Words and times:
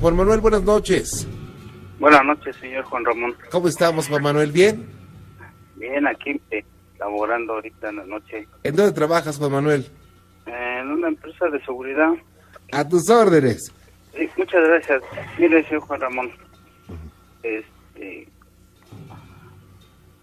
Juan 0.00 0.14
Manuel, 0.14 0.40
buenas 0.40 0.62
noches. 0.62 1.26
Buenas 1.98 2.24
noches, 2.24 2.54
señor 2.56 2.84
Juan 2.84 3.04
Ramón. 3.04 3.34
¿Cómo 3.50 3.68
estamos, 3.68 4.08
Juan 4.08 4.22
Manuel? 4.22 4.52
¿Bien? 4.52 4.86
Bien, 5.76 6.06
aquí 6.06 6.40
eh, 6.50 6.62
laborando 6.98 7.54
ahorita 7.54 7.88
en 7.88 7.96
la 7.96 8.04
noche. 8.04 8.46
¿En 8.62 8.76
dónde 8.76 8.92
trabajas, 8.92 9.38
Juan 9.38 9.52
Manuel? 9.52 9.86
En 10.46 10.90
una 10.90 11.08
empresa 11.08 11.48
de 11.48 11.64
seguridad. 11.64 12.10
A 12.72 12.86
tus 12.86 13.08
órdenes. 13.08 13.72
Sí, 14.14 14.28
muchas 14.36 14.68
gracias. 14.68 15.02
Mire, 15.38 15.64
señor 15.66 15.80
Juan 15.82 16.00
Ramón, 16.00 16.30
este, 17.42 18.28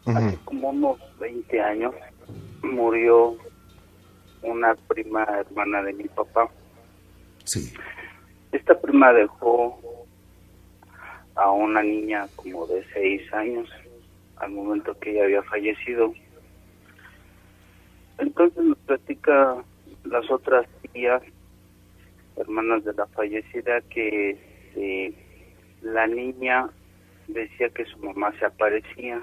hace 0.06 0.38
como 0.46 0.70
unos 0.70 1.00
20 1.20 1.62
años 1.62 1.94
murió 2.62 3.36
una 4.44 4.76
prima 4.88 5.24
hermana 5.24 5.82
de 5.82 5.94
mi 5.94 6.06
papá. 6.06 6.50
Sí. 7.44 7.74
Esta 8.52 8.80
prima 8.80 9.14
dejó 9.14 9.80
a 11.36 11.52
una 11.52 11.82
niña 11.82 12.28
como 12.36 12.68
de 12.68 12.84
seis 12.94 13.22
años 13.34 13.70
al 14.38 14.52
momento 14.52 14.98
que 15.00 15.12
ella 15.12 15.24
había 15.24 15.44
fallecido. 15.44 16.14
Entonces 18.18 18.64
nos 18.64 18.78
platica 18.80 19.64
las 20.04 20.30
otras 20.30 20.68
tías, 20.92 21.22
hermanas 22.36 22.84
de 22.84 22.94
la 22.94 23.08
fallecida, 23.08 23.82
que 23.90 24.32
este, 24.74 25.14
la 25.82 26.08
niña 26.08 26.70
decía 27.28 27.70
que 27.70 27.86
su 27.86 27.98
mamá 28.00 28.34
se 28.40 28.46
aparecía, 28.46 29.22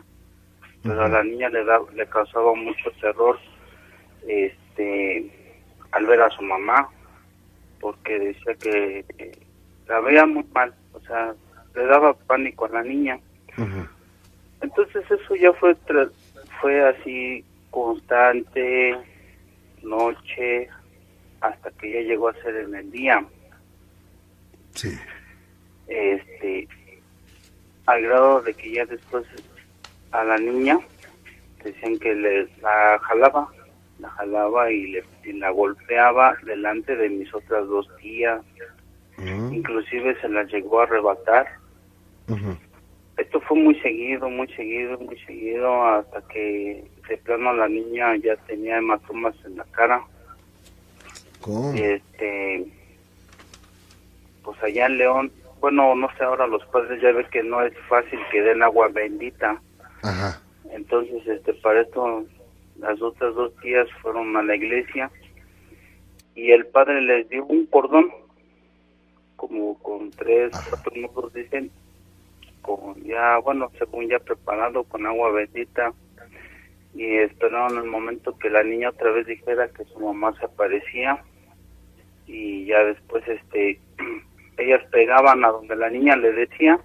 pero 0.82 1.04
a 1.04 1.09
la 1.09 1.23
niña 1.23 1.48
le, 1.50 1.64
da, 1.64 1.78
le 1.95 2.06
causaba 2.06 2.54
mucho 2.54 2.90
terror 3.00 3.38
este 4.26 5.30
al 5.92 6.06
ver 6.06 6.20
a 6.23 6.30
su 6.30 6.42
mamá 6.42 6.88
porque 7.80 8.18
decía 8.18 8.54
que 8.54 9.04
la 9.88 10.00
veía 10.00 10.26
muy 10.26 10.44
mal, 10.52 10.72
o 10.92 11.00
sea, 11.00 11.34
le 11.74 11.86
daba 11.86 12.14
pánico 12.14 12.66
a 12.66 12.70
la 12.70 12.82
niña. 12.82 13.18
Entonces 14.60 15.04
eso 15.10 15.34
ya 15.34 15.52
fue 15.54 15.76
fue 16.60 16.88
así 16.88 17.45
constante, 17.70 18.96
noche, 19.82 20.68
hasta 21.40 21.70
que 21.72 21.92
ya 21.92 22.00
llegó 22.00 22.28
a 22.28 22.34
ser 22.42 22.56
en 22.56 22.74
el 22.74 22.90
día. 22.90 23.24
Sí. 24.74 24.96
Este, 25.88 26.68
al 27.87 28.02
grado 28.02 28.42
de 28.42 28.54
que 28.54 28.72
ya 28.72 28.84
después 28.84 29.24
a 30.12 30.24
la 30.24 30.38
niña 30.38 30.78
decían 31.65 31.98
que 31.98 32.15
le 32.15 32.48
la 32.62 32.98
jalaba 33.02 33.48
la 34.01 34.10
jalaba 34.10 34.70
y, 34.70 34.93
le, 34.93 35.04
la 35.34 35.51
golpeaba 35.51 36.37
delante 36.45 36.96
de 36.96 37.09
mis 37.09 37.32
otras 37.34 37.66
dos 37.68 37.88
tías. 38.01 38.43
Inclusive 39.18 40.18
se 40.20 40.29
la 40.29 40.45
llegó 40.45 40.80
a 40.80 40.84
arrebatar. 40.84 41.46
Esto 43.16 43.40
fue 43.40 43.59
muy 43.59 43.78
seguido, 43.80 44.30
muy 44.30 44.48
seguido, 44.54 44.98
muy 44.98 45.18
seguido, 45.21 45.84
hasta 45.84 46.23
que 46.28 46.88
de 47.06 47.16
plano 47.18 47.52
la 47.52 47.68
niña 47.68 48.16
ya 48.16 48.34
tenía 48.46 48.78
hematomas 48.78 49.34
en 49.45 49.56
la 49.56 49.65
cara. 49.73 50.02
¿Cómo? 51.43 51.74
Este, 51.74 52.66
pues 54.43 54.62
allá 54.62 54.87
en 54.87 54.98
León, 54.98 55.32
bueno, 55.60 55.95
no 55.95 56.09
sé, 56.16 56.24
ahora 56.24 56.46
los 56.46 56.65
padres 56.66 57.02
ya 57.02 57.12
ven 57.12 57.26
que 57.30 57.43
no 57.43 57.62
es 57.62 57.74
fácil 57.88 58.18
que 58.32 58.40
den 58.40 58.62
agua 58.62 58.88
bendita. 58.88 59.60
Ajá. 60.02 60.40
Entonces, 60.71 61.26
este, 61.26 61.52
para 61.54 61.82
esto 61.82 62.24
las 62.80 63.00
otras 63.00 63.34
dos 63.34 63.54
tías 63.56 63.88
fueron 64.03 64.36
a 64.36 64.42
la 64.42 64.56
iglesia 64.56 65.10
y 66.34 66.53
el 66.53 66.66
padre 66.66 67.03
les 67.03 67.28
dio 67.28 67.44
un 67.44 67.66
cordón, 67.66 68.10
como 69.37 69.78
con 69.82 70.10
tres, 70.10 70.50
cuatro 70.69 70.92
nudos, 70.97 71.32
dicen, 71.34 71.70
con 72.62 72.94
ya, 73.04 73.38
bueno, 73.38 73.70
según 73.78 74.09
ya 74.09 74.19
preparado 74.19 74.84
con 74.84 75.06
agua 75.06 75.31
bendita 75.32 75.92
y 76.94 77.16
esperaron 77.19 77.78
el 77.78 77.84
momento 77.84 78.37
que 78.38 78.50
la 78.50 78.62
niña 78.62 78.91
otra 78.91 79.10
vez 79.10 79.26
dijera 79.26 79.69
que 79.69 79.84
su 79.84 80.00
mamá 80.00 80.34
se 80.38 80.47
aparecía 80.47 81.22
y 82.26 82.66
ya 82.66 82.84
después 82.84 83.26
este 83.28 83.78
ellas 84.59 84.82
pegaban 84.91 85.44
a 85.44 85.49
donde 85.49 85.76
la 85.76 85.88
niña 85.88 86.16
le 86.16 86.32
decía 86.32 86.78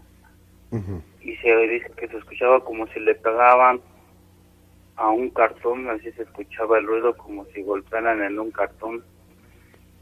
y 1.22 1.36
se 1.38 1.56
dice 1.68 1.90
que 1.96 2.08
se 2.08 2.18
escuchaba 2.18 2.64
como 2.64 2.86
si 2.88 3.00
le 3.00 3.16
pegaban 3.16 3.80
a 4.98 5.10
un 5.10 5.30
cartón, 5.30 5.90
así 5.90 6.12
se 6.14 6.24
escuchaba 6.24 6.78
el 6.78 6.88
ruido 6.88 7.16
como 7.18 7.46
si 7.54 7.62
golpearan 7.62 8.24
en 8.24 8.40
un 8.40 8.52
cartón, 8.52 9.04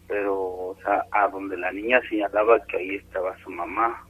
pero, 0.07 0.35
o 0.35 0.77
sea, 0.83 1.05
a 1.11 1.27
donde 1.29 1.57
la 1.57 1.71
niña 1.71 1.99
señalaba 2.09 2.63
que 2.65 2.77
ahí 2.77 2.95
estaba 2.95 3.35
su 3.43 3.49
mamá. 3.49 4.05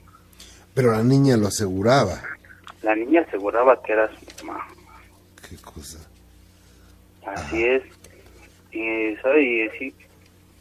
Pero 0.74 0.92
la 0.92 1.04
niña 1.04 1.38
lo 1.38 1.48
aseguraba. 1.48 2.22
La 2.82 2.96
niña 2.96 3.22
aseguraba 3.22 3.82
que 3.82 3.94
era 3.94 4.10
su 4.10 4.46
mamá. 4.46 4.68
Qué 5.48 5.56
cosa. 5.58 6.00
Así 7.26 7.64
es. 7.64 7.84
Y, 8.72 9.16
¿sabe? 9.22 9.44
Y, 9.44 9.70
sí, 9.78 9.96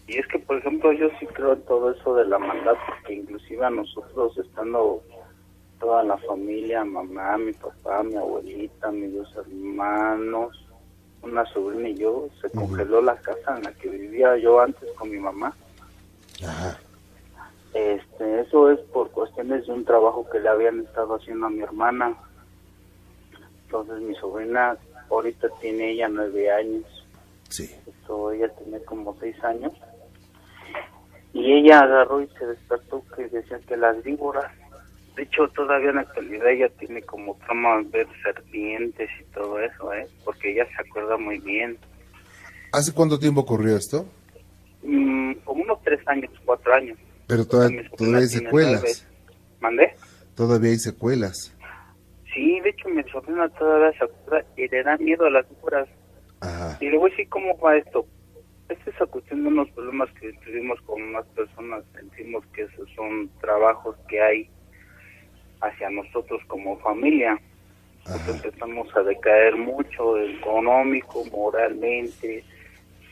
y 0.07 0.19
es 0.19 0.27
que, 0.27 0.39
por 0.39 0.59
ejemplo, 0.59 0.93
yo 0.93 1.09
sí 1.19 1.27
creo 1.27 1.55
en 1.55 1.63
todo 1.63 1.91
eso 1.93 2.15
de 2.15 2.27
la 2.27 2.39
maldad, 2.39 2.75
porque 2.87 3.15
inclusive 3.15 3.65
a 3.65 3.71
nosotros 3.71 4.37
estando 4.37 5.03
toda 5.83 6.05
la 6.05 6.17
familia, 6.17 6.85
mamá, 6.85 7.37
mi 7.37 7.53
papá, 7.55 8.05
mi 8.05 8.15
abuelita, 8.15 8.93
mis 8.93 9.13
dos 9.15 9.37
hermanos, 9.37 10.65
una 11.23 11.45
sobrina 11.47 11.89
y 11.89 11.97
yo, 11.97 12.29
se 12.41 12.49
congeló 12.51 13.03
la 13.03 13.17
casa 13.17 13.57
en 13.57 13.65
la 13.65 13.73
que 13.73 13.89
vivía 13.89 14.37
yo 14.37 14.61
antes 14.61 14.89
con 14.93 15.11
mi 15.11 15.19
mamá. 15.19 15.53
Ajá. 16.47 16.79
Este, 17.75 18.41
eso 18.43 18.71
es 18.71 18.79
por 18.93 19.11
cuestiones 19.11 19.67
de 19.67 19.73
un 19.73 19.85
trabajo 19.85 20.25
que 20.31 20.39
le 20.39 20.49
habían 20.49 20.81
estado 20.81 21.17
haciendo 21.17 21.47
a 21.47 21.51
mi 21.51 21.63
hermana. 21.63 22.17
Entonces 23.65 24.01
mi 24.03 24.15
sobrina 24.15 24.77
ahorita 25.11 25.49
tiene 25.61 25.91
ella 25.91 26.09
nueve 26.09 26.49
años. 26.49 26.85
Sí. 27.49 27.69
Esto, 27.87 28.31
ella 28.31 28.49
tiene 28.51 28.81
como 28.85 29.17
seis 29.19 29.43
años. 29.43 29.73
Y 31.33 31.53
ella 31.55 31.81
agarró 31.81 32.21
y 32.21 32.29
se 32.39 32.47
despertó 32.47 33.03
que 33.17 33.27
decía 33.27 33.59
que 33.67 33.77
las 33.77 34.01
víboras 34.05 34.53
de 35.17 35.25
hecho, 35.25 35.47
todavía 35.49 35.91
en 35.91 35.97
la 35.97 36.03
actualidad 36.03 36.49
ella 36.49 36.69
tiene 36.79 37.03
como 37.03 37.37
trama 37.45 37.83
ver 37.91 38.07
serpientes 38.23 39.11
y 39.21 39.25
todo 39.35 39.61
eso, 39.61 39.93
¿eh? 39.93 40.07
Porque 40.25 40.53
ella 40.53 40.67
se 40.75 40.89
acuerda 40.89 41.19
muy 41.19 41.39
bien. 41.39 41.77
¿Hace 42.73 42.95
cuánto 42.95 43.19
tiempo 43.19 43.43
ocurrió 43.43 43.77
esto? 43.77 44.07
Mm, 44.83 45.35
como 45.45 45.65
unos 45.65 45.83
tres 45.83 46.01
años, 46.07 46.31
cuatro 46.47 46.75
años. 46.75 46.99
Pero 47.27 47.47
todavía, 47.47 47.83
todavía 47.97 48.19
hay 48.21 48.27
secuelas. 48.27 49.07
¿Mandé? 49.61 49.95
Todavía 50.35 50.71
hay 50.71 50.79
secuelas. 50.79 51.55
Sí, 52.33 52.61
de 52.61 52.71
hecho 52.71 52.89
mi 52.89 53.03
sobrina 53.11 53.51
todavía 53.51 53.93
se 53.99 54.05
acuerda 54.05 54.47
y 54.57 54.67
le 54.69 54.83
da 54.83 54.97
miedo 54.97 55.27
a 55.27 55.31
las 55.31 55.49
víboras. 55.51 55.89
Ajá. 56.41 56.79
Y 56.81 56.89
luego 56.89 57.09
sí, 57.15 57.27
¿cómo 57.27 57.59
va 57.59 57.77
esto? 57.77 58.07
Es 58.71 58.79
esa 58.87 59.05
cuestión 59.05 59.43
de 59.43 59.49
unos 59.49 59.69
problemas 59.73 60.09
que 60.19 60.33
tuvimos 60.45 60.81
con 60.83 61.03
unas 61.03 61.27
personas, 61.27 61.85
sentimos 61.95 62.47
que 62.55 62.63
esos 62.63 62.89
son 62.97 63.31
trabajos 63.41 63.95
que 64.09 64.23
hay 64.23 64.51
hacia 65.63 65.91
nosotros 65.91 66.43
como 66.47 66.79
familia. 66.79 67.41
empezamos 68.29 68.95
a 68.97 69.03
decaer 69.03 69.57
mucho, 69.57 70.19
económico, 70.19 71.25
moralmente. 71.33 72.45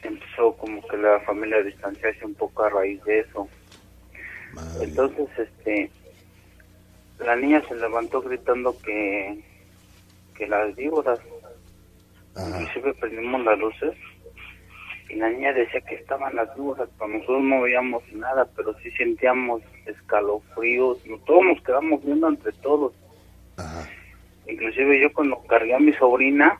Empezó 0.02 0.52
como 0.56 0.86
que 0.86 0.96
la 0.96 1.20
familia 1.20 1.58
a 1.58 1.62
distanciarse 1.62 2.24
un 2.24 2.34
poco 2.34 2.64
a 2.64 2.70
raíz 2.70 3.02
de 3.04 3.20
eso. 3.20 3.48
Entonces, 4.80 5.28
este, 5.38 5.90
la 7.18 7.36
niña 7.36 7.62
se 7.68 7.76
levantó 7.76 8.20
gritando 8.20 8.76
que, 8.82 9.38
que 10.34 10.46
las 10.46 10.74
víboras, 10.74 11.20
inclusive 12.36 12.94
prendimos 12.94 13.44
las 13.44 13.58
luces 13.58 13.94
y 15.10 15.16
la 15.16 15.28
niña 15.28 15.52
decía 15.52 15.80
que 15.80 15.96
estaban 15.96 16.36
las 16.36 16.54
víboras, 16.54 16.88
pero 16.98 17.08
nosotros 17.08 17.42
no 17.42 17.62
veíamos 17.62 18.02
nada, 18.12 18.48
pero 18.56 18.74
sí 18.78 18.90
sentíamos 18.92 19.62
escalofríos, 19.86 20.98
todos 21.26 21.44
nos 21.44 21.62
quedamos 21.62 22.04
viendo 22.04 22.28
entre 22.28 22.52
todos. 22.52 22.92
Inclusive 24.46 25.00
yo 25.00 25.12
cuando 25.12 25.42
cargué 25.48 25.74
a 25.74 25.80
mi 25.80 25.92
sobrina, 25.94 26.58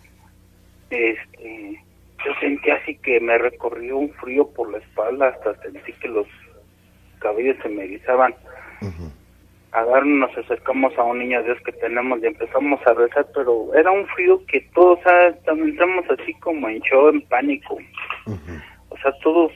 este, 0.90 1.80
yo 2.24 2.32
sentí 2.40 2.70
así 2.70 2.96
que 2.96 3.20
me 3.20 3.38
recorrió 3.38 3.96
un 3.96 4.12
frío 4.14 4.48
por 4.48 4.70
la 4.70 4.78
espalda, 4.78 5.28
hasta 5.28 5.54
sentí 5.62 5.92
que 5.94 6.08
los 6.08 6.26
cabellos 7.20 7.56
se 7.62 7.68
me 7.68 7.84
erizaban. 7.84 8.34
A 9.72 9.84
nos 10.00 10.36
acercamos 10.36 10.96
a 10.98 11.04
un 11.04 11.20
niño 11.20 11.42
Dios 11.44 11.58
que 11.64 11.70
tenemos 11.72 12.20
y 12.22 12.26
empezamos 12.26 12.84
a 12.86 12.92
rezar, 12.92 13.26
pero 13.32 13.72
era 13.74 13.92
un 13.92 14.04
frío 14.08 14.44
que 14.46 14.60
todos, 14.74 14.98
o 14.98 15.02
sea, 15.02 15.28
entramos 15.46 16.04
así 16.10 16.34
como 16.34 16.68
en 16.68 16.80
show, 16.80 17.08
en 17.08 17.22
pánico. 17.22 17.78
O 18.88 18.98
sea, 18.98 19.12
todos 19.22 19.52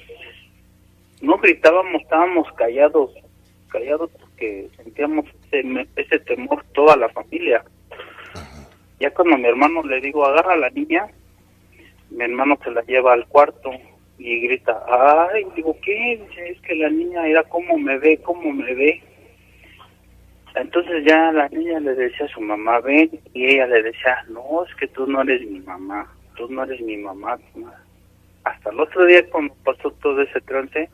no 1.21 1.39
gritábamos, 1.39 2.03
estábamos 2.03 2.47
callados, 2.53 3.11
callados 3.69 4.11
porque 4.21 4.69
sentíamos 4.77 5.25
ese, 5.51 6.19
temor 6.21 6.65
toda 6.75 6.97
la 6.97 7.09
familia. 7.09 7.65
Ya 9.01 9.11
cuando 9.13 9.39
mi 9.39 9.47
hermano 9.47 9.83
le 9.83 10.01
digo, 10.01 10.25
agarra 10.25 10.53
a 10.53 10.59
la 10.59 10.71
niña, 10.71 11.09
mi 12.11 12.25
hermano 12.25 12.59
se 12.63 12.71
la 12.71 12.83
lleva 12.83 13.15
al 13.15 13.27
cuarto 13.27 13.71
y 14.19 14.41
grita, 14.41 14.85
ay, 14.89 15.47
digo, 15.57 15.77
¿qué? 15.83 16.23
Es 16.47 16.61
que 16.61 16.75
la 16.77 16.91
niña 16.91 17.27
era 17.27 17.43
como 17.45 17.79
me 17.79 17.99
ve, 17.99 18.19
como 18.19 18.53
me 18.53 18.75
ve. 18.75 19.03
Entonces 20.55 21.05
ya 21.05 21.33
la 21.33 21.49
niña 21.49 21.81
le 21.81 21.95
decía 21.95 22.27
a 22.27 22.29
su 22.29 22.41
mamá, 22.41 22.81
ven, 22.81 23.11
y 23.33 23.47
ella 23.47 23.67
le 23.67 23.83
decía, 23.83 24.25
no, 24.29 24.65
es 24.65 24.75
que 24.77 24.87
tú 24.87 25.07
no 25.07 25.23
eres 25.23 25.43
mi 25.43 25.59
mamá, 25.61 26.09
tú 26.37 26.49
no 26.49 26.63
eres 26.63 26.81
mi 26.81 26.97
mamá. 26.97 27.39
Hasta 28.45 28.71
el 28.71 28.79
otro 28.79 29.05
día 29.07 29.29
cuando 29.31 29.55
pasó 29.65 29.91
todo 30.03 30.23
ese 30.23 30.41
trance, 30.43 30.89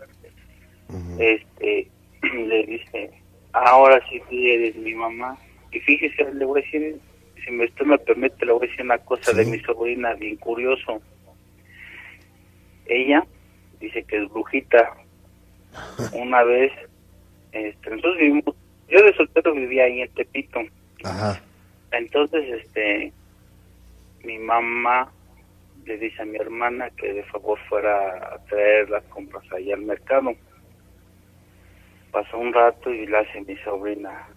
este, 1.18 1.88
le 2.22 2.64
dice, 2.64 3.10
ahora 3.52 4.00
sí 4.08 4.20
tú 4.30 4.36
eres 4.36 4.76
mi 4.76 4.94
mamá. 4.94 5.36
Y 5.72 5.80
fíjese, 5.80 6.32
le 6.32 6.44
voy 6.44 6.62
a 6.62 6.64
decir, 6.64 6.98
si 7.44 7.50
me, 7.50 7.66
usted 7.66 7.84
me 7.84 7.98
permite, 7.98 8.46
le 8.46 8.52
voy 8.52 8.66
a 8.66 8.70
decir 8.70 8.84
una 8.84 8.98
cosa 8.98 9.32
de 9.32 9.44
mi 9.44 9.60
sobrina, 9.60 10.14
bien 10.14 10.36
curioso. 10.36 11.02
Ella 12.86 13.24
dice 13.78 14.02
que 14.04 14.22
es 14.22 14.28
brujita. 14.30 14.94
Una 16.14 16.42
vez, 16.44 16.72
este, 17.52 17.90
nosotros 17.90 18.16
vivimos, 18.16 18.54
yo 18.90 19.02
de 19.02 19.14
soltero 19.14 19.54
vivía 19.54 19.84
ahí 19.84 20.02
en 20.02 20.12
Tepito. 20.14 20.60
Ajá. 21.04 21.40
Entonces, 21.92 22.62
este, 22.62 23.12
mi 24.24 24.38
mamá 24.38 25.10
le 25.84 25.98
dice 25.98 26.22
a 26.22 26.24
mi 26.24 26.36
hermana 26.36 26.90
que 26.90 27.12
de 27.12 27.24
favor 27.24 27.58
fuera 27.68 28.34
a 28.34 28.38
traer 28.46 28.90
las 28.90 29.04
compras 29.04 29.44
allá 29.52 29.74
al 29.74 29.82
mercado. 29.82 30.32
Pasó 32.12 32.38
un 32.38 32.52
rato 32.52 32.92
y 32.92 33.06
la 33.06 33.20
hace 33.20 33.40
mi 33.42 33.56
sobrina. 33.58 34.28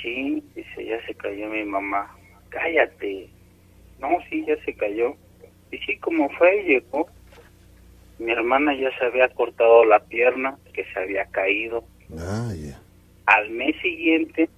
Sí, 0.00 0.42
dice, 0.54 0.84
ya 0.84 1.04
se 1.06 1.14
cayó 1.14 1.48
mi 1.48 1.64
mamá. 1.64 2.14
Cállate. 2.50 3.28
No, 4.00 4.18
sí, 4.28 4.44
ya 4.46 4.56
se 4.64 4.74
cayó. 4.74 5.16
Y 5.70 5.78
sí, 5.78 5.96
como 5.98 6.28
fue, 6.30 6.62
llegó. 6.64 7.08
Mi 8.18 8.32
hermana 8.32 8.74
ya 8.74 8.96
se 8.98 9.06
había 9.06 9.28
cortado 9.28 9.84
la 9.84 10.00
pierna, 10.00 10.56
que 10.72 10.84
se 10.84 10.98
había 10.98 11.24
caído. 11.26 11.84
Ah, 12.18 12.52
ya. 12.54 12.80
Al 13.26 13.50
mes 13.50 13.74
siguiente, 13.80 14.48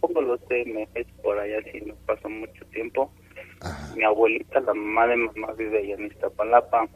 pongo 0.00 0.20
los 0.22 0.40
seis 0.48 0.66
meses 0.66 1.06
por 1.22 1.38
allá, 1.38 1.62
si 1.70 1.80
no 1.80 1.94
pasó 2.06 2.28
mucho 2.28 2.64
tiempo, 2.66 3.12
Ajá. 3.60 3.94
mi 3.94 4.04
abuelita, 4.04 4.60
la 4.60 4.74
mamá 4.74 5.06
de 5.06 5.16
mamá, 5.16 5.52
vive 5.52 5.78
allá 5.78 5.94
en 5.94 6.06
Iztapalapa. 6.06 6.88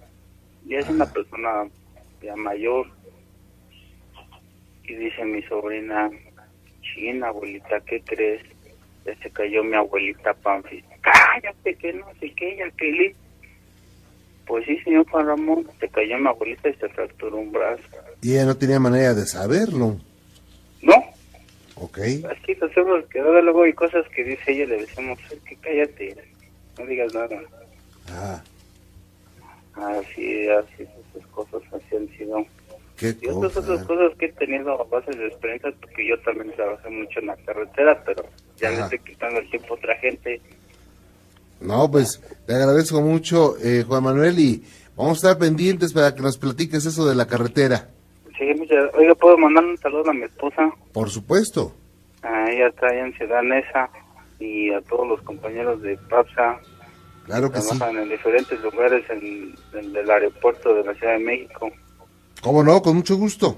Y 0.66 0.76
es 0.76 0.88
una 0.88 1.06
persona 1.06 1.68
ya 2.22 2.36
mayor. 2.36 2.86
Y 4.84 4.94
dice 4.94 5.24
mi 5.24 5.42
sobrina, 5.42 6.10
china, 6.82 7.28
abuelita, 7.28 7.80
¿qué 7.80 8.02
crees? 8.02 8.42
Ya 9.04 9.14
se 9.16 9.30
cayó 9.30 9.62
mi 9.62 9.74
abuelita 9.74 10.32
Panfis. 10.34 10.84
Cállate, 11.02 11.74
que 11.74 11.92
no 11.92 12.06
sé 12.20 12.30
qué, 12.32 12.56
ya 12.56 12.70
que 12.70 12.92
li-". 12.92 13.14
Pues 14.46 14.64
sí, 14.66 14.78
señor 14.80 15.06
Juan 15.10 15.26
Ramón, 15.26 15.66
se 15.80 15.88
cayó 15.88 16.18
mi 16.18 16.28
abuelita 16.28 16.68
y 16.68 16.74
se 16.74 16.88
fracturó 16.88 17.36
un 17.36 17.52
brazo. 17.52 17.82
Y 18.22 18.32
ella 18.32 18.46
no 18.46 18.56
tenía 18.56 18.80
manera 18.80 19.14
de 19.14 19.26
saberlo. 19.26 19.96
No, 20.84 20.94
Ok. 21.76 21.98
así 21.98 22.54
nos 22.60 22.76
hemos 22.76 23.04
quedado. 23.06 23.40
Luego 23.42 23.62
hay 23.64 23.72
cosas 23.72 24.04
que 24.14 24.22
dice 24.22 24.52
ella, 24.52 24.66
le 24.66 24.78
decimos, 24.82 25.18
"Es 25.30 25.40
que 25.40 25.56
cállate, 25.56 26.16
no 26.78 26.86
digas 26.86 27.12
nada. 27.14 27.40
Ah, 28.10 28.42
Así, 29.76 30.48
así, 30.48 30.82
esas 30.84 31.26
cosas 31.32 31.60
así 31.72 31.96
han 31.96 32.08
sido. 32.16 32.46
qué 32.96 33.16
Y 33.20 33.26
otras, 33.26 33.56
otras 33.56 33.80
cosa. 33.82 33.86
cosas 33.86 34.18
que 34.18 34.26
he 34.26 34.32
tenido 34.34 34.80
a 34.80 34.84
base 34.84 35.10
de 35.10 35.26
experiencia, 35.26 35.72
porque 35.80 36.06
yo 36.06 36.16
también 36.20 36.52
trabajé 36.54 36.90
mucho 36.90 37.18
en 37.18 37.26
la 37.26 37.36
carretera, 37.38 38.00
pero 38.04 38.24
ya 38.56 38.70
le 38.70 38.80
estoy 38.82 38.98
quitando 39.00 39.40
el 39.40 39.50
tiempo 39.50 39.74
a 39.74 39.76
otra 39.76 39.96
gente. 39.96 40.40
No, 41.60 41.90
pues 41.90 42.22
le 42.46 42.54
agradezco 42.54 43.00
mucho, 43.00 43.56
eh, 43.64 43.82
Juan 43.86 44.04
Manuel, 44.04 44.38
y 44.38 44.62
vamos 44.96 45.12
a 45.24 45.30
estar 45.30 45.38
pendientes 45.38 45.92
para 45.92 46.14
que 46.14 46.22
nos 46.22 46.38
platiques 46.38 46.86
eso 46.86 47.04
de 47.08 47.16
la 47.16 47.26
carretera. 47.26 47.88
Sí, 48.38 48.44
muchas 48.56 48.92
Oiga, 48.94 49.14
¿puedo 49.14 49.38
mandar 49.38 49.64
un 49.64 49.78
saludo 49.78 50.10
a 50.10 50.14
mi 50.14 50.24
esposa? 50.24 50.70
Por 50.92 51.10
supuesto. 51.10 51.72
A 52.22 52.50
ella 52.50 52.68
está 52.68 52.86
allá 52.88 53.06
en 53.06 53.14
Ciudad 53.14 53.42
Neza 53.42 53.90
y 54.40 54.72
a 54.72 54.80
todos 54.82 55.06
los 55.06 55.22
compañeros 55.22 55.80
de 55.82 55.96
PAPSA. 56.08 56.58
Claro 57.26 57.50
que 57.50 57.60
sí. 57.60 57.78
Trabajan 57.78 58.02
en 58.02 58.08
diferentes 58.08 58.60
lugares 58.60 59.08
en, 59.10 59.54
en 59.74 59.96
el 59.96 60.10
aeropuerto 60.10 60.74
de 60.74 60.84
la 60.84 60.94
Ciudad 60.94 61.14
de 61.14 61.24
México. 61.24 61.70
¿Cómo 62.42 62.62
no? 62.62 62.82
Con 62.82 62.96
mucho 62.96 63.16
gusto. 63.16 63.56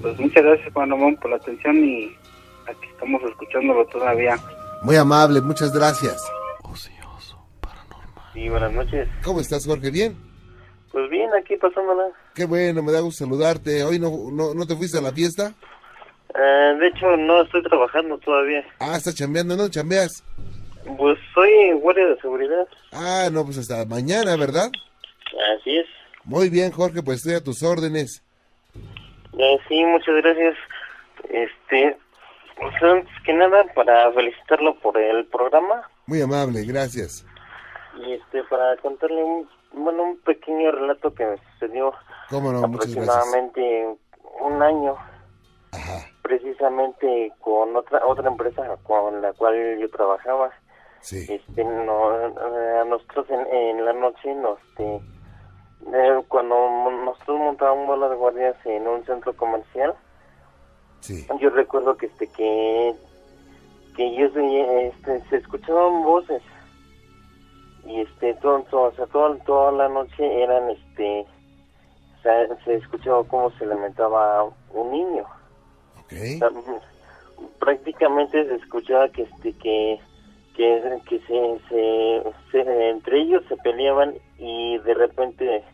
Pues 0.00 0.18
muchas 0.18 0.44
gracias, 0.44 0.72
Juan 0.72 0.90
Ramón, 0.90 1.16
por 1.16 1.30
la 1.30 1.36
atención 1.36 1.76
y 1.84 2.14
aquí 2.66 2.86
estamos 2.92 3.22
escuchándolo 3.22 3.84
todavía. 3.86 4.36
Muy 4.82 4.96
amable, 4.96 5.40
muchas 5.40 5.72
gracias. 5.72 6.22
Sí, 8.38 8.48
buenas 8.48 8.72
noches. 8.72 9.08
¿Cómo 9.24 9.40
estás, 9.40 9.66
Jorge? 9.66 9.90
¿Bien? 9.90 10.16
Pues 10.92 11.10
bien, 11.10 11.30
aquí 11.34 11.56
pasándola. 11.56 12.08
Qué 12.34 12.44
bueno, 12.46 12.82
me 12.82 12.92
da 12.92 13.00
gusto 13.00 13.24
saludarte. 13.24 13.82
¿Hoy 13.84 13.98
no, 13.98 14.10
no, 14.32 14.54
no 14.54 14.66
te 14.66 14.74
fuiste 14.74 14.98
a 14.98 15.02
la 15.02 15.12
fiesta? 15.12 15.52
Eh, 16.34 16.76
de 16.78 16.86
hecho, 16.88 17.16
no 17.16 17.42
estoy 17.42 17.62
trabajando 17.62 18.18
todavía. 18.18 18.64
Ah, 18.80 18.96
estás 18.96 19.14
chambeando, 19.14 19.56
¿no? 19.56 19.68
¿Chambeas? 19.68 20.24
Pues 20.96 21.18
soy 21.34 21.72
guardia 21.72 22.06
de 22.06 22.20
seguridad. 22.20 22.66
Ah, 22.92 23.28
no, 23.30 23.44
pues 23.44 23.58
hasta 23.58 23.84
mañana, 23.84 24.36
¿verdad? 24.36 24.70
Así 25.58 25.76
es. 25.76 25.86
Muy 26.24 26.48
bien, 26.48 26.70
Jorge, 26.72 27.02
pues 27.02 27.18
estoy 27.18 27.34
a 27.34 27.44
tus 27.44 27.62
órdenes. 27.62 28.22
Eh, 29.38 29.58
sí, 29.68 29.84
muchas 29.84 30.14
gracias. 30.16 30.56
Este, 31.28 31.96
pues 32.56 32.82
antes 32.82 33.12
que 33.24 33.32
nada, 33.34 33.64
para 33.74 34.10
felicitarlo 34.12 34.78
por 34.80 34.96
el 34.98 35.26
programa 35.26 35.82
Muy 36.06 36.20
amable, 36.22 36.64
gracias. 36.64 37.26
y 38.02 38.12
este, 38.12 38.42
para 38.44 38.76
contarle 38.78 39.22
un, 39.22 39.48
bueno, 39.78 40.02
un 40.02 40.18
pequeño 40.20 40.70
relato 40.72 41.14
que 41.14 41.24
me 41.26 41.36
sucedió 41.52 41.92
aproximadamente 42.62 43.96
un 44.40 44.62
año, 44.62 44.94
Ajá, 45.72 46.06
precisamente 46.22 47.32
con 47.40 47.74
otra 47.76 48.04
otra 48.06 48.28
empresa 48.28 48.76
con 48.82 49.20
la 49.22 49.32
cual 49.32 49.78
yo 49.78 49.88
trabajaba. 49.90 50.50
sí. 51.00 51.26
este 51.28 51.64
no, 51.64 52.10
a 52.10 52.84
nosotros 52.84 53.26
en, 53.30 53.46
en 53.54 53.84
la 53.84 53.92
noche 53.92 54.34
nos 54.34 54.58
este, 54.70 54.96
eh, 55.92 56.22
cuando 56.28 56.54
nosotros 57.04 57.38
montábamos 57.38 57.98
las 57.98 58.16
guardias 58.16 58.56
en 58.64 58.86
un 58.86 59.04
centro 59.04 59.32
comercial 59.36 59.94
Sí. 61.00 61.24
yo 61.40 61.50
recuerdo 61.50 61.96
que 61.96 62.06
este 62.06 62.26
que 62.26 62.92
que 63.96 64.14
yo 64.16 64.26
este, 64.26 65.20
se 65.30 65.36
escuchaban 65.36 66.02
voces 66.02 66.42
y 67.88 68.00
este 68.02 68.34
todo, 68.34 68.60
todo- 68.70 68.82
o 68.82 68.92
sea, 68.92 69.06
toda, 69.06 69.36
toda 69.44 69.72
la 69.72 69.88
noche 69.88 70.42
eran 70.42 70.70
este 70.70 71.26
o 72.18 72.22
sea, 72.22 72.46
se 72.64 72.74
escuchaba 72.74 73.24
cómo 73.24 73.50
se 73.52 73.64
lamentaba 73.66 74.44
un 74.72 74.90
niño. 74.90 75.24
Ok. 76.00 76.12
o 76.12 76.38
sea, 76.38 76.50
mm, 76.50 76.80
prácticamente 77.60 78.44
se 78.46 78.54
escuchaba 78.56 79.08
que 79.08 79.22
este 79.22 79.52
que 79.54 80.00
que, 80.54 81.00
que 81.08 81.20
se, 81.20 81.60
se, 81.68 82.22
se- 82.50 82.88
entre 82.90 83.20
ellos 83.20 83.44
se 83.48 83.56
peleaban 83.58 84.14
y 84.38 84.76
de 84.78 84.94
repente 84.94 85.64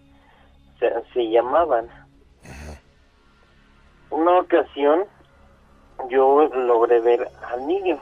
se, 0.79 0.93
se 1.15 1.31
llamaban. 1.31 1.89
Una 4.11 4.39
ocasión 4.41 5.05
yo 6.11 6.47
logré 6.55 7.01
ver 7.01 7.27
al 7.51 7.67
niño 7.67 7.99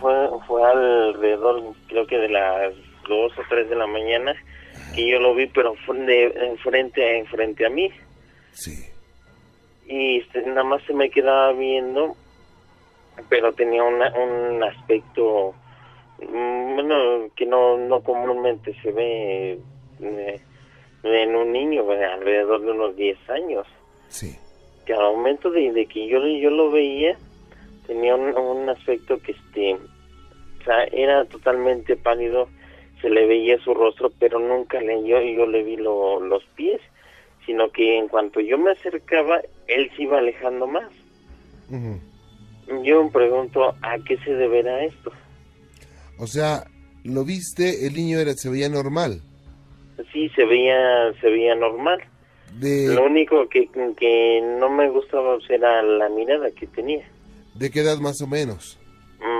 Fue 0.00 0.28
fue 0.46 0.62
alrededor 0.64 1.62
creo 1.88 2.06
que 2.06 2.18
de 2.18 2.28
las 2.28 2.74
dos 3.08 3.32
o 3.38 3.42
tres 3.48 3.68
de 3.68 3.76
la 3.76 3.86
mañana 3.86 4.34
que 4.94 5.08
yo 5.08 5.18
lo 5.20 5.34
vi 5.34 5.46
pero 5.46 5.74
fue 5.86 5.96
de, 6.00 6.56
frente 6.62 7.24
frente 7.26 7.66
a 7.66 7.70
mí 7.70 7.90
Sí. 8.52 8.72
y 9.86 10.18
este, 10.20 10.42
nada 10.42 10.64
más 10.64 10.82
se 10.84 10.94
me 10.94 11.10
quedaba 11.10 11.52
viendo, 11.52 12.16
pero 13.28 13.52
tenía 13.52 13.82
una, 13.84 14.10
un 14.14 14.62
aspecto, 14.64 15.54
mm, 16.20 16.74
bueno, 16.74 17.28
que 17.36 17.44
no, 17.46 17.76
no 17.76 18.00
comúnmente 18.00 18.74
se 18.82 18.92
ve 18.92 19.58
eh, 20.00 20.40
en 21.04 21.36
un 21.36 21.52
niño 21.52 21.92
eh, 21.92 22.04
alrededor 22.04 22.62
de 22.62 22.70
unos 22.72 22.96
10 22.96 23.18
años, 23.30 23.66
Sí. 24.08 24.34
que 24.86 24.94
al 24.94 25.02
momento 25.02 25.50
de, 25.50 25.70
de 25.72 25.84
que 25.86 26.06
yo, 26.08 26.18
yo 26.26 26.48
lo 26.50 26.70
veía, 26.70 27.16
tenía 27.86 28.14
un, 28.14 28.36
un 28.36 28.68
aspecto 28.68 29.18
que 29.18 29.32
este, 29.32 29.74
o 29.74 30.64
sea, 30.64 30.84
era 30.92 31.24
totalmente 31.26 31.96
pálido, 31.96 32.48
se 33.00 33.10
le 33.10 33.26
veía 33.26 33.58
su 33.58 33.74
rostro, 33.74 34.10
pero 34.18 34.38
nunca 34.38 34.80
le, 34.80 35.06
yo, 35.06 35.20
yo 35.20 35.46
le 35.46 35.62
vi 35.62 35.76
lo- 35.76 36.20
los 36.20 36.44
pies, 36.56 36.80
sino 37.44 37.70
que 37.70 37.98
en 37.98 38.08
cuanto 38.08 38.40
yo 38.40 38.58
me 38.58 38.72
acercaba, 38.72 39.40
él 39.68 39.90
se 39.96 40.02
iba 40.02 40.18
alejando 40.18 40.66
más. 40.66 40.90
Yo 42.82 43.04
me 43.04 43.10
pregunto, 43.10 43.74
¿a 43.82 43.98
qué 44.06 44.16
se 44.18 44.34
deberá 44.34 44.84
esto? 44.84 45.12
O 46.18 46.26
sea, 46.26 46.64
lo 47.04 47.24
viste, 47.24 47.86
el 47.86 47.94
niño 47.94 48.18
era, 48.18 48.32
se 48.34 48.48
veía 48.50 48.68
normal. 48.68 49.20
Sí, 50.12 50.28
se 50.30 50.44
veía, 50.44 51.12
se 51.20 51.28
veía 51.30 51.54
normal. 51.54 52.00
¿De, 52.58 52.94
Lo 52.94 53.04
único 53.04 53.48
que, 53.48 53.68
que 53.98 54.40
no 54.58 54.68
me 54.70 54.88
gustaba 54.88 55.36
pues, 55.36 55.50
era 55.50 55.82
la 55.82 56.08
mirada 56.08 56.50
que 56.50 56.66
tenía. 56.66 57.04
¿De 57.58 57.70
qué 57.70 57.80
edad 57.80 57.98
más 57.98 58.20
o 58.20 58.26
menos? 58.26 58.78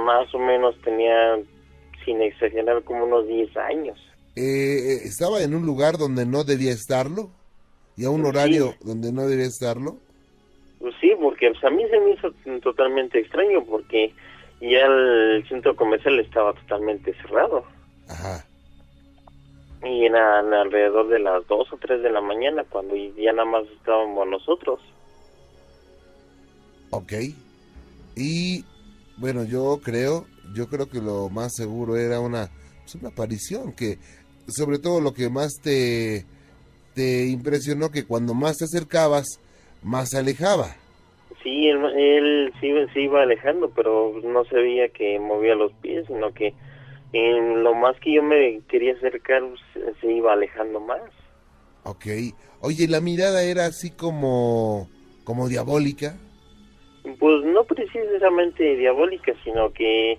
Más 0.04 0.32
o 0.34 0.38
menos 0.38 0.74
tenía, 0.82 1.38
sin 2.04 2.22
exagerar, 2.22 2.82
como 2.84 3.04
unos 3.04 3.26
10 3.26 3.56
años. 3.56 3.98
eh, 4.36 5.00
¿estaba 5.04 5.42
en 5.42 5.54
un 5.54 5.66
lugar 5.66 5.98
donde 5.98 6.26
no 6.26 6.44
debía 6.44 6.72
estarlo? 6.72 7.30
¿Y 7.96 8.04
a 8.04 8.10
un 8.10 8.24
horario 8.26 8.74
donde 8.82 9.12
no 9.12 9.26
debía 9.26 9.46
estarlo? 9.46 9.96
Pues 10.78 10.94
sí, 11.00 11.12
porque 11.20 11.50
pues, 11.50 11.64
a 11.64 11.70
mí 11.70 11.82
se 11.90 11.98
me 12.00 12.12
hizo 12.12 12.60
totalmente 12.60 13.18
extraño 13.18 13.64
porque 13.64 14.12
ya 14.60 14.86
el 14.86 15.44
centro 15.48 15.74
comercial 15.74 16.20
estaba 16.20 16.52
totalmente 16.52 17.14
cerrado. 17.14 17.64
Ajá. 18.08 18.46
Y 19.82 20.04
eran 20.04 20.52
alrededor 20.52 21.08
de 21.08 21.18
las 21.20 21.46
2 21.46 21.72
o 21.72 21.76
3 21.76 22.02
de 22.02 22.10
la 22.10 22.20
mañana 22.20 22.64
cuando 22.68 22.94
ya 22.96 23.32
nada 23.32 23.48
más 23.48 23.64
estábamos 23.78 24.26
nosotros. 24.28 24.80
Ok. 26.90 27.12
Y 28.16 28.64
bueno, 29.18 29.44
yo 29.44 29.80
creo, 29.84 30.26
yo 30.54 30.68
creo 30.68 30.88
que 30.88 31.00
lo 31.00 31.28
más 31.28 31.54
seguro 31.54 31.96
era 31.96 32.18
una, 32.18 32.50
pues, 32.82 32.94
una 32.96 33.10
aparición, 33.10 33.72
que 33.72 33.98
sobre 34.48 34.78
todo 34.78 35.00
lo 35.00 35.12
que 35.12 35.28
más 35.28 35.52
te, 35.62 36.24
te 36.94 37.26
impresionó 37.26 37.90
que 37.90 38.06
cuando 38.06 38.34
más 38.34 38.56
te 38.56 38.64
acercabas, 38.64 39.40
más 39.82 40.10
se 40.10 40.18
alejaba. 40.18 40.74
Sí, 41.42 41.68
él, 41.68 41.84
él 41.96 42.52
sí, 42.60 42.72
se 42.92 43.02
iba 43.02 43.22
alejando, 43.22 43.70
pero 43.70 44.14
no 44.24 44.44
se 44.46 44.56
veía 44.56 44.88
que 44.88 45.18
movía 45.20 45.54
los 45.54 45.72
pies, 45.74 46.06
sino 46.06 46.32
que 46.32 46.54
en 47.12 47.62
lo 47.62 47.74
más 47.74 47.98
que 48.00 48.14
yo 48.14 48.22
me 48.22 48.60
quería 48.68 48.94
acercar 48.94 49.42
se, 49.72 49.94
se 50.00 50.12
iba 50.12 50.32
alejando 50.32 50.80
más. 50.80 51.02
Ok. 51.84 52.06
Oye, 52.60 52.88
¿la 52.88 53.00
mirada 53.00 53.42
era 53.42 53.66
así 53.66 53.90
como, 53.90 54.88
como 55.24 55.48
diabólica? 55.48 56.16
Pues 57.18 57.44
no 57.44 57.64
precisamente 57.64 58.76
diabólica, 58.76 59.32
sino 59.44 59.72
que 59.72 60.18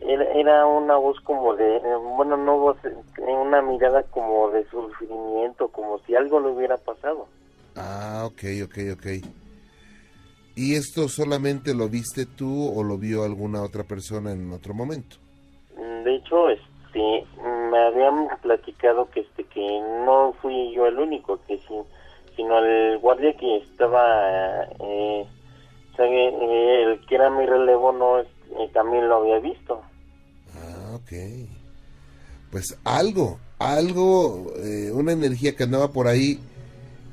era, 0.00 0.24
era 0.34 0.66
una 0.66 0.96
voz 0.96 1.20
como 1.20 1.54
de, 1.56 1.80
bueno, 2.16 2.36
no 2.36 2.58
voz, 2.58 2.76
una 3.18 3.62
mirada 3.62 4.02
como 4.04 4.50
de 4.50 4.64
sufrimiento, 4.68 5.68
como 5.68 5.98
si 6.00 6.14
algo 6.14 6.40
le 6.40 6.48
hubiera 6.48 6.76
pasado. 6.76 7.26
Ah, 7.74 8.24
ok, 8.26 8.42
ok, 8.64 8.78
ok. 8.94 9.06
¿Y 10.54 10.74
esto 10.74 11.08
solamente 11.08 11.74
lo 11.74 11.88
viste 11.88 12.24
tú 12.24 12.72
o 12.74 12.82
lo 12.82 12.96
vio 12.96 13.24
alguna 13.24 13.62
otra 13.62 13.84
persona 13.84 14.32
en 14.32 14.50
otro 14.52 14.72
momento? 14.72 15.16
De 15.76 16.14
hecho, 16.14 16.48
este, 16.48 17.26
me 17.70 17.78
habían 17.78 18.28
platicado 18.40 19.10
que 19.10 19.20
este 19.20 19.44
que 19.44 19.80
no 20.06 20.32
fui 20.40 20.72
yo 20.74 20.86
el 20.86 20.98
único, 20.98 21.38
que 21.46 21.58
sí, 21.58 21.74
sino 22.36 22.58
el 22.58 22.98
guardia 22.98 23.36
que 23.36 23.58
estaba, 23.58 24.64
eh, 24.80 25.26
eh, 26.04 26.82
el 26.82 27.06
que 27.06 27.14
era 27.14 27.30
mi 27.30 27.46
relevo, 27.46 27.92
no, 27.92 28.20
eh, 28.20 28.26
también 28.72 29.08
lo 29.08 29.16
había 29.16 29.38
visto. 29.38 29.82
Ah, 30.54 30.96
ok. 30.96 31.12
Pues 32.50 32.78
algo, 32.84 33.38
algo, 33.58 34.52
eh, 34.56 34.90
una 34.92 35.12
energía 35.12 35.54
que 35.56 35.64
andaba 35.64 35.92
por 35.92 36.06
ahí, 36.06 36.38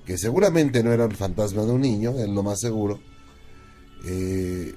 que 0.06 0.18
seguramente 0.18 0.84
no 0.84 0.92
era 0.92 1.06
el 1.06 1.16
fantasma 1.16 1.64
de 1.64 1.72
un 1.72 1.82
niño, 1.82 2.12
es 2.12 2.30
lo 2.30 2.44
más 2.44 2.60
seguro. 2.60 3.00
Eh, 4.06 4.74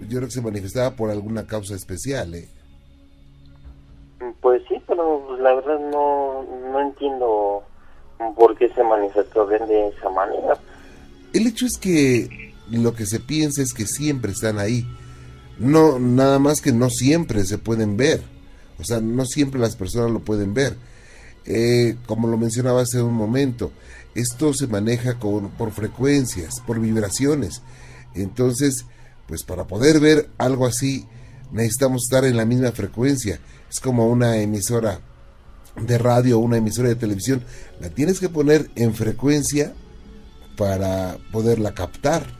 yo 0.00 0.18
creo 0.18 0.28
que 0.28 0.34
se 0.34 0.42
manifestaba 0.42 0.94
por 0.94 1.10
alguna 1.10 1.46
causa 1.46 1.74
especial, 1.74 2.34
¿eh? 2.34 2.48
Pues 4.40 4.62
sí, 4.68 4.80
pero 4.86 5.24
pues, 5.26 5.40
la 5.40 5.54
verdad 5.54 5.78
no, 5.90 6.44
no 6.70 6.80
entiendo 6.80 7.62
por 8.36 8.56
qué 8.56 8.68
se 8.70 8.82
manifestó 8.82 9.46
de, 9.46 9.58
de 9.58 9.88
esa 9.88 10.10
manera. 10.10 10.58
El 11.32 11.46
hecho 11.46 11.66
es 11.66 11.78
que 11.78 12.49
lo 12.70 12.94
que 12.94 13.06
se 13.06 13.20
piensa 13.20 13.62
es 13.62 13.74
que 13.74 13.86
siempre 13.86 14.32
están 14.32 14.58
ahí. 14.58 14.86
No, 15.58 15.98
nada 15.98 16.38
más 16.38 16.60
que 16.60 16.72
no 16.72 16.90
siempre 16.90 17.44
se 17.44 17.58
pueden 17.58 17.96
ver. 17.96 18.22
O 18.78 18.84
sea, 18.84 19.00
no 19.00 19.26
siempre 19.26 19.60
las 19.60 19.76
personas 19.76 20.10
lo 20.10 20.20
pueden 20.20 20.54
ver. 20.54 20.76
Eh, 21.44 21.96
como 22.06 22.28
lo 22.28 22.38
mencionaba 22.38 22.82
hace 22.82 23.02
un 23.02 23.14
momento, 23.14 23.72
esto 24.14 24.54
se 24.54 24.66
maneja 24.66 25.18
con, 25.18 25.50
por 25.50 25.72
frecuencias, 25.72 26.60
por 26.66 26.80
vibraciones. 26.80 27.62
Entonces, 28.14 28.86
pues 29.26 29.42
para 29.42 29.66
poder 29.66 30.00
ver 30.00 30.30
algo 30.38 30.66
así, 30.66 31.06
necesitamos 31.52 32.04
estar 32.04 32.24
en 32.24 32.36
la 32.36 32.44
misma 32.44 32.72
frecuencia. 32.72 33.40
Es 33.68 33.80
como 33.80 34.08
una 34.08 34.38
emisora 34.38 35.00
de 35.76 35.98
radio 35.98 36.38
una 36.38 36.56
emisora 36.56 36.88
de 36.88 36.96
televisión. 36.96 37.42
La 37.80 37.90
tienes 37.90 38.20
que 38.20 38.28
poner 38.28 38.70
en 38.74 38.94
frecuencia 38.94 39.74
para 40.56 41.18
poderla 41.32 41.74
captar. 41.74 42.39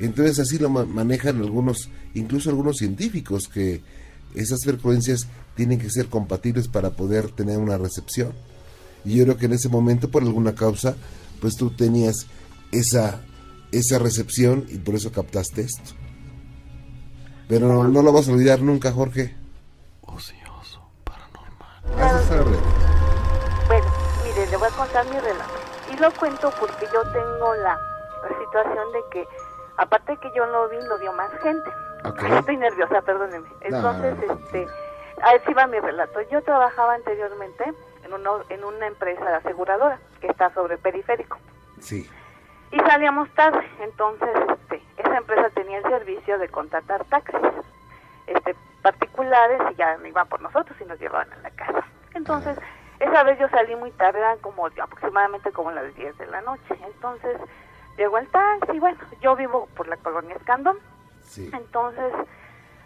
Entonces 0.00 0.38
así 0.38 0.58
lo 0.58 0.68
ma- 0.70 0.84
manejan 0.84 1.38
algunos, 1.38 1.90
incluso 2.14 2.50
algunos 2.50 2.76
científicos, 2.76 3.48
que 3.48 3.82
esas 4.34 4.64
frecuencias 4.64 5.26
tienen 5.56 5.78
que 5.78 5.90
ser 5.90 6.06
compatibles 6.08 6.68
para 6.68 6.90
poder 6.90 7.30
tener 7.30 7.58
una 7.58 7.78
recepción. 7.78 8.32
Y 9.04 9.16
yo 9.16 9.24
creo 9.24 9.36
que 9.36 9.46
en 9.46 9.52
ese 9.54 9.68
momento, 9.68 10.08
por 10.10 10.22
alguna 10.22 10.54
causa, 10.54 10.94
pues 11.40 11.56
tú 11.56 11.70
tenías 11.70 12.26
esa, 12.72 13.20
esa 13.72 13.98
recepción 13.98 14.66
y 14.68 14.78
por 14.78 14.94
eso 14.94 15.10
captaste 15.12 15.62
esto. 15.62 15.94
Pero 17.48 17.68
no, 17.72 17.88
no 17.88 18.02
lo 18.02 18.12
vas 18.12 18.28
a 18.28 18.32
olvidar 18.32 18.60
nunca, 18.60 18.92
Jorge. 18.92 19.34
Gracias, 21.96 22.24
Ferrer. 22.28 22.58
Bueno, 23.66 23.86
mire, 24.24 24.50
le 24.50 24.56
voy 24.56 24.68
a 24.68 24.76
contar 24.76 25.04
mi 25.06 25.18
relato. 25.18 25.54
Y 25.92 25.96
lo 25.98 26.12
cuento 26.14 26.52
porque 26.60 26.86
yo 26.92 27.02
tengo 27.12 27.54
la 27.62 27.78
situación 28.44 28.84
de 28.92 28.98
que, 29.12 29.24
aparte 29.78 30.12
de 30.12 30.18
que 30.18 30.30
yo 30.34 30.46
lo 30.46 30.68
vi, 30.68 30.76
lo 30.82 30.98
vio 30.98 31.12
más 31.14 31.32
gente. 31.40 31.70
Ok. 32.04 32.22
Estoy 32.22 32.56
nerviosa, 32.56 33.00
perdóneme. 33.02 33.48
Entonces, 33.62 34.14
este, 34.20 34.66
así 35.22 35.54
va 35.54 35.66
mi 35.66 35.80
relato. 35.80 36.20
Yo 36.30 36.42
trabajaba 36.42 36.94
anteriormente 36.94 37.72
en 38.04 38.12
una, 38.12 38.30
en 38.50 38.64
una 38.64 38.86
empresa 38.86 39.36
aseguradora 39.36 39.98
que 40.20 40.28
está 40.28 40.52
sobre 40.52 40.76
periférico. 40.78 41.38
Sí. 41.80 42.08
Y 42.70 42.78
salíamos 42.80 43.30
tarde, 43.30 43.66
entonces 43.80 44.28
este, 44.50 44.82
esa 44.98 45.16
empresa 45.16 45.48
tenía 45.50 45.78
el 45.78 45.84
servicio 45.84 46.38
de 46.38 46.48
contratar 46.48 47.02
taxis 47.06 47.40
este, 48.26 48.54
particulares 48.82 49.60
y 49.72 49.74
ya 49.76 49.96
no 49.96 50.06
iban 50.06 50.28
por 50.28 50.42
nosotros 50.42 50.76
y 50.80 50.84
nos 50.84 51.00
llevaban 51.00 51.32
a 51.32 51.36
la 51.38 51.50
casa. 51.50 51.84
Entonces, 52.14 52.58
esa 53.00 53.22
vez 53.22 53.38
yo 53.38 53.48
salí 53.48 53.74
muy 53.76 53.90
tarde, 53.92 54.18
eran 54.18 54.38
como 54.38 54.66
aproximadamente 54.66 55.50
como 55.52 55.70
las 55.70 55.94
10 55.94 56.18
de 56.18 56.26
la 56.26 56.42
noche. 56.42 56.78
Entonces, 56.84 57.38
llegó 57.98 58.16
el 58.18 58.28
taxi, 58.28 58.78
bueno, 58.78 58.98
yo 59.20 59.36
vivo 59.36 59.68
por 59.76 59.86
la 59.88 59.96
colonia 59.98 60.36
Escandón, 60.36 60.78
Sí. 61.22 61.50
entonces, 61.52 62.14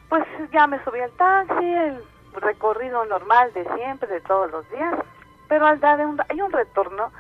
pues 0.09 0.25
ya 0.51 0.67
me 0.67 0.83
subí 0.83 0.99
al 1.01 1.13
taxi, 1.13 1.65
el 1.65 2.03
recorrido 2.35 3.05
normal 3.05 3.53
de 3.53 3.65
siempre, 3.77 4.09
de 4.09 4.21
todos 4.23 4.51
los 4.51 4.69
días, 4.71 4.95
pero 5.49 5.67
al 5.67 5.79
dar 5.79 6.05
un, 6.05 6.21
hay 6.29 6.41
un 6.41 6.51
retorno 6.51 7.13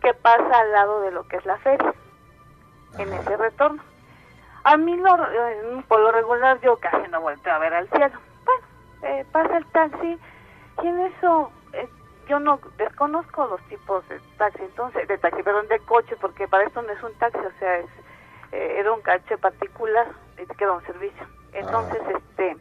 que 0.00 0.14
pasa 0.14 0.60
al 0.60 0.72
lado 0.72 1.02
de 1.02 1.10
lo 1.10 1.26
que 1.28 1.36
es 1.36 1.44
la 1.44 1.58
feria, 1.58 1.92
en 2.98 3.12
ese 3.12 3.36
retorno. 3.36 3.82
A 4.64 4.76
mí, 4.76 4.96
lo, 4.96 5.16
por 5.88 6.00
lo 6.00 6.12
regular, 6.12 6.60
yo 6.60 6.76
casi 6.76 7.08
no 7.10 7.20
volteo 7.20 7.52
a 7.52 7.58
ver 7.58 7.74
al 7.74 7.88
cielo. 7.88 8.16
Bueno, 8.44 8.62
eh, 9.02 9.26
pasa 9.32 9.56
el 9.58 9.66
taxi 9.66 10.18
y 10.82 10.86
en 10.86 11.00
eso 11.00 11.50
yo 12.32 12.40
no 12.40 12.58
desconozco 12.78 13.44
los 13.46 13.60
tipos 13.68 14.08
de 14.08 14.18
taxi, 14.38 14.62
entonces, 14.62 15.06
de 15.06 15.18
taxi, 15.18 15.42
perdón, 15.42 15.68
de 15.68 15.78
coche, 15.80 16.16
porque 16.18 16.48
para 16.48 16.64
esto 16.64 16.80
no 16.80 16.90
es 16.90 17.02
un 17.02 17.12
taxi, 17.18 17.38
o 17.38 17.52
sea, 17.58 17.76
es, 17.76 17.90
eh, 18.52 18.76
era 18.78 18.90
un 18.90 19.02
coche 19.02 19.36
particular 19.36 20.06
que 20.56 20.64
da 20.64 20.72
un 20.72 20.82
servicio. 20.86 21.26
Entonces, 21.52 22.00
este, 22.08 22.56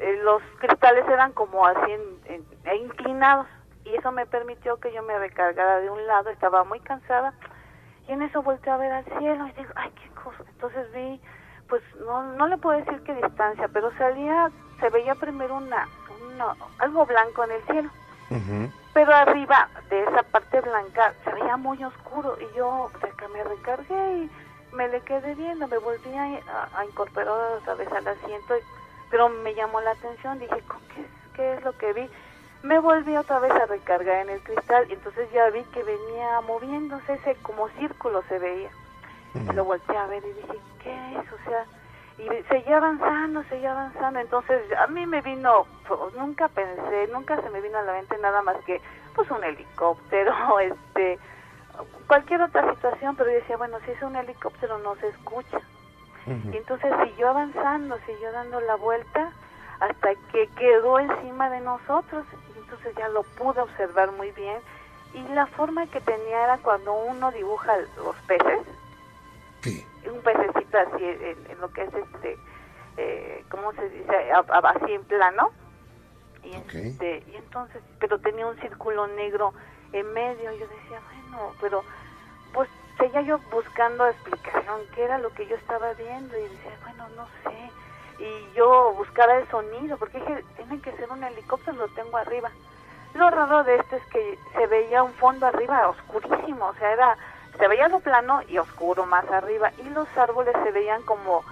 eh, 0.00 0.20
los 0.24 0.42
cristales 0.58 1.06
eran 1.08 1.32
como 1.32 1.64
así 1.64 1.92
en- 1.92 2.18
en- 2.24 2.44
e 2.64 2.74
inclinados 2.78 3.46
y 3.84 3.94
eso 3.94 4.10
me 4.10 4.26
permitió 4.26 4.78
que 4.78 4.92
yo 4.92 5.00
me 5.04 5.16
recargara 5.16 5.78
de 5.78 5.90
un 5.90 6.04
lado, 6.08 6.30
estaba 6.30 6.64
muy 6.64 6.80
cansada 6.80 7.32
y 8.08 8.12
en 8.14 8.22
eso 8.22 8.42
volteé 8.42 8.72
a 8.72 8.78
ver 8.78 8.90
al 8.90 9.04
cielo 9.04 9.46
y 9.46 9.52
digo, 9.52 9.70
ay, 9.76 9.92
qué 9.92 10.08
cosa. 10.24 10.42
Entonces 10.48 10.90
vi, 10.92 11.20
pues 11.68 11.82
no, 12.04 12.24
no 12.34 12.48
le 12.48 12.58
puedo 12.58 12.76
decir 12.80 13.00
qué 13.04 13.14
distancia, 13.14 13.68
pero 13.68 13.92
salía, 13.96 14.50
se 14.80 14.90
veía 14.90 15.14
primero 15.14 15.54
una, 15.54 15.88
una 16.20 16.56
algo 16.78 17.06
blanco 17.06 17.44
en 17.44 17.52
el 17.52 17.62
cielo, 17.66 17.90
Pero 18.92 19.14
arriba 19.14 19.68
de 19.90 20.02
esa 20.02 20.22
parte 20.24 20.60
blanca 20.60 21.14
se 21.24 21.32
veía 21.32 21.56
muy 21.56 21.82
oscuro 21.84 22.36
y 22.40 22.56
yo 22.56 22.90
reca- 23.00 23.28
me 23.28 23.42
recargué 23.44 24.16
y 24.18 24.30
me 24.72 24.88
le 24.88 25.00
quedé 25.02 25.34
viendo, 25.34 25.66
me 25.68 25.78
volví 25.78 26.14
a, 26.16 26.24
a- 26.78 26.84
incorporar 26.84 27.28
otra 27.58 27.74
vez 27.74 27.90
al 27.92 28.06
asiento, 28.08 28.54
pero 29.10 29.28
me 29.28 29.54
llamó 29.54 29.80
la 29.80 29.92
atención, 29.92 30.38
dije, 30.38 30.60
"¿Con 30.62 30.80
¿qué, 30.94 31.06
¿qué 31.34 31.54
es 31.54 31.62
lo 31.64 31.72
que 31.78 31.92
vi? 31.92 32.10
Me 32.62 32.78
volví 32.80 33.16
otra 33.16 33.38
vez 33.38 33.52
a 33.52 33.66
recargar 33.66 34.16
en 34.22 34.30
el 34.30 34.40
cristal 34.42 34.86
y 34.90 34.94
entonces 34.94 35.30
ya 35.32 35.48
vi 35.50 35.62
que 35.64 35.82
venía 35.84 36.40
moviéndose 36.42 37.14
ese 37.14 37.36
como 37.36 37.68
círculo 37.78 38.22
se 38.28 38.38
veía. 38.38 38.70
Lo 39.54 39.64
volteé 39.64 39.96
a 39.96 40.06
ver 40.06 40.22
y 40.24 40.32
dije, 40.32 40.58
¿qué 40.82 41.12
es? 41.18 41.32
O 41.32 41.38
sea, 41.48 41.64
y 42.18 42.28
seguía 42.48 42.78
avanzando, 42.78 43.44
seguía 43.44 43.72
avanzando. 43.72 44.18
Entonces 44.18 44.60
a 44.76 44.86
mí 44.88 45.06
me 45.06 45.20
vino, 45.20 45.66
pues, 45.86 46.14
nunca 46.14 46.48
pensé, 46.48 47.08
nunca 47.12 47.40
se 47.40 47.50
me 47.50 47.60
vino 47.60 47.78
a 47.78 47.82
la 47.82 47.92
mente 47.92 48.18
nada 48.18 48.42
más 48.42 48.56
que 48.64 48.80
pues 49.14 49.30
un 49.30 49.42
helicóptero, 49.42 50.60
este, 50.60 51.18
cualquier 52.06 52.42
otra 52.42 52.72
situación, 52.74 53.16
pero 53.16 53.30
yo 53.30 53.36
decía, 53.36 53.56
bueno, 53.56 53.78
si 53.84 53.92
es 53.92 54.02
un 54.02 54.16
helicóptero 54.16 54.78
no 54.78 54.96
se 54.96 55.08
escucha. 55.08 55.60
Y 56.52 56.58
entonces 56.58 56.92
siguió 57.04 57.30
avanzando, 57.30 57.98
siguió 58.04 58.30
dando 58.32 58.60
la 58.60 58.74
vuelta 58.74 59.32
hasta 59.80 60.14
que 60.30 60.46
quedó 60.58 60.98
encima 60.98 61.48
de 61.48 61.60
nosotros. 61.60 62.26
Y 62.54 62.58
entonces 62.58 62.94
ya 62.96 63.08
lo 63.08 63.22
pude 63.22 63.62
observar 63.62 64.12
muy 64.12 64.30
bien. 64.32 64.58
Y 65.14 65.22
la 65.32 65.46
forma 65.46 65.86
que 65.86 66.02
tenía 66.02 66.44
era 66.44 66.58
cuando 66.58 66.92
uno 66.92 67.32
dibuja 67.32 67.78
los 67.96 68.14
peces. 68.26 68.60
Sí. 69.62 69.86
Un 70.06 70.20
pececito 70.22 70.78
así 70.78 71.04
en, 71.04 71.60
lo 71.60 71.70
que 71.72 71.82
es 71.82 71.94
este, 71.94 72.38
eh, 72.96 73.44
¿cómo 73.50 73.72
se 73.72 73.88
dice? 73.90 74.30
así 74.32 74.92
en 74.92 75.04
plano. 75.04 75.50
Y, 76.44 76.54
este, 76.54 77.24
y 77.26 77.36
entonces, 77.36 77.82
pero 77.98 78.18
tenía 78.20 78.46
un 78.46 78.56
círculo 78.60 79.06
negro 79.08 79.52
en 79.92 80.12
medio. 80.12 80.52
Y 80.52 80.58
yo 80.58 80.66
decía, 80.68 81.00
bueno, 81.12 81.52
pero 81.60 81.82
pues 82.52 82.68
seguía 82.96 83.22
yo 83.22 83.38
buscando 83.50 84.06
explicación, 84.06 84.80
qué 84.94 85.04
era 85.04 85.18
lo 85.18 85.30
que 85.30 85.46
yo 85.46 85.56
estaba 85.56 85.92
viendo. 85.94 86.38
Y 86.38 86.42
decía, 86.42 86.78
bueno, 86.84 87.08
no 87.16 87.26
sé 87.42 87.70
y 88.18 88.56
yo 88.56 88.94
buscaba 88.96 89.36
el 89.36 89.48
sonido, 89.48 89.96
porque 89.96 90.18
dije, 90.18 90.44
tiene 90.56 90.80
que 90.80 90.92
ser 90.92 91.10
un 91.10 91.22
helicóptero, 91.22 91.76
lo 91.76 91.88
tengo 91.88 92.16
arriba. 92.16 92.50
Lo 93.14 93.30
raro 93.30 93.64
de 93.64 93.76
esto 93.76 93.96
es 93.96 94.04
que 94.06 94.38
se 94.54 94.66
veía 94.66 95.02
un 95.02 95.12
fondo 95.14 95.46
arriba 95.46 95.88
oscurísimo, 95.88 96.66
o 96.66 96.74
sea, 96.74 96.92
era 96.92 97.16
se 97.58 97.68
veía 97.68 97.88
lo 97.88 98.00
plano 98.00 98.40
y 98.48 98.58
oscuro 98.58 99.06
más 99.06 99.28
arriba 99.30 99.72
y 99.78 99.88
los 99.90 100.08
árboles 100.16 100.54
se 100.64 100.70
veían 100.70 101.02
como 101.02 101.42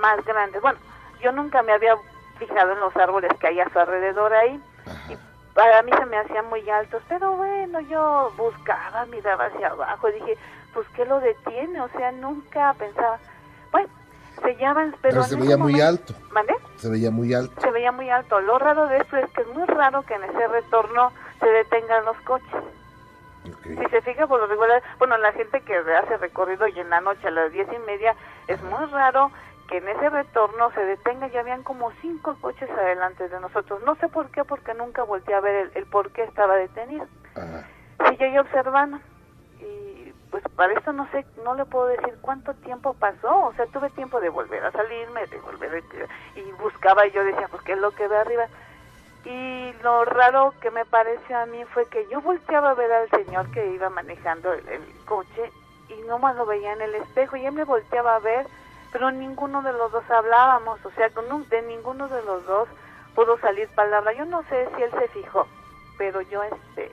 más 0.00 0.24
grandes. 0.24 0.60
Bueno, 0.62 0.78
yo 1.20 1.32
nunca 1.32 1.62
me 1.62 1.72
había 1.72 1.96
fijado 2.38 2.72
en 2.72 2.80
los 2.80 2.96
árboles 2.96 3.30
que 3.38 3.48
hay 3.48 3.60
a 3.60 3.68
su 3.70 3.78
alrededor 3.78 4.32
ahí 4.32 4.60
y 5.08 5.16
para 5.54 5.82
mí 5.82 5.92
se 5.98 6.06
me 6.06 6.16
hacían 6.16 6.48
muy 6.48 6.68
altos, 6.70 7.02
pero 7.08 7.32
bueno, 7.36 7.80
yo 7.80 8.32
buscaba, 8.36 9.04
miraba 9.06 9.46
hacia 9.46 9.68
abajo 9.68 10.08
y 10.08 10.12
dije, 10.12 10.38
pues 10.72 10.86
¿qué 10.94 11.04
lo 11.04 11.20
detiene? 11.20 11.80
O 11.82 11.88
sea, 11.88 12.12
nunca 12.12 12.74
pensaba, 12.74 13.18
bueno, 13.70 13.88
se 14.42 14.56
llaman, 14.56 14.94
pero, 15.02 15.22
se 15.24 15.36
veía 15.36 15.56
muy 15.56 15.80
alto. 15.80 16.14
¿Vale? 16.32 16.54
Se 16.76 16.88
veía 16.88 17.10
muy 17.10 17.34
alto. 17.34 17.60
Se 17.60 17.70
veía 17.70 17.92
muy 17.92 18.08
alto. 18.08 18.40
Lo 18.40 18.58
raro 18.58 18.86
de 18.86 18.98
esto 18.98 19.16
es 19.18 19.30
que 19.32 19.42
es 19.42 19.48
muy 19.48 19.66
raro 19.66 20.02
que 20.02 20.14
en 20.14 20.24
ese 20.24 20.46
retorno 20.48 21.12
se 21.40 21.46
detengan 21.46 22.04
los 22.04 22.16
coches. 22.18 22.62
Si 23.62 23.86
se 23.90 24.02
fija 24.02 24.26
por 24.26 24.40
lo 24.40 24.46
regular, 24.46 24.82
bueno, 24.98 25.16
la 25.18 25.32
gente 25.32 25.60
que 25.62 25.76
hace 25.76 26.16
recorrido 26.18 26.68
y 26.68 26.78
en 26.78 26.90
la 26.90 27.00
noche 27.00 27.28
a 27.28 27.30
las 27.30 27.52
diez 27.52 27.68
y 27.72 27.78
media, 27.86 28.14
es 28.48 28.62
muy 28.62 28.84
raro 28.86 29.30
que 29.68 29.78
en 29.78 29.88
ese 29.88 30.10
retorno 30.10 30.70
se 30.72 30.84
detenga, 30.84 31.28
ya 31.28 31.40
habían 31.40 31.62
como 31.62 31.92
cinco 32.02 32.36
coches 32.40 32.68
adelante 32.70 33.28
de 33.28 33.40
nosotros. 33.40 33.82
No 33.84 33.94
sé 33.96 34.08
por 34.08 34.30
qué, 34.30 34.44
porque 34.44 34.74
nunca 34.74 35.04
volteé 35.04 35.34
a 35.34 35.40
ver 35.40 35.70
el, 35.74 35.86
por 35.86 36.10
qué 36.10 36.24
estaba 36.24 36.56
detenido. 36.56 37.06
Sí, 38.08 38.16
yo 38.18 38.40
observando 38.40 39.00
pues 40.30 40.44
para 40.56 40.72
eso 40.72 40.92
no 40.92 41.08
sé, 41.10 41.26
no 41.44 41.54
le 41.54 41.64
puedo 41.64 41.86
decir 41.86 42.16
cuánto 42.20 42.54
tiempo 42.54 42.94
pasó, 42.94 43.46
o 43.46 43.52
sea, 43.54 43.66
tuve 43.66 43.90
tiempo 43.90 44.20
de 44.20 44.28
volver 44.28 44.64
a 44.64 44.70
salirme, 44.70 45.26
de 45.26 45.38
volver 45.38 45.82
y 46.36 46.42
buscaba 46.52 47.06
y 47.06 47.10
yo 47.10 47.24
decía, 47.24 47.48
pues 47.50 47.62
qué 47.62 47.72
es 47.72 47.78
lo 47.78 47.90
que 47.90 48.06
ve 48.06 48.16
arriba. 48.16 48.46
Y 49.24 49.72
lo 49.82 50.04
raro 50.04 50.54
que 50.60 50.70
me 50.70 50.84
pareció 50.84 51.38
a 51.38 51.46
mí 51.46 51.64
fue 51.66 51.86
que 51.86 52.06
yo 52.08 52.20
volteaba 52.20 52.70
a 52.70 52.74
ver 52.74 52.90
al 52.90 53.10
señor 53.10 53.50
que 53.50 53.72
iba 53.72 53.90
manejando 53.90 54.52
el, 54.52 54.82
coche 55.04 55.52
y 55.88 56.00
no 56.06 56.18
más 56.18 56.36
lo 56.36 56.46
veía 56.46 56.72
en 56.72 56.82
el 56.82 56.94
espejo 56.94 57.36
y 57.36 57.44
él 57.44 57.52
me 57.52 57.64
volteaba 57.64 58.16
a 58.16 58.20
ver, 58.20 58.46
pero 58.92 59.10
ninguno 59.10 59.60
de 59.62 59.72
los 59.72 59.90
dos 59.92 60.08
hablábamos, 60.10 60.84
o 60.84 60.90
sea, 60.92 61.08
de 61.08 61.62
ninguno 61.62 62.08
de 62.08 62.22
los 62.22 62.46
dos 62.46 62.68
pudo 63.14 63.38
salir 63.40 63.68
palabra. 63.74 64.12
Yo 64.12 64.24
no 64.24 64.42
sé 64.44 64.68
si 64.76 64.82
él 64.82 64.90
se 64.92 65.08
fijó, 65.08 65.46
pero 65.98 66.20
yo 66.22 66.42
este 66.44 66.92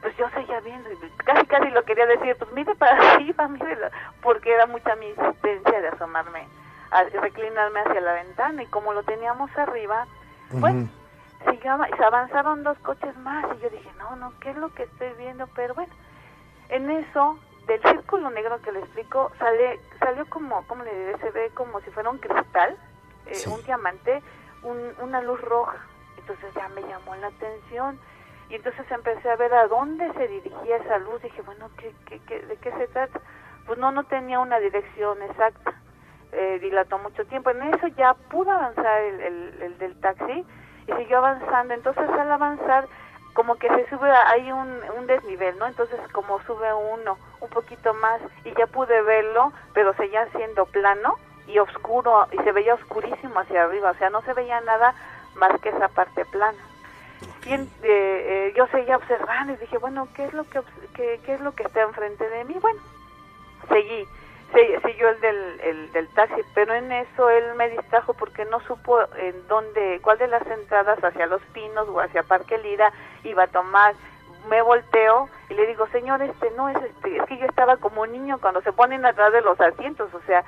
pues 0.00 0.16
yo 0.16 0.28
seguía 0.30 0.60
viendo, 0.60 0.88
casi 1.24 1.46
casi 1.46 1.70
lo 1.70 1.84
quería 1.84 2.06
decir, 2.06 2.36
pues 2.36 2.52
mire 2.52 2.74
para 2.76 3.14
arriba, 3.14 3.48
mire, 3.48 3.76
porque 4.22 4.52
era 4.52 4.66
mucha 4.66 4.94
mi 4.96 5.08
insistencia 5.08 5.80
de 5.80 5.88
asomarme, 5.88 6.46
a 6.90 7.02
reclinarme 7.04 7.80
hacia 7.80 8.00
la 8.00 8.12
ventana, 8.12 8.62
y 8.62 8.66
como 8.66 8.92
lo 8.92 9.02
teníamos 9.02 9.50
arriba, 9.58 10.06
bueno, 11.44 11.96
se 11.96 12.04
avanzaron 12.04 12.62
dos 12.62 12.78
coches 12.78 13.16
más, 13.18 13.44
y 13.56 13.62
yo 13.62 13.70
dije, 13.70 13.90
no, 13.98 14.16
no, 14.16 14.32
¿qué 14.40 14.50
es 14.50 14.56
lo 14.56 14.72
que 14.74 14.84
estoy 14.84 15.12
viendo? 15.18 15.46
Pero 15.54 15.74
bueno, 15.74 15.92
en 16.68 16.90
eso, 16.90 17.38
del 17.66 17.82
círculo 17.82 18.30
negro 18.30 18.60
que 18.62 18.72
le 18.72 18.80
explico, 18.80 19.30
sale, 19.38 19.80
salió 19.98 20.28
como, 20.28 20.66
¿cómo 20.66 20.84
le 20.84 20.94
diré? 20.94 21.18
Se 21.18 21.30
ve 21.30 21.50
como 21.54 21.80
si 21.80 21.90
fuera 21.90 22.10
un 22.10 22.18
cristal, 22.18 22.76
eh, 23.26 23.44
un 23.46 23.62
diamante, 23.64 24.22
un, 24.62 24.94
una 25.00 25.20
luz 25.22 25.40
roja, 25.42 25.78
entonces 26.18 26.52
ya 26.54 26.68
me 26.68 26.82
llamó 26.82 27.14
la 27.16 27.28
atención, 27.28 27.98
y 28.50 28.54
entonces 28.54 28.90
empecé 28.90 29.30
a 29.30 29.36
ver 29.36 29.52
a 29.52 29.66
dónde 29.68 30.10
se 30.14 30.26
dirigía 30.26 30.76
esa 30.78 30.98
luz. 30.98 31.20
Dije, 31.22 31.42
bueno, 31.42 31.68
¿qué, 31.76 31.92
qué, 32.06 32.40
de 32.40 32.56
qué 32.56 32.72
se 32.72 32.88
trata? 32.88 33.20
Pues 33.66 33.78
no, 33.78 33.92
no 33.92 34.04
tenía 34.04 34.40
una 34.40 34.58
dirección 34.58 35.20
exacta. 35.20 35.74
Eh, 36.32 36.58
dilató 36.58 36.98
mucho 36.98 37.26
tiempo. 37.26 37.50
En 37.50 37.62
eso 37.74 37.86
ya 37.88 38.14
pudo 38.14 38.50
avanzar 38.50 39.02
el, 39.02 39.20
el, 39.62 39.78
del 39.78 40.00
taxi 40.00 40.46
y 40.88 40.92
siguió 40.94 41.18
avanzando. 41.18 41.74
Entonces 41.74 42.08
al 42.10 42.32
avanzar, 42.32 42.88
como 43.34 43.54
que 43.56 43.68
se 43.68 43.88
sube, 43.88 44.10
hay 44.10 44.50
un, 44.50 44.80
un 44.96 45.06
desnivel, 45.06 45.56
¿no? 45.58 45.66
Entonces 45.66 46.00
como 46.12 46.40
sube 46.42 46.72
uno 46.74 47.18
un 47.40 47.48
poquito 47.50 47.94
más 47.94 48.20
y 48.44 48.52
ya 48.58 48.66
pude 48.66 49.00
verlo, 49.02 49.52
pero 49.74 49.94
seguía 49.94 50.26
siendo 50.32 50.66
plano 50.66 51.16
y 51.46 51.58
oscuro 51.58 52.26
y 52.32 52.36
se 52.38 52.52
veía 52.52 52.74
oscurísimo 52.74 53.38
hacia 53.38 53.64
arriba. 53.64 53.90
O 53.90 53.94
sea, 53.94 54.10
no 54.10 54.22
se 54.22 54.32
veía 54.32 54.60
nada 54.62 54.94
más 55.36 55.60
que 55.60 55.68
esa 55.68 55.88
parte 55.88 56.24
plana. 56.26 56.58
Y 57.46 57.54
eh, 57.54 57.66
eh, 57.82 58.52
yo 58.56 58.66
seguía 58.68 58.96
observando 58.96 59.52
y 59.52 59.56
dije, 59.56 59.78
bueno, 59.78 60.08
¿qué 60.14 60.26
es 60.26 60.32
lo 60.34 60.44
que, 60.44 60.60
qué, 60.94 61.34
es 61.34 61.40
lo 61.40 61.52
que 61.54 61.62
está 61.64 61.82
enfrente 61.82 62.28
de 62.28 62.44
mí? 62.44 62.56
Bueno, 62.60 62.80
seguí, 63.68 64.06
siguió 64.52 65.10
el 65.10 65.20
del, 65.20 65.60
el 65.60 65.92
del 65.92 66.08
taxi, 66.08 66.40
pero 66.54 66.74
en 66.74 66.90
eso 66.90 67.28
él 67.30 67.54
me 67.56 67.68
distrajo 67.68 68.14
porque 68.14 68.44
no 68.46 68.60
supo 68.60 68.98
en 69.16 69.46
dónde, 69.46 70.00
cuál 70.02 70.18
de 70.18 70.28
las 70.28 70.46
entradas 70.46 71.02
hacia 71.02 71.26
Los 71.26 71.42
Pinos 71.52 71.88
o 71.88 72.00
hacia 72.00 72.22
Parque 72.22 72.58
Lira 72.58 72.92
iba 73.24 73.44
a 73.44 73.48
tomar. 73.48 73.94
Me 74.48 74.62
volteo 74.62 75.28
y 75.50 75.54
le 75.54 75.66
digo, 75.66 75.86
señor, 75.88 76.22
este 76.22 76.50
no 76.52 76.68
es 76.70 76.76
este, 76.82 77.16
es 77.16 77.24
que 77.24 77.36
yo 77.36 77.46
estaba 77.46 77.76
como 77.76 78.06
niño 78.06 78.38
cuando 78.40 78.62
se 78.62 78.72
ponen 78.72 79.04
atrás 79.04 79.32
de 79.32 79.42
los 79.42 79.60
asientos, 79.60 80.12
o 80.14 80.20
sea, 80.22 80.44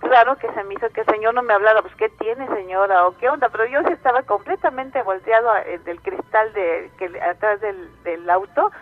claro 0.00 0.36
que 0.36 0.52
se 0.52 0.64
me 0.64 0.74
hizo 0.74 0.88
que 0.90 1.02
el 1.02 1.06
señor 1.06 1.34
no 1.34 1.42
me 1.42 1.54
hablara, 1.54 1.82
pues 1.82 1.94
¿qué 1.94 2.08
tiene 2.08 2.48
señora? 2.48 3.06
o 3.06 3.16
qué 3.16 3.28
onda? 3.28 3.48
Pero 3.50 3.66
yo 3.66 3.82
sí 3.84 3.92
estaba 3.92 4.22
completamente 4.22 5.00
volteado 5.02 5.56
eh, 5.58 5.78
del 5.84 6.00
cristal 6.00 6.52
de 6.54 6.90
que 6.98 7.20
atrás 7.20 7.60
del, 7.60 8.02
del 8.02 8.28
auto, 8.28 8.72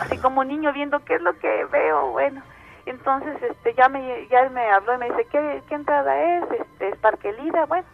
así 0.00 0.16
como 0.18 0.44
niño 0.44 0.72
viendo 0.72 1.04
qué 1.04 1.16
es 1.16 1.22
lo 1.22 1.38
que 1.38 1.66
veo, 1.66 2.12
bueno. 2.12 2.42
Entonces, 2.86 3.42
este, 3.42 3.74
ya 3.74 3.88
me, 3.88 4.26
ya 4.28 4.48
me 4.50 4.70
habló 4.70 4.94
y 4.94 4.98
me 4.98 5.10
dice, 5.10 5.26
¿qué, 5.30 5.62
qué 5.68 5.74
entrada 5.74 6.20
es? 6.20 6.44
Este, 6.50 6.88
es 6.88 6.96
Parquelida, 6.98 7.66
bueno. 7.66 7.86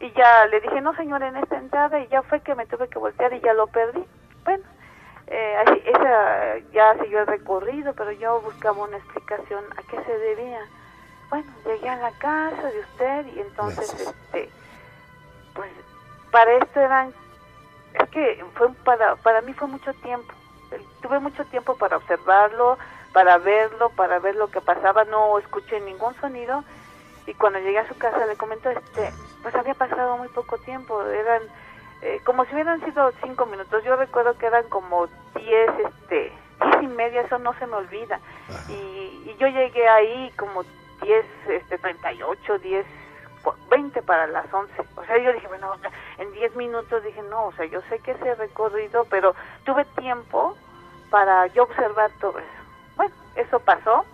Y 0.00 0.12
ya 0.12 0.46
le 0.46 0.60
dije, 0.60 0.80
no 0.80 0.94
señor, 0.94 1.22
en 1.22 1.36
esta 1.36 1.56
entrada, 1.56 1.98
y 2.00 2.08
ya 2.08 2.22
fue 2.22 2.40
que 2.40 2.54
me 2.54 2.66
tuve 2.66 2.88
que 2.88 2.98
voltear 2.98 3.32
y 3.32 3.40
ya 3.40 3.54
lo 3.54 3.66
perdí. 3.68 4.04
Bueno, 4.44 4.64
eh, 5.28 5.56
así, 5.64 5.82
esa 5.86 6.58
ya 6.72 6.94
siguió 7.02 7.20
el 7.20 7.26
recorrido, 7.26 7.94
pero 7.94 8.12
yo 8.12 8.40
buscaba 8.42 8.84
una 8.84 8.98
explicación 8.98 9.64
a 9.76 9.82
qué 9.90 10.02
se 10.04 10.18
debía 10.18 10.60
bueno, 11.30 11.46
llegué 11.64 11.88
a 11.88 11.96
la 11.96 12.12
casa 12.12 12.70
de 12.70 12.80
usted 12.80 13.26
y 13.34 13.40
entonces, 13.40 13.92
este, 14.00 14.48
pues, 15.54 15.70
para 16.30 16.52
esto 16.52 16.80
eran, 16.80 17.12
es 17.94 18.08
que 18.10 18.44
fue 18.54 18.72
para, 18.84 19.16
para 19.16 19.40
mí 19.40 19.52
fue 19.52 19.66
mucho 19.68 19.92
tiempo, 19.94 20.32
tuve 21.02 21.18
mucho 21.18 21.44
tiempo 21.46 21.76
para 21.76 21.96
observarlo, 21.96 22.78
para 23.16 23.38
verlo, 23.38 23.88
para 23.96 24.18
ver 24.18 24.36
lo 24.36 24.48
que 24.48 24.60
pasaba, 24.60 25.04
no 25.04 25.38
escuché 25.38 25.80
ningún 25.80 26.14
sonido 26.16 26.62
y 27.26 27.32
cuando 27.32 27.58
llegué 27.60 27.78
a 27.78 27.88
su 27.88 27.96
casa 27.96 28.26
le 28.26 28.36
comentó, 28.36 28.68
este, 28.68 29.10
pues 29.40 29.54
había 29.54 29.72
pasado 29.72 30.18
muy 30.18 30.28
poco 30.28 30.58
tiempo, 30.58 31.02
eran 31.02 31.40
eh, 32.02 32.20
como 32.24 32.44
si 32.44 32.52
hubieran 32.52 32.84
sido 32.84 33.10
cinco 33.24 33.46
minutos, 33.46 33.82
yo 33.84 33.96
recuerdo 33.96 34.36
que 34.36 34.44
eran 34.44 34.68
como 34.68 35.06
diez, 35.34 35.70
este, 35.78 36.30
diez 36.60 36.82
y 36.82 36.88
media, 36.88 37.22
eso 37.22 37.38
no 37.38 37.54
se 37.54 37.66
me 37.66 37.76
olvida, 37.76 38.20
y, 38.68 39.30
y 39.30 39.36
yo 39.40 39.46
llegué 39.46 39.88
ahí 39.88 40.30
como 40.36 40.62
10, 41.00 41.24
este, 41.48 41.78
38, 41.78 42.58
10, 42.58 42.86
20 43.70 44.02
para 44.02 44.26
las 44.26 44.52
11. 44.52 44.72
O 44.94 45.04
sea, 45.06 45.16
yo 45.16 45.32
dije, 45.32 45.48
bueno, 45.48 45.72
en 46.18 46.32
10 46.32 46.54
minutos 46.56 47.02
dije, 47.02 47.22
no, 47.22 47.46
o 47.46 47.52
sea, 47.52 47.64
yo 47.64 47.80
sé 47.88 47.98
que 48.00 48.10
ese 48.10 48.34
recorrido, 48.34 49.06
pero 49.08 49.34
tuve 49.64 49.86
tiempo 49.98 50.54
para 51.08 51.46
yo 51.46 51.62
observar 51.62 52.10
todo 52.20 52.38
eso. 52.38 52.65
Eso 53.36 53.60
pasó, 53.60 54.04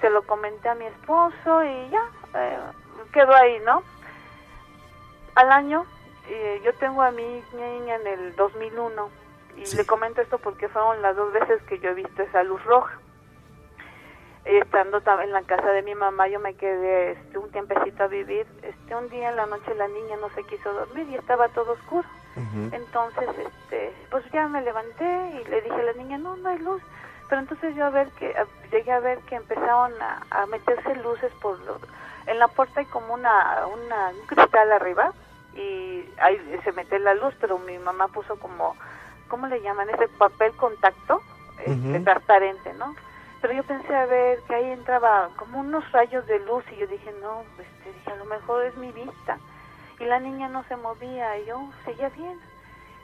se 0.00 0.10
lo 0.10 0.22
comenté 0.22 0.68
a 0.68 0.74
mi 0.74 0.86
esposo 0.86 1.64
y 1.64 1.90
ya, 1.90 2.02
eh, 2.34 2.58
quedó 3.12 3.34
ahí, 3.34 3.58
¿no? 3.60 3.82
Al 5.34 5.50
año, 5.50 5.84
eh, 6.28 6.60
yo 6.64 6.72
tengo 6.74 7.02
a 7.02 7.10
mi 7.10 7.42
niña 7.52 7.96
en 7.96 8.06
el 8.06 8.36
2001 8.36 9.08
y 9.56 9.76
le 9.76 9.86
comento 9.86 10.20
esto 10.20 10.38
porque 10.38 10.68
fueron 10.68 11.02
las 11.02 11.16
dos 11.16 11.32
veces 11.32 11.62
que 11.64 11.78
yo 11.78 11.90
he 11.90 11.94
visto 11.94 12.22
esa 12.22 12.42
luz 12.42 12.62
roja. 12.64 12.98
Estando 14.44 15.00
en 15.22 15.30
la 15.30 15.42
casa 15.42 15.70
de 15.70 15.82
mi 15.82 15.94
mamá 15.94 16.26
yo 16.26 16.40
me 16.40 16.54
quedé 16.54 17.12
este, 17.12 17.38
un 17.38 17.50
tiempecito 17.50 18.02
a 18.02 18.08
vivir. 18.08 18.46
Este 18.62 18.94
un 18.96 19.08
día 19.08 19.30
en 19.30 19.36
la 19.36 19.46
noche 19.46 19.74
la 19.74 19.86
niña 19.86 20.16
no 20.20 20.30
se 20.30 20.42
quiso 20.44 20.72
dormir 20.72 21.06
y 21.08 21.14
estaba 21.14 21.48
todo 21.48 21.72
oscuro. 21.72 22.08
Entonces 22.72 23.28
este 23.28 23.92
pues 24.10 24.24
ya 24.32 24.48
me 24.48 24.62
levanté 24.62 25.04
y 25.40 25.48
le 25.48 25.60
dije 25.60 25.74
a 25.74 25.84
la 25.84 25.92
niña 25.92 26.18
no 26.18 26.34
no 26.36 26.48
hay 26.48 26.58
luz 26.58 26.82
pero 27.32 27.40
entonces 27.40 27.74
yo 27.74 27.86
a 27.86 27.88
ver 27.88 28.10
que 28.10 28.36
llegué 28.70 28.92
a 28.92 29.00
ver 29.00 29.18
que 29.20 29.36
empezaron 29.36 29.90
a, 30.02 30.44
meterse 30.48 30.94
luces 30.96 31.32
por 31.40 31.58
en 32.26 32.38
la 32.38 32.46
puerta 32.46 32.80
hay 32.80 32.84
como 32.84 33.14
una 33.14 33.66
una 33.68 34.08
un 34.08 34.26
cristal 34.26 34.70
arriba 34.70 35.14
y 35.54 36.04
ahí 36.18 36.60
se 36.62 36.72
mete 36.72 36.98
la 36.98 37.14
luz, 37.14 37.32
pero 37.40 37.58
mi 37.58 37.78
mamá 37.78 38.08
puso 38.08 38.36
como, 38.36 38.76
¿cómo 39.28 39.46
le 39.46 39.62
llaman? 39.62 39.88
Ese 39.88 40.08
papel 40.08 40.52
contacto, 40.56 41.22
este, 41.64 42.00
transparente, 42.00 42.74
¿no? 42.74 42.94
Pero 43.40 43.54
yo 43.54 43.62
pensé 43.62 43.96
a 43.96 44.04
ver 44.04 44.38
que 44.46 44.54
ahí 44.54 44.70
entraba 44.70 45.30
como 45.36 45.60
unos 45.60 45.90
rayos 45.90 46.26
de 46.26 46.38
luz 46.40 46.64
y 46.70 46.76
yo 46.76 46.86
dije, 46.86 47.14
no, 47.22 47.44
este, 47.58 47.92
dije, 47.94 48.12
a 48.12 48.16
lo 48.16 48.26
mejor 48.26 48.66
es 48.66 48.76
mi 48.76 48.92
vista. 48.92 49.38
Y 49.98 50.04
la 50.04 50.20
niña 50.20 50.50
no 50.50 50.64
se 50.64 50.76
movía 50.76 51.38
y 51.38 51.46
yo 51.46 51.66
seguía 51.86 52.10
bien. 52.10 52.38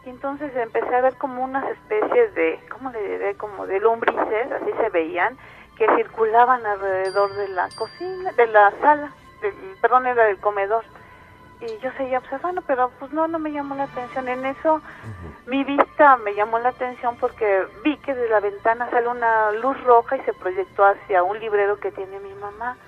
Y 0.08 0.10
entonces 0.10 0.56
empecé 0.56 0.94
a 0.94 1.02
ver 1.02 1.16
como 1.16 1.44
unas 1.44 1.68
especies 1.68 2.34
de, 2.34 2.58
¿cómo 2.70 2.90
le 2.90 2.98
diré? 2.98 3.34
Como 3.34 3.66
de 3.66 3.78
lombrices, 3.78 4.50
así 4.52 4.72
se 4.80 4.88
veían, 4.88 5.36
que 5.76 5.86
circulaban 5.96 6.64
alrededor 6.64 7.30
de 7.34 7.48
la 7.48 7.68
cocina, 7.76 8.32
de 8.32 8.46
la 8.46 8.72
sala, 8.80 9.12
del, 9.42 9.52
perdón, 9.82 10.06
era 10.06 10.24
del 10.24 10.38
comedor. 10.38 10.82
Y 11.60 11.76
yo 11.80 11.92
seguía 11.98 12.20
observando, 12.20 12.62
pero 12.62 12.90
pues 12.98 13.12
no, 13.12 13.28
no 13.28 13.38
me 13.38 13.52
llamó 13.52 13.74
la 13.74 13.82
atención. 13.82 14.28
En 14.28 14.46
eso 14.46 14.80
mi 15.46 15.62
vista 15.64 16.16
me 16.16 16.34
llamó 16.34 16.58
la 16.58 16.70
atención 16.70 17.18
porque 17.18 17.66
vi 17.84 17.98
que 17.98 18.14
de 18.14 18.30
la 18.30 18.40
ventana 18.40 18.88
sale 18.88 19.08
una 19.08 19.52
luz 19.52 19.78
roja 19.84 20.16
y 20.16 20.22
se 20.22 20.32
proyectó 20.32 20.86
hacia 20.86 21.22
un 21.22 21.38
librero 21.38 21.78
que 21.80 21.92
tiene 21.92 22.18
mi 22.20 22.32
mamá. 22.32 22.78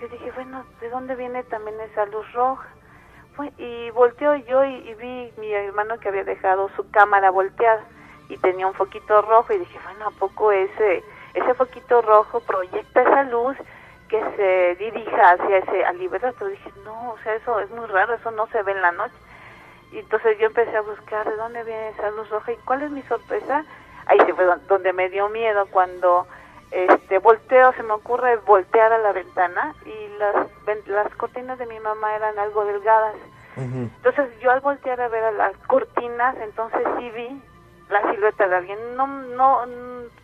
Yo 0.00 0.06
dije, 0.06 0.30
bueno, 0.30 0.64
¿de 0.80 0.90
dónde 0.90 1.16
viene 1.16 1.42
también 1.42 1.80
esa 1.80 2.06
luz 2.06 2.32
roja? 2.34 2.68
Y 3.56 3.90
volteó 3.90 4.34
yo 4.36 4.64
y, 4.64 4.94
vi 4.94 5.32
mi 5.38 5.52
hermano 5.52 5.98
que 5.98 6.08
había 6.08 6.24
dejado 6.24 6.70
su 6.76 6.90
cámara 6.90 7.30
volteada 7.30 7.82
y 8.28 8.36
tenía 8.38 8.66
un 8.66 8.74
foquito 8.74 9.22
rojo 9.22 9.52
y 9.52 9.58
dije, 9.58 9.78
bueno, 9.84 10.08
¿a 10.08 10.10
poco 10.10 10.52
ese, 10.52 11.02
ese 11.34 11.54
foquito 11.54 12.02
rojo 12.02 12.40
proyecta 12.40 13.02
esa 13.02 13.22
luz 13.24 13.56
que 14.08 14.22
se 14.36 14.84
dirija 14.84 15.30
hacia 15.32 15.58
ese 15.58 15.84
al 15.84 15.96
Pero 15.98 16.48
Dije, 16.48 16.72
no, 16.84 17.12
o 17.12 17.18
sea, 17.22 17.34
eso 17.34 17.60
es 17.60 17.70
muy 17.70 17.86
raro, 17.86 18.14
eso 18.14 18.30
no 18.30 18.46
se 18.48 18.62
ve 18.62 18.72
en 18.72 18.82
la 18.82 18.92
noche. 18.92 19.14
Y 19.92 19.98
entonces 19.98 20.38
yo 20.38 20.46
empecé 20.46 20.76
a 20.76 20.82
buscar 20.82 21.28
de 21.28 21.36
dónde 21.36 21.64
viene 21.64 21.90
esa 21.90 22.10
luz 22.10 22.28
roja 22.28 22.52
y 22.52 22.56
cuál 22.64 22.82
es 22.82 22.90
mi 22.90 23.02
sorpresa. 23.02 23.64
Ahí 24.06 24.18
se 24.20 24.34
fue 24.34 24.44
donde 24.68 24.92
me 24.92 25.08
dio 25.08 25.28
miedo 25.28 25.66
cuando 25.70 26.26
este 26.70 27.18
volteo, 27.18 27.72
se 27.72 27.82
me 27.82 27.92
ocurre 27.92 28.36
voltear 28.38 28.92
a 28.92 28.98
la 28.98 29.12
ventana 29.12 29.74
y 29.84 30.18
las, 30.18 30.34
las 30.86 31.14
cortinas 31.16 31.58
de 31.58 31.66
mi 31.66 31.80
mamá 31.80 32.14
eran 32.14 32.38
algo 32.38 32.64
delgadas. 32.64 33.16
Entonces 33.56 34.28
yo 34.40 34.52
al 34.52 34.60
voltear 34.60 35.00
a 35.00 35.08
ver 35.08 35.24
a 35.24 35.32
las 35.32 35.56
cortinas, 35.66 36.36
entonces 36.40 36.80
sí 36.96 37.10
vi 37.10 37.42
la 37.88 38.08
silueta 38.12 38.46
de 38.46 38.54
alguien, 38.54 38.78
no, 38.96 39.06
no, 39.06 39.62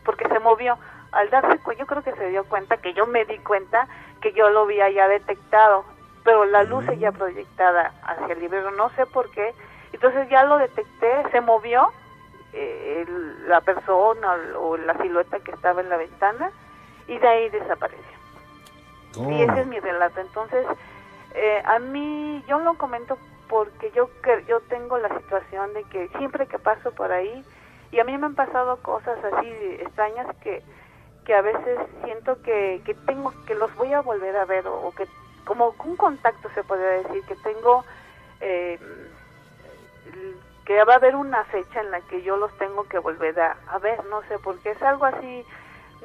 porque 0.05 0.29
se 0.29 0.39
movió. 0.39 0.79
Al 1.11 1.31
darse 1.31 1.59
cuenta, 1.59 1.83
yo 1.83 1.87
creo 1.87 2.03
que 2.03 2.13
se 2.13 2.29
dio 2.29 2.45
cuenta, 2.45 2.77
que 2.77 2.93
yo 2.93 3.07
me 3.07 3.25
di 3.25 3.39
cuenta 3.39 3.89
que 4.21 4.33
yo 4.33 4.51
lo 4.51 4.63
había 4.63 4.89
ya 4.91 5.09
detectado, 5.09 5.85
pero 6.23 6.45
la 6.45 6.63
luz 6.63 6.85
ya 6.99 7.11
proyectada 7.11 7.93
hacia 8.05 8.35
el 8.35 8.41
librero, 8.41 8.71
no 8.73 8.91
sé 8.91 9.07
por 9.07 9.31
qué. 9.31 9.53
Entonces 9.93 10.29
ya 10.29 10.45
lo 10.45 10.59
detecté, 10.59 11.29
se 11.31 11.41
movió 11.41 11.89
eh, 12.55 13.07
la 13.47 13.61
persona 13.61 14.35
o 14.59 14.77
la 14.77 14.97
silueta 14.99 15.41
que 15.41 15.51
estaba 15.51 15.81
en 15.81 15.89
la 15.89 15.97
ventana 15.97 16.51
y 17.09 17.19
de 17.19 17.29
ahí 17.29 17.49
desapareció. 17.51 18.15
Y 19.17 19.43
ese 19.43 19.61
es 19.61 19.67
mi 19.67 19.79
relato. 19.81 20.21
Entonces, 20.21 20.67
eh, 21.35 21.63
a 21.65 21.79
mí, 21.79 22.43
yo 22.49 22.59
lo 22.61 22.75
comento 22.75 23.19
porque 23.49 23.91
yo, 23.93 24.09
yo 24.49 24.61
tengo 24.63 24.99
la 24.99 25.09
situación 25.19 25.75
de 25.75 25.85
que 25.85 26.09
siempre 26.17 26.47
que 26.47 26.59
paso 26.59 26.93
por 26.93 27.13
ahí, 27.13 27.45
y 27.93 28.01
a 28.01 28.05
mí 28.05 28.17
me 28.17 28.27
han 28.27 28.35
pasado 28.35 28.79
cosas 28.83 29.19
así 29.25 29.49
extrañas 29.81 30.27
que, 30.43 30.63
que 31.25 31.35
a 31.35 31.43
veces 31.43 31.79
siento 32.05 32.41
que, 32.43 32.83
que 32.85 32.95
tengo, 32.95 33.33
que 33.47 33.55
los 33.55 33.75
voy 33.77 33.93
a 33.93 34.01
volver 34.01 34.37
a 34.37 34.45
ver, 34.45 34.67
o, 34.67 34.93
que 34.97 35.07
como 35.45 35.75
un 35.85 35.97
contacto 35.97 36.49
se 36.55 36.65
podría 36.65 37.03
decir, 37.03 37.23
que 37.27 37.37
tengo 37.37 37.85
eh, 38.41 38.79
que 40.65 40.83
va 40.85 40.95
a 40.95 40.97
haber 40.97 41.17
una 41.17 41.45
fecha 41.45 41.81
en 41.81 41.91
la 41.91 42.01
que 42.03 42.23
yo 42.23 42.37
los 42.37 42.53
tengo 42.59 42.85
que 42.85 42.99
volver 42.99 43.39
a, 43.41 43.57
a 43.69 43.79
ver, 43.79 44.05
no 44.07 44.23
sé, 44.23 44.39
porque 44.39 44.71
es 44.71 44.83
algo 44.83 45.05
así, 45.05 45.45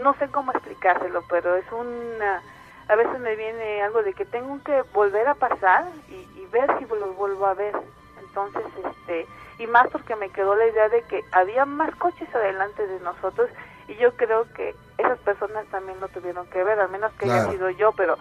no 0.01 0.13
sé 0.15 0.29
cómo 0.29 0.51
explicárselo, 0.51 1.23
pero 1.29 1.55
es 1.55 1.65
una, 1.71 2.41
a 2.87 2.95
veces 2.95 3.19
me 3.19 3.35
viene 3.35 3.81
algo 3.81 4.03
de 4.03 4.13
que 4.13 4.25
tengo 4.25 4.61
que 4.63 4.81
volver 4.93 5.27
a 5.27 5.35
pasar 5.35 5.85
y, 6.09 6.27
ver 6.51 6.67
si 6.79 6.85
los 6.85 7.15
vuelvo 7.15 7.45
a 7.45 7.53
ver. 7.53 7.75
Entonces, 8.19 8.63
este, 8.83 9.27
y 9.59 9.67
más 9.67 9.87
porque 9.89 10.15
me 10.15 10.31
quedó 10.31 10.55
la 10.55 10.65
idea 10.65 10.89
de 10.89 11.03
que 11.03 11.23
había 11.31 11.63
más 11.63 11.95
coches 11.97 12.27
adelante 12.33 12.87
de 12.87 12.99
nosotros 13.01 13.51
y 13.87 13.93
yo 13.97 14.15
creo 14.15 14.51
que 14.53 14.73
esas 14.97 15.19
personas 15.19 15.67
también 15.67 15.99
lo 15.99 16.07
tuvieron 16.07 16.47
que 16.47 16.63
ver, 16.63 16.79
al 16.79 16.89
menos 16.89 17.13
que 17.13 17.25
haya 17.25 17.51
sido 17.51 17.69
yo, 17.69 17.91
pero 17.91 18.17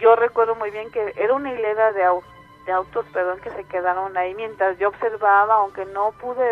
yo 0.00 0.16
recuerdo 0.16 0.56
muy 0.56 0.72
bien 0.72 0.90
que 0.90 1.14
era 1.16 1.32
una 1.32 1.52
hilera 1.52 1.92
de 1.92 2.02
autos 2.02 2.33
de 2.64 2.72
autos, 2.72 3.04
perdón, 3.12 3.38
que 3.40 3.50
se 3.50 3.64
quedaron 3.64 4.16
ahí 4.16 4.34
mientras 4.34 4.78
yo 4.78 4.88
observaba, 4.88 5.54
aunque 5.54 5.84
no 5.86 6.12
pude 6.12 6.44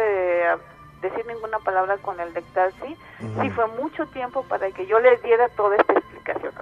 decir 1.01 1.27
ninguna 1.27 1.59
palabra 1.59 1.96
con 1.98 2.18
el 2.20 2.33
de 2.33 2.42
taxi, 2.55 2.96
sí 3.40 3.51
fue 3.51 3.66
mucho 3.68 4.07
tiempo 4.07 4.44
para 4.44 4.70
que 4.70 4.87
yo 4.87 5.01
les 5.01 5.22
diera 5.22 5.48
toda 5.51 5.77
esta 5.77 5.92
explicación. 5.94 6.53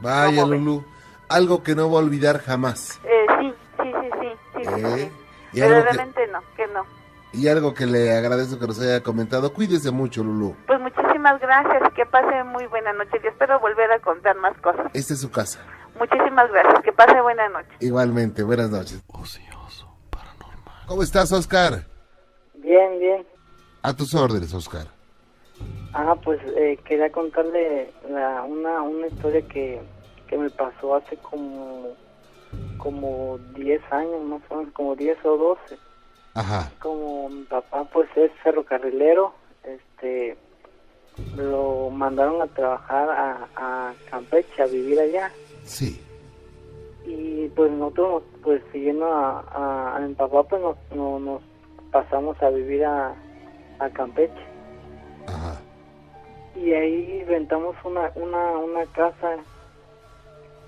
Vaya, 0.00 0.44
Lulu, 0.44 0.84
algo 1.28 1.62
que 1.62 1.74
no 1.74 1.90
va 1.90 2.00
a 2.00 2.02
olvidar 2.02 2.40
jamás. 2.40 3.00
Eh, 3.04 3.26
sí, 3.40 3.54
sí, 3.82 3.92
sí, 4.00 4.28
sí, 4.54 4.64
sí, 4.64 4.82
¿Eh? 4.84 5.12
Pero 5.54 5.82
realmente 5.82 6.26
no, 6.28 6.40
que 6.56 6.66
no. 6.68 6.84
Y 7.32 7.48
algo 7.48 7.72
que 7.72 7.86
le 7.86 8.14
agradezco 8.14 8.58
que 8.58 8.66
nos 8.66 8.80
haya 8.80 9.02
comentado, 9.02 9.54
cuídese 9.54 9.90
mucho, 9.90 10.22
Lulu. 10.22 10.54
Pues 10.66 10.80
muchísimas 10.80 11.40
gracias, 11.40 11.92
que 11.94 12.04
pase 12.04 12.44
muy 12.44 12.66
buena 12.66 12.92
noche 12.92 13.20
y 13.22 13.26
espero 13.26 13.58
volver 13.58 13.90
a 13.90 13.98
contar 14.00 14.36
más 14.36 14.56
cosas. 14.58 14.90
Esta 14.92 15.14
es 15.14 15.20
su 15.20 15.30
casa. 15.30 15.60
Muchísimas 15.98 16.50
gracias. 16.50 16.82
Que 16.82 16.92
pase 16.92 17.20
buena 17.20 17.48
noche. 17.48 17.68
Igualmente, 17.80 18.42
buenas 18.42 18.70
noches. 18.70 19.02
Ocioso, 19.08 19.94
paranormal. 20.10 20.86
¿Cómo 20.86 21.02
estás, 21.02 21.32
Oscar? 21.32 21.84
Bien, 22.54 22.98
bien. 22.98 23.26
A 23.82 23.94
tus 23.94 24.14
órdenes, 24.14 24.52
Oscar. 24.54 24.86
Ah, 25.92 26.14
pues 26.24 26.40
eh, 26.56 26.78
quería 26.84 27.10
contarle 27.12 27.92
una, 28.08 28.82
una 28.82 29.06
historia 29.08 29.42
que, 29.48 29.80
que 30.26 30.38
me 30.38 30.48
pasó 30.50 30.96
hace 30.96 31.16
como 31.18 31.94
como 32.78 33.38
10 33.54 33.80
años, 33.92 34.22
más 34.24 34.42
o 34.48 34.56
menos, 34.56 34.72
como 34.72 34.96
10 34.96 35.24
o 35.24 35.36
12. 35.36 35.78
Ajá. 36.34 36.70
Como 36.80 37.28
mi 37.28 37.44
papá 37.44 37.84
pues 37.84 38.08
es 38.16 38.32
ferrocarrilero, 38.42 39.34
este 39.62 40.36
lo 41.36 41.90
mandaron 41.90 42.40
a 42.40 42.46
trabajar 42.46 43.10
a, 43.10 43.48
a 43.54 43.94
Campeche, 44.10 44.62
a 44.62 44.66
vivir 44.66 44.98
allá. 44.98 45.30
Sí. 45.64 46.00
Y 47.04 47.48
pues 47.48 47.70
nosotros, 47.72 48.22
pues 48.42 48.62
siguiendo 48.72 49.06
a, 49.06 49.96
a, 49.96 50.00
mi 50.00 50.14
papá, 50.14 50.42
pues 50.44 50.62
nos, 50.62 50.76
nos 51.20 51.42
pasamos 51.90 52.40
a 52.42 52.50
vivir 52.50 52.84
a, 52.84 53.14
a 53.78 53.90
Campeche. 53.90 54.34
Ajá. 55.26 55.60
Y 56.54 56.72
ahí 56.72 57.24
rentamos 57.24 57.74
una, 57.84 58.12
una, 58.14 58.58
una 58.58 58.86
casa 58.86 59.38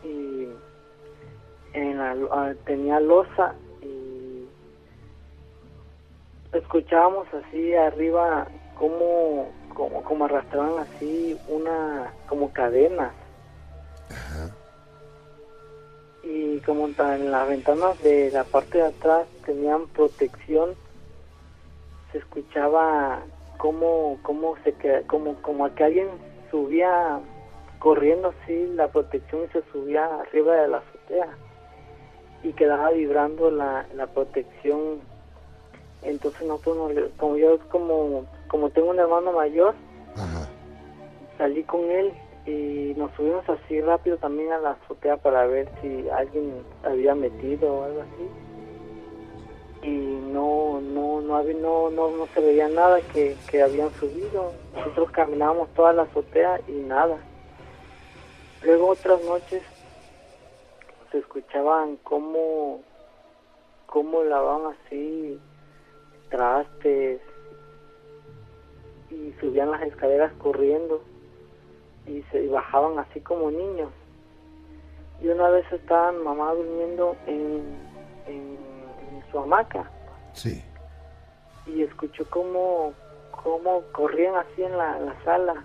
y 0.03 0.49
en 1.73 1.99
la, 1.99 2.55
tenía 2.65 3.01
losa 3.01 3.55
y 3.83 4.47
escuchábamos 6.53 7.27
así 7.35 7.75
arriba 7.75 8.47
como 8.79 9.49
como 9.75 10.03
como 10.05 10.25
arrastraban 10.27 10.79
así 10.79 11.37
una 11.49 12.13
como 12.29 12.53
cadenas 12.53 13.13
y 16.55 16.61
como 16.61 16.87
en 16.87 17.31
las 17.33 17.49
ventanas 17.49 18.01
de 18.03 18.31
la 18.31 18.45
parte 18.45 18.79
de 18.79 18.85
atrás 18.85 19.27
tenían 19.45 19.89
protección 19.89 20.75
se 22.13 22.19
escuchaba 22.19 23.23
como 23.59 24.19
como 24.23 24.55
se 24.63 24.73
como 25.09 25.35
como 25.43 25.65
a 25.65 25.75
que 25.75 25.85
alguien 25.85 26.09
subía 26.51 27.19
corriendo 27.81 28.29
así 28.29 28.67
la 28.75 28.87
protección 28.89 29.43
y 29.45 29.53
se 29.53 29.63
subía 29.73 30.05
arriba 30.21 30.55
de 30.55 30.69
la 30.69 30.79
azotea 30.79 31.29
y 32.45 32.53
quedaba 32.53 32.91
vibrando 32.91 33.51
la, 33.51 33.87
la 33.95 34.07
protección. 34.07 35.01
Entonces 36.03 36.47
nosotros 36.47 37.11
como 37.19 37.37
yo 37.37 37.59
como 37.69 38.27
como 38.47 38.71
tengo 38.71 38.91
un 38.91 39.01
hermano 39.01 39.33
mayor 39.33 39.75
salí 41.37 41.65
con 41.65 41.91
él 41.91 42.13
y 42.47 42.93
nos 42.97 43.11
subimos 43.13 43.49
así 43.49 43.81
rápido 43.81 44.19
también 44.19 44.53
a 44.53 44.59
la 44.59 44.71
azotea 44.73 45.17
para 45.17 45.47
ver 45.47 45.69
si 45.81 46.09
alguien 46.11 46.63
había 46.83 47.15
metido 47.15 47.73
o 47.73 47.85
algo 47.85 48.03
así. 48.03 49.89
Y 49.89 49.97
no 50.33 50.81
no 50.81 51.21
no 51.23 51.43
no, 51.43 51.91
no, 51.91 52.11
no 52.11 52.27
se 52.35 52.41
veía 52.41 52.69
nada 52.69 53.01
que, 53.13 53.37
que 53.51 53.63
habían 53.63 53.91
subido. 53.95 54.53
Nosotros 54.75 55.11
caminábamos 55.11 55.69
toda 55.75 55.93
la 55.95 56.03
azotea 56.03 56.61
y 56.69 56.73
nada. 56.73 57.17
Luego 58.63 58.89
otras 58.89 59.23
noches 59.25 59.63
se 61.11 61.19
escuchaban 61.19 61.97
cómo 62.03 62.83
cómo 63.87 64.23
lavaban 64.23 64.75
así 64.75 65.41
trastes 66.29 67.21
y 69.11 69.33
subían 69.41 69.71
las 69.71 69.83
escaleras 69.83 70.33
corriendo 70.35 71.01
y 72.07 72.23
se 72.31 72.47
bajaban 72.49 72.99
así 72.99 73.21
como 73.21 73.51
niños. 73.51 73.91
Y 75.21 75.29
una 75.29 75.49
vez 75.49 75.65
estaban 75.73 76.23
mamá 76.23 76.53
durmiendo 76.53 77.17
en, 77.27 77.63
en, 78.27 78.59
su 79.31 79.39
hamaca. 79.39 79.91
Sí. 80.33 80.63
Y 81.67 81.83
escuchó 81.83 82.25
cómo, 82.31 82.93
cómo 83.43 83.83
corrían 83.93 84.35
así 84.37 84.63
en 84.63 84.77
la, 84.77 84.99
la 85.01 85.25
sala. 85.25 85.65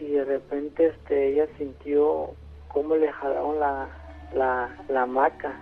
Y 0.00 0.12
de 0.12 0.24
repente 0.24 0.86
este, 0.86 1.28
ella 1.32 1.46
sintió 1.58 2.30
cómo 2.72 2.94
le 2.96 3.12
jalaron 3.12 3.58
la, 3.60 3.88
la, 4.34 4.76
la 4.88 5.02
hamaca. 5.02 5.52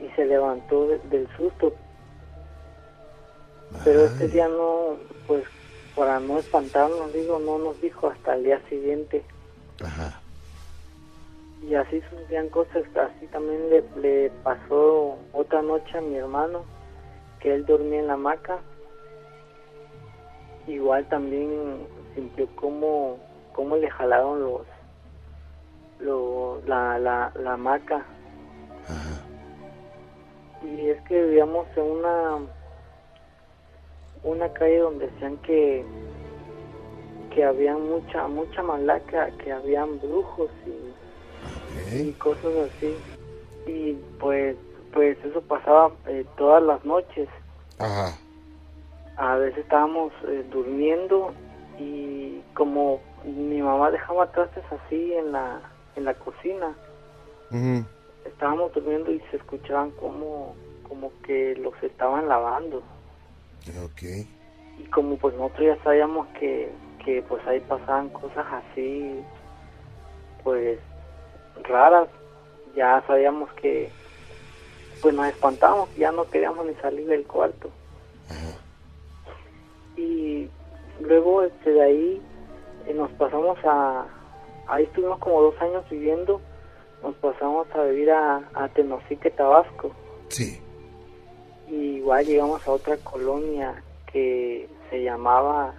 Y 0.00 0.08
se 0.16 0.26
levantó 0.26 0.88
de- 0.88 0.98
del 1.10 1.28
susto. 1.36 1.72
Pero 3.84 4.04
este 4.04 4.28
día 4.28 4.48
no, 4.48 4.96
para 5.94 6.18
no 6.20 6.38
espantarnos, 6.38 7.12
digo, 7.12 7.38
no 7.38 7.58
nos 7.58 7.80
dijo 7.80 8.08
hasta 8.08 8.34
el 8.34 8.44
día 8.44 8.60
siguiente. 8.68 9.24
Ajá. 9.84 10.20
Y 11.62 11.74
así 11.74 12.02
sucedían 12.10 12.48
cosas, 12.50 12.82
así 12.96 13.26
también 13.28 13.70
le, 13.70 13.82
le 14.00 14.30
pasó 14.42 15.16
otra 15.32 15.62
noche 15.62 15.96
a 15.96 16.00
mi 16.02 16.16
hermano, 16.16 16.64
que 17.40 17.54
él 17.54 17.64
dormía 17.64 18.00
en 18.00 18.06
la 18.08 18.14
hamaca. 18.14 18.58
Igual 20.66 21.06
también 21.08 21.86
sintió 22.14 22.48
cómo, 22.56 23.18
cómo 23.54 23.76
le 23.76 23.90
jalaron 23.90 24.40
los, 24.42 24.62
lo- 26.00 26.60
la, 26.66 26.98
la, 26.98 27.32
la 27.36 27.52
hamaca. 27.54 28.04
Ajá. 28.88 29.22
Y 30.66 30.88
es 30.90 31.00
que 31.02 31.22
vivíamos 31.22 31.66
en 31.76 31.82
una, 31.84 32.38
una 34.24 34.48
calle 34.52 34.78
donde 34.78 35.06
decían 35.06 35.36
que, 35.38 35.84
que 37.34 37.44
había 37.44 37.76
mucha, 37.76 38.26
mucha 38.26 38.62
malaca, 38.62 39.30
que 39.38 39.52
habían 39.52 40.00
brujos 40.00 40.50
y 41.92 42.12
cosas 42.12 42.70
así. 42.70 42.94
Y 43.66 43.92
pues 44.18 44.56
pues 44.94 45.18
eso 45.24 45.40
pasaba 45.42 45.90
eh, 46.06 46.24
todas 46.36 46.62
las 46.62 46.84
noches. 46.84 47.28
Ajá. 47.78 48.16
a 49.16 49.34
veces 49.36 49.58
estábamos 49.58 50.12
eh, 50.28 50.44
durmiendo 50.52 51.32
y 51.76 52.40
como 52.54 53.00
mi 53.24 53.60
mamá 53.60 53.90
dejaba 53.90 54.30
trastes 54.30 54.62
así 54.70 55.12
en 55.12 55.32
la 55.32 55.60
en 55.96 56.04
la 56.04 56.14
cocina 56.14 56.72
estábamos 58.24 58.72
durmiendo 58.74 59.10
y 59.10 59.18
se 59.30 59.38
escuchaban 59.38 59.90
como 59.92 60.54
como 60.88 61.10
que 61.24 61.56
los 61.56 61.74
estaban 61.82 62.28
lavando 62.28 62.80
Ok. 63.84 64.02
y 64.78 64.84
como 64.90 65.16
pues 65.16 65.34
nosotros 65.34 65.76
ya 65.76 65.82
sabíamos 65.84 66.26
que 66.38 66.70
que 67.04 67.22
pues 67.28 67.46
ahí 67.46 67.60
pasaban 67.60 68.08
cosas 68.10 68.44
así 68.50 69.20
pues 70.42 70.78
raras 71.62 72.08
ya 72.76 73.02
sabíamos 73.06 73.50
que 73.54 73.90
pues 75.00 75.14
nos 75.14 75.26
espantábamos 75.26 75.94
ya 75.96 76.10
no 76.12 76.28
queríamos 76.30 76.66
ni 76.66 76.74
salir 76.76 77.06
del 77.06 77.24
cuarto 77.24 77.70
Ajá. 78.30 78.58
y 79.96 80.48
luego 81.00 81.42
este 81.42 81.70
de 81.72 81.82
ahí 81.82 82.22
eh, 82.86 82.94
nos 82.94 83.10
pasamos 83.12 83.58
a 83.64 84.06
ahí 84.66 84.84
estuvimos 84.84 85.18
como 85.18 85.40
dos 85.42 85.60
años 85.60 85.84
viviendo 85.90 86.40
nos 87.02 87.14
pasamos 87.16 87.66
a 87.74 87.82
vivir 87.84 88.10
a, 88.10 88.42
a 88.54 88.68
Tenosique 88.68 89.30
Tabasco 89.30 89.90
Sí. 90.28 90.58
Y 91.68 91.96
igual 91.96 92.24
llegamos 92.26 92.66
a 92.66 92.72
otra 92.72 92.96
colonia 92.98 93.82
que 94.12 94.68
se 94.90 95.02
llamaba 95.02 95.72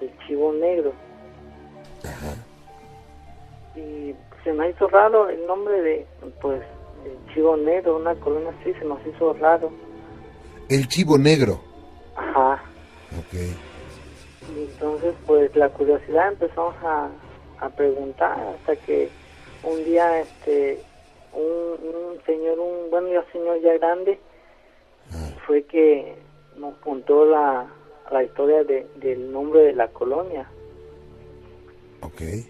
el 0.00 0.10
Chivo 0.26 0.52
Negro 0.52 0.92
Ajá. 2.04 2.34
y 3.76 4.14
se 4.42 4.52
nos 4.52 4.70
hizo 4.70 4.88
raro 4.88 5.28
el 5.28 5.46
nombre 5.46 5.80
de 5.82 6.06
pues 6.40 6.62
el 7.04 7.34
Chivo 7.34 7.56
Negro 7.56 7.96
una 7.96 8.14
colonia 8.16 8.52
así 8.60 8.72
se 8.74 8.84
nos 8.84 8.98
hizo 9.06 9.32
raro 9.34 9.70
El 10.68 10.88
chivo 10.88 11.18
negro. 11.18 11.60
ajá 12.16 12.62
Ok. 13.18 13.34
y 14.54 14.62
entonces 14.62 15.14
pues 15.26 15.54
la 15.56 15.68
curiosidad 15.68 16.28
empezamos 16.28 16.74
a, 16.82 17.08
a 17.60 17.68
preguntar 17.70 18.38
hasta 18.56 18.76
que 18.76 19.08
un 19.62 19.84
día 19.84 20.20
este 20.20 20.80
un, 21.32 21.86
un 21.86 22.24
señor 22.24 22.58
un 22.58 22.90
bueno 22.90 23.08
ya 23.12 23.24
señor 23.32 23.60
ya 23.60 23.74
grande 23.78 24.18
fue 25.46 25.62
que 25.64 26.16
nos 26.56 26.74
contó 26.76 27.24
la, 27.24 27.66
la 28.10 28.22
historia 28.24 28.64
de, 28.64 28.86
del 28.96 29.32
nombre 29.32 29.62
de 29.62 29.72
la 29.72 29.88
colonia. 29.88 30.48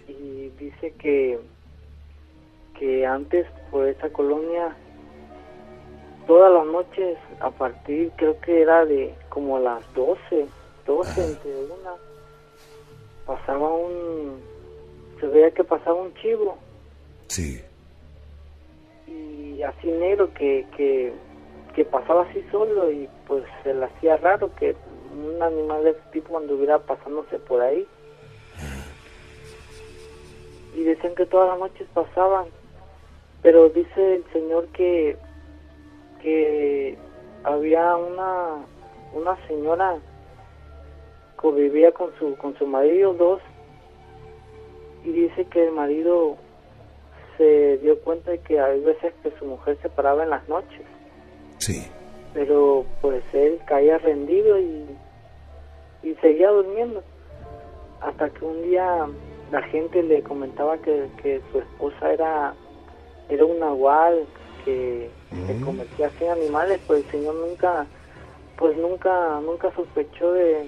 Y 0.07 0.49
dice 0.59 0.93
que 0.99 1.39
que 2.77 3.05
antes 3.05 3.45
por 3.69 3.87
esa 3.87 4.09
colonia 4.09 4.75
todas 6.25 6.51
las 6.51 6.65
noches 6.65 7.15
a 7.39 7.51
partir 7.51 8.11
creo 8.15 8.39
que 8.41 8.61
era 8.61 8.85
de 8.85 9.13
como 9.29 9.59
las 9.59 9.81
12 9.93 10.47
12 10.87 11.25
entre 11.25 11.51
una 11.65 11.93
pasaba 13.25 13.69
un 13.71 14.41
se 15.19 15.27
veía 15.27 15.51
que 15.51 15.63
pasaba 15.63 16.01
un 16.01 16.13
chivo. 16.15 16.57
Sí. 17.27 17.61
y 19.07 19.61
así 19.61 19.87
negro 19.87 20.33
que, 20.33 20.65
que, 20.75 21.13
que 21.73 21.85
pasaba 21.85 22.23
así 22.23 22.43
solo 22.51 22.91
y 22.91 23.09
pues 23.27 23.43
se 23.63 23.73
le 23.73 23.85
hacía 23.85 24.17
raro 24.17 24.53
que 24.55 24.75
un 25.11 25.41
animal 25.41 25.83
de 25.83 25.91
ese 25.91 26.01
tipo 26.11 26.37
anduviera 26.37 26.79
pasándose 26.79 27.39
por 27.39 27.61
ahí. 27.61 27.87
Y 30.75 30.83
decían 30.83 31.15
que 31.15 31.25
todas 31.25 31.49
las 31.49 31.59
noches 31.59 31.87
pasaban, 31.93 32.45
pero 33.41 33.69
dice 33.69 34.15
el 34.15 34.25
señor 34.31 34.67
que, 34.67 35.17
que 36.21 36.97
había 37.43 37.95
una, 37.97 38.65
una 39.13 39.47
señora 39.47 39.97
que 41.41 41.51
vivía 41.51 41.91
con 41.91 42.11
su, 42.17 42.35
con 42.37 42.57
su 42.57 42.65
marido, 42.65 43.13
dos, 43.13 43.41
y 45.03 45.11
dice 45.11 45.45
que 45.45 45.67
el 45.67 45.71
marido 45.71 46.37
se 47.37 47.79
dio 47.79 47.99
cuenta 48.01 48.31
de 48.31 48.39
que 48.39 48.59
hay 48.59 48.79
veces 48.81 49.13
que 49.23 49.31
su 49.39 49.45
mujer 49.45 49.77
se 49.81 49.89
paraba 49.89 50.23
en 50.23 50.29
las 50.29 50.47
noches, 50.47 50.85
Sí. 51.61 51.87
pero 52.33 52.85
pues 53.01 53.23
él 53.33 53.59
caía 53.65 53.97
rendido 53.99 54.57
y, 54.59 54.85
y 56.03 56.15
seguía 56.15 56.49
durmiendo. 56.49 57.03
Hasta 58.01 58.29
que 58.29 58.43
un 58.45 58.61
día 58.63 59.07
la 59.51 59.61
gente 59.63 60.01
le 60.01 60.23
comentaba 60.23 60.77
que, 60.79 61.07
que 61.21 61.41
su 61.51 61.59
esposa 61.59 62.13
era, 62.13 62.53
era 63.29 63.45
un 63.45 63.59
nahual 63.59 64.25
que 64.65 65.09
se 65.47 65.53
Mm. 65.53 65.63
convertía 65.65 66.07
así 66.07 66.23
en 66.25 66.31
animales, 66.31 66.79
pues 66.87 67.03
el 67.05 67.11
señor 67.11 67.35
nunca, 67.35 67.85
pues 68.57 68.75
nunca, 68.77 69.39
nunca 69.41 69.71
sospechó 69.75 70.33
de, 70.33 70.67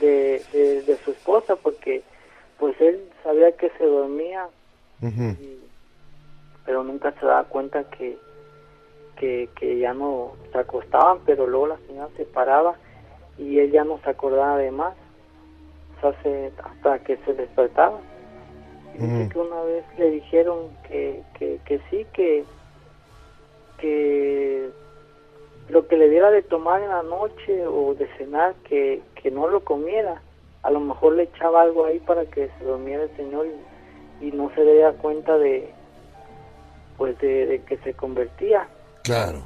de, 0.00 0.42
de, 0.52 0.82
de 0.82 0.96
su 1.04 1.10
esposa 1.12 1.56
porque 1.56 2.02
pues 2.58 2.78
él 2.80 3.00
sabía 3.24 3.52
que 3.52 3.70
se 3.78 3.84
dormía 3.84 4.48
y- 5.02 5.58
pero 6.66 6.84
nunca 6.84 7.12
se 7.18 7.26
daba 7.26 7.44
cuenta 7.44 7.84
que, 7.84 8.16
que, 9.20 9.50
que 9.54 9.78
ya 9.78 9.92
no 9.92 10.32
se 10.50 10.58
acostaban, 10.58 11.20
pero 11.26 11.46
luego 11.46 11.66
la 11.68 11.78
señora 11.86 12.08
se 12.16 12.24
paraba 12.24 12.74
y 13.38 13.58
él 13.58 13.70
ya 13.70 13.84
no 13.84 14.00
se 14.02 14.08
acordaba 14.10 14.56
de 14.56 14.70
más, 14.70 14.94
o 15.98 16.00
sea, 16.00 16.22
se- 16.22 16.52
hasta 16.64 16.98
que 17.00 17.18
se 17.18 17.34
despertaba. 17.34 18.00
Y 18.94 18.98
dice 18.98 19.14
Ujú. 19.24 19.28
que 19.28 19.38
una 19.38 19.62
vez 19.62 19.84
le 19.98 20.10
dijeron 20.10 20.70
que, 20.88 21.22
que, 21.38 21.60
que 21.66 21.80
sí, 21.90 22.06
que, 22.14 22.44
que 23.78 24.70
lo 25.68 25.86
que 25.86 25.96
le 25.96 26.08
diera 26.08 26.30
de 26.30 26.42
tomar 26.42 26.82
en 26.82 26.88
la 26.88 27.02
noche 27.02 27.66
o 27.66 27.94
de 27.94 28.08
cenar, 28.16 28.54
que, 28.68 29.02
que 29.22 29.30
no 29.30 29.48
lo 29.48 29.60
comiera. 29.60 30.22
A 30.62 30.70
lo 30.70 30.80
mejor 30.80 31.14
le 31.14 31.24
echaba 31.24 31.62
algo 31.62 31.84
ahí 31.84 31.98
para 32.00 32.24
que 32.26 32.50
se 32.58 32.64
durmiera 32.64 33.04
el 33.04 33.16
señor 33.16 33.46
y, 34.20 34.26
y 34.26 34.32
no 34.32 34.50
se 34.54 34.62
diera 34.62 34.92
cuenta 34.94 35.36
de 35.38 35.72
pues 36.96 37.16
de, 37.18 37.46
de 37.46 37.62
que 37.64 37.78
se 37.78 37.94
convertía. 37.94 38.68
Claro. 39.10 39.40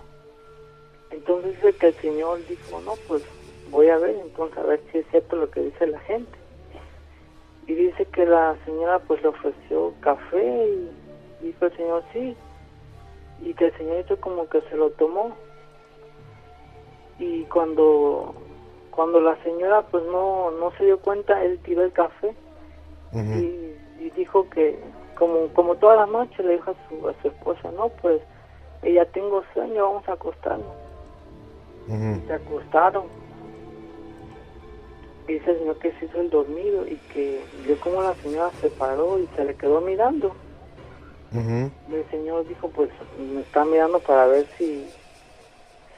Entonces 1.10 1.54
dice 1.54 1.72
que 1.78 1.86
el 1.86 1.94
señor 1.94 2.38
dijo, 2.46 2.82
no, 2.82 2.92
pues 3.08 3.22
voy 3.70 3.88
a 3.88 3.96
ver, 3.96 4.14
entonces 4.16 4.58
a 4.58 4.62
ver 4.62 4.78
si 4.92 4.98
es 4.98 5.06
cierto 5.10 5.36
lo 5.36 5.50
que 5.50 5.60
dice 5.60 5.86
la 5.86 6.00
gente. 6.00 6.38
Y 7.66 7.72
dice 7.72 8.04
que 8.04 8.26
la 8.26 8.56
señora 8.66 8.98
pues 8.98 9.22
le 9.22 9.28
ofreció 9.28 9.94
café 10.00 10.66
y 10.66 10.90
dijo 11.46 11.64
el 11.64 11.76
señor 11.78 12.04
sí. 12.12 12.36
Y 13.40 13.54
que 13.54 13.68
el 13.68 13.78
señorito 13.78 14.20
como 14.20 14.50
que 14.50 14.60
se 14.68 14.76
lo 14.76 14.90
tomó. 14.90 15.34
Y 17.18 17.44
cuando 17.44 18.34
cuando 18.90 19.18
la 19.18 19.42
señora 19.44 19.80
pues 19.80 20.04
no, 20.04 20.50
no 20.50 20.72
se 20.76 20.84
dio 20.84 20.98
cuenta, 20.98 21.42
él 21.42 21.58
tiró 21.64 21.84
el 21.84 21.92
café 21.92 22.34
y, 23.14 23.74
y 23.98 24.12
dijo 24.14 24.46
que 24.50 24.78
como 25.18 25.48
como 25.54 25.74
toda 25.76 25.96
la 25.96 26.06
noche 26.06 26.42
le 26.42 26.52
dijo 26.52 26.72
a 26.72 26.88
su, 26.88 27.08
a 27.08 27.14
su 27.22 27.28
esposa, 27.28 27.70
no, 27.72 27.88
pues 28.02 28.20
ella 28.84 29.04
tengo 29.06 29.42
sueño, 29.52 29.82
vamos 29.84 30.08
a 30.08 30.12
acostarnos. 30.12 30.66
Se 32.26 32.32
acostaron. 32.32 33.04
Dice 35.26 35.50
el 35.50 35.58
señor 35.58 35.78
que 35.78 35.92
se 35.92 36.04
hizo 36.04 36.20
el 36.20 36.30
dormido 36.30 36.86
y 36.86 36.96
que 37.12 37.42
vio 37.64 37.80
como 37.80 38.02
la 38.02 38.14
señora 38.16 38.50
se 38.60 38.68
paró 38.70 39.18
y 39.18 39.26
se 39.36 39.44
le 39.44 39.54
quedó 39.54 39.80
mirando. 39.80 40.34
El 41.90 42.04
Señor 42.10 42.46
dijo, 42.46 42.68
pues 42.68 42.90
me 43.18 43.40
está 43.40 43.64
mirando 43.64 43.98
para 43.98 44.26
ver 44.26 44.46
si 44.56 44.88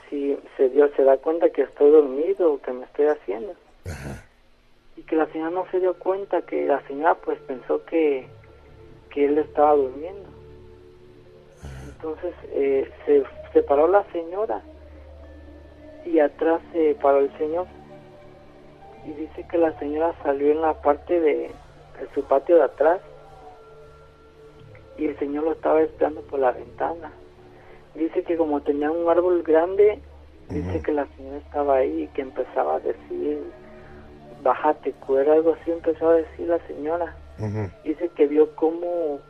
si 0.09 0.39
se 0.57 0.69
dio 0.71 0.89
se 0.95 1.03
da 1.03 1.17
cuenta 1.19 1.51
que 1.51 1.63
estoy 1.63 1.91
dormido 1.91 2.55
o 2.55 2.61
que 2.61 2.73
me 2.73 2.85
estoy 2.85 3.07
haciendo. 3.07 3.55
Y 4.97 5.03
que 5.03 5.17
la 5.17 5.27
señora 5.27 5.51
no 5.51 5.67
se 5.71 5.81
dio 5.81 5.95
cuenta 5.99 6.43
que 6.43 6.65
la 6.67 6.81
señora 6.87 7.17
pues 7.17 7.39
pensó 7.41 7.85
que, 7.85 8.27
que 9.11 9.27
él 9.27 9.39
estaba 9.39 9.75
durmiendo. 9.75 10.36
Entonces 11.97 12.35
eh, 12.53 12.91
se 13.05 13.25
separó 13.53 13.89
la 13.89 14.05
señora 14.13 14.63
y 16.05 16.19
atrás 16.21 16.61
se 16.73 16.95
paró 16.97 17.19
el 17.19 17.37
señor. 17.39 17.67
Y 19.05 19.13
dice 19.13 19.47
que 19.51 19.59
la 19.59 19.77
señora 19.79 20.15
salió 20.23 20.51
en 20.51 20.61
la 20.61 20.75
parte 20.81 21.21
de, 21.21 21.37
de 21.37 22.09
su 22.15 22.23
patio 22.25 22.57
de 22.57 22.65
atrás 22.65 23.01
y 24.99 25.07
el 25.07 25.19
señor 25.19 25.45
lo 25.45 25.53
estaba 25.53 25.83
esperando 25.83 26.23
por 26.23 26.41
la 26.41 26.53
ventana. 26.53 27.13
Dice 27.95 28.23
que 28.25 28.37
como 28.37 28.61
tenía 28.61 28.91
un 28.91 29.09
árbol 29.09 29.43
grande, 29.43 30.01
dice 30.49 30.83
que 30.83 30.93
la 30.93 31.07
señora 31.17 31.39
estaba 31.39 31.77
ahí 31.77 32.03
y 32.03 32.09
que 32.09 32.23
empezaba 32.23 32.77
a 32.77 32.81
decir, 32.81 33.43
bájate 34.43 34.93
cuera, 34.93 35.33
algo 35.33 35.57
así 35.61 35.71
empezó 35.71 36.11
a 36.11 36.15
decir 36.17 36.49
la 36.49 36.59
señora. 36.67 37.17
Dice 37.85 38.09
que 38.11 38.27
vio 38.27 38.55
cómo, 38.55 39.21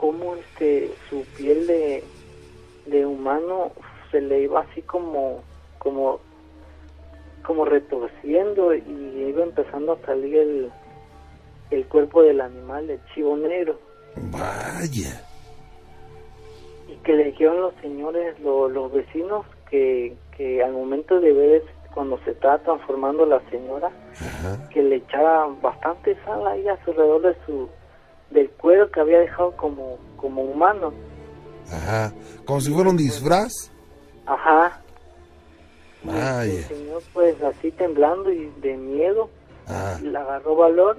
cómo 0.00 0.34
este, 0.36 0.90
su 1.10 1.22
piel 1.36 1.66
de, 1.66 2.04
de 2.86 3.06
humano 3.06 3.72
se 4.10 4.20
le 4.20 4.40
iba 4.42 4.60
así 4.60 4.82
como, 4.82 5.42
como, 5.78 6.20
como 7.44 7.64
retorciendo 7.64 8.74
y 8.74 8.82
iba 9.28 9.42
empezando 9.42 9.92
a 9.92 10.06
salir 10.06 10.36
el, 10.36 10.72
el 11.70 11.86
cuerpo 11.86 12.22
del 12.22 12.40
animal, 12.40 12.88
el 12.90 13.00
chivo 13.14 13.36
negro. 13.36 13.78
Vaya. 14.30 15.24
Y 16.88 16.94
que 17.04 17.12
le 17.12 17.24
dijeron 17.24 17.60
los 17.60 17.74
señores, 17.82 18.38
lo- 18.40 18.68
los 18.68 18.92
vecinos, 18.92 19.44
que, 19.70 20.16
que 20.36 20.62
al 20.62 20.72
momento 20.72 21.20
de 21.20 21.32
ver 21.32 21.62
cuando 21.92 22.18
se 22.24 22.30
estaba 22.30 22.58
transformando 22.58 23.26
la 23.26 23.40
señora, 23.50 23.90
Ajá. 24.14 24.68
que 24.70 24.82
le 24.82 24.96
echara 24.96 25.46
bastante 25.60 26.16
sal 26.24 26.46
ahí 26.46 26.66
a 26.68 26.82
su 26.84 26.92
alrededor 26.92 27.22
de 27.22 27.36
su 27.44 27.68
del 28.30 28.50
cuero 28.50 28.90
que 28.90 29.00
había 29.00 29.18
dejado 29.20 29.56
como 29.56 29.98
como 30.16 30.42
humano. 30.42 30.92
Ajá. 31.72 32.12
Como 32.44 32.60
si 32.60 32.72
fuera 32.72 32.90
un 32.90 32.96
disfraz. 32.96 33.52
Ajá. 34.26 34.80
Y 36.04 36.08
El 36.08 36.14
Vaya. 36.14 36.68
señor 36.68 37.02
pues 37.12 37.42
así 37.42 37.70
temblando 37.72 38.30
y 38.32 38.50
de 38.60 38.76
miedo, 38.76 39.28
Ah. 39.66 39.98
le 40.02 40.16
agarró 40.16 40.56
valor 40.56 40.96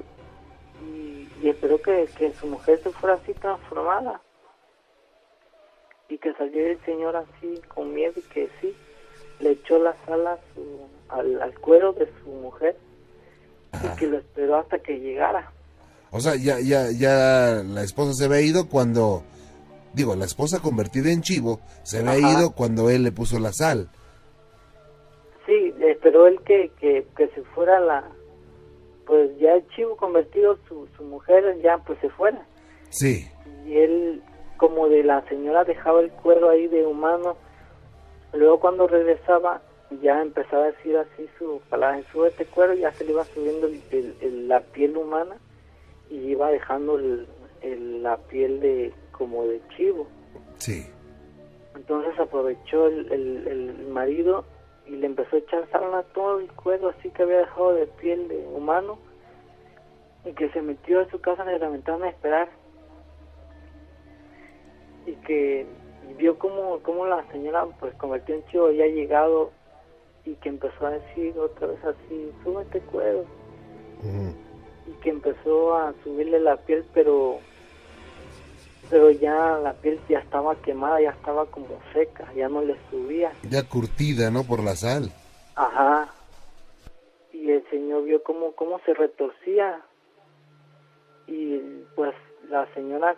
y, 0.84 1.28
y 1.42 1.50
esperó 1.50 1.82
que, 1.82 2.08
que 2.18 2.32
su 2.34 2.48
mujer 2.48 2.80
se 2.84 2.90
fuera 2.92 3.16
así 3.16 3.34
transformada. 3.34 4.22
Y 6.08 6.18
que 6.18 6.34
saliera 6.34 6.72
el 6.72 6.80
señor 6.86 7.16
así 7.16 7.62
con 7.74 7.94
miedo 7.94 8.14
y 8.18 8.22
que 8.34 8.50
sí, 8.62 8.76
le 9.40 9.52
echó 9.52 9.78
la 9.80 9.96
sal 10.06 10.26
a 10.28 10.38
su- 10.54 10.88
al, 11.10 11.42
al 11.42 11.58
cuero 11.60 11.94
de 11.94 12.12
su 12.24 12.30
mujer 12.30 12.76
y 13.84 13.96
que 13.98 14.08
lo 14.08 14.18
esperó 14.18 14.58
hasta 14.58 14.80
que 14.80 15.00
llegara. 15.00 15.52
O 16.12 16.20
sea, 16.20 16.36
ya, 16.36 16.60
ya, 16.60 16.90
ya 16.92 17.64
la 17.64 17.84
esposa 17.84 18.14
se 18.14 18.26
había 18.26 18.42
ido 18.42 18.68
cuando, 18.68 19.24
digo, 19.94 20.16
la 20.16 20.26
esposa 20.26 20.60
convertida 20.60 21.12
en 21.12 21.22
chivo 21.22 21.60
se 21.84 22.00
había 22.00 22.14
Ajá. 22.28 22.40
ido 22.40 22.52
cuando 22.52 22.90
él 22.90 23.04
le 23.04 23.12
puso 23.12 23.38
la 23.40 23.54
sal. 23.54 23.90
Sí, 25.46 25.74
esperó 25.82 26.28
él 26.28 26.40
que, 26.46 26.72
que, 26.80 27.08
que 27.18 27.28
se 27.30 27.42
fuera 27.56 27.80
la, 27.80 28.04
pues 29.06 29.30
ya 29.40 29.54
el 29.54 29.68
chivo 29.70 29.96
convertido, 29.98 30.58
su, 30.68 30.88
su 30.98 31.04
mujer 31.04 31.60
ya 31.64 31.78
pues 31.80 32.00
se 32.00 32.10
fuera. 32.10 32.46
Sí. 32.90 33.28
Y 33.66 33.78
él, 33.78 34.22
como 34.58 34.88
de 34.90 35.04
la 35.04 35.28
señora 35.30 35.64
dejaba 35.64 36.02
el 36.02 36.12
cuero 36.12 36.50
ahí 36.50 36.68
de 36.68 36.86
humano, 36.86 37.36
luego 38.34 38.60
cuando 38.60 38.88
regresaba 38.88 39.62
ya 40.04 40.22
empezaba 40.22 40.66
a 40.66 40.72
decir 40.72 40.96
así 40.98 41.28
su 41.40 41.62
palabra, 41.70 42.02
sube 42.12 42.28
este 42.30 42.46
cuero, 42.46 42.74
ya 42.76 42.92
se 42.94 43.06
le 43.06 43.12
iba 43.12 43.26
subiendo 43.26 43.66
el- 43.68 43.82
el- 43.92 44.16
el- 44.22 44.48
la 44.48 44.60
piel 44.62 44.98
humana 44.98 45.36
y 46.10 46.16
iba 46.16 46.50
dejando 46.52 46.98
el- 46.98 47.28
el- 47.62 48.04
la 48.04 48.18
piel 48.18 48.60
de 48.60 48.94
como 49.12 49.46
de 49.46 49.62
chivo. 49.76 50.08
Sí. 50.58 50.88
Entonces 51.76 52.18
aprovechó 52.20 52.88
el, 52.88 53.12
el, 53.12 53.48
el 53.48 53.88
marido 53.90 54.44
y 54.86 54.92
le 54.92 55.06
empezó 55.06 55.36
a 55.36 55.40
echar 55.40 55.70
sal 55.72 55.94
a 55.94 56.04
todo 56.14 56.40
el 56.40 56.48
cuero 56.54 56.90
así 56.90 57.10
que 57.12 57.24
había 57.24 57.40
dejado 57.40 57.74
de 57.74 57.86
piel 57.88 58.28
de 58.28 58.38
humano 58.48 58.98
y 60.26 60.32
que 60.34 60.50
se 60.50 60.62
metió 60.62 61.00
a 61.02 61.10
su 61.10 61.20
casa 61.22 61.44
de 61.46 61.60
la 61.60 61.70
ventana 61.70 62.08
a 62.08 62.10
esperar 62.10 62.50
y 65.06 65.14
que 65.26 65.66
vio 66.18 66.38
como, 66.40 66.80
como 66.80 67.06
la 67.06 67.24
señora 67.32 67.66
pues 67.80 67.94
convirtió 67.96 68.36
en 68.36 68.46
chivo 68.48 68.66
había 68.68 68.88
llegado 68.88 69.52
y 70.26 70.34
que 70.36 70.50
empezó 70.50 70.88
a 70.88 70.92
decir 70.92 71.38
otra 71.38 71.68
vez 71.68 71.84
así 71.86 72.32
súbete 72.44 72.80
cuero. 72.82 73.26
Y 74.90 75.02
que 75.02 75.10
empezó 75.10 75.76
a 75.76 75.94
subirle 76.04 76.40
la 76.40 76.58
piel 76.58 76.84
pero 76.94 77.40
pero 78.90 79.12
ya 79.12 79.60
la 79.62 79.74
piel 79.74 80.00
ya 80.10 80.20
estaba 80.20 80.56
quemada 80.56 81.00
ya 81.02 81.12
estaba 81.12 81.46
como 81.46 81.68
seca 81.94 82.32
ya 82.34 82.50
no 82.50 82.62
le 82.62 82.76
subía 82.90 83.32
Ya 83.50 83.64
curtida, 83.64 84.32
¿no? 84.32 84.44
Por 84.44 84.64
la 84.64 84.76
sal. 84.76 85.12
ajá 85.56 86.10
y 87.32 87.52
el 87.52 87.64
señor 87.70 88.04
vio 88.04 88.24
cómo 88.24 88.54
cómo 88.54 88.80
se 88.86 88.94
retorcía 88.94 89.82
y 91.28 91.60
pues 91.96 92.14
la 92.50 92.66
señora 92.74 93.16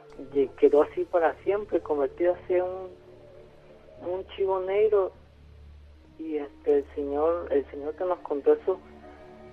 quedó 0.57 0.83
así 0.83 1.05
para 1.05 1.33
siempre 1.43 1.79
convertida 1.79 2.35
en 2.49 2.63
un 2.63 3.01
un 4.05 4.27
chivo 4.35 4.59
negro 4.59 5.11
y 6.19 6.37
este 6.37 6.79
el 6.79 6.85
señor 6.95 7.47
el 7.51 7.65
señor 7.71 7.95
que 7.95 8.03
nos 8.03 8.19
contó 8.19 8.53
eso 8.53 8.79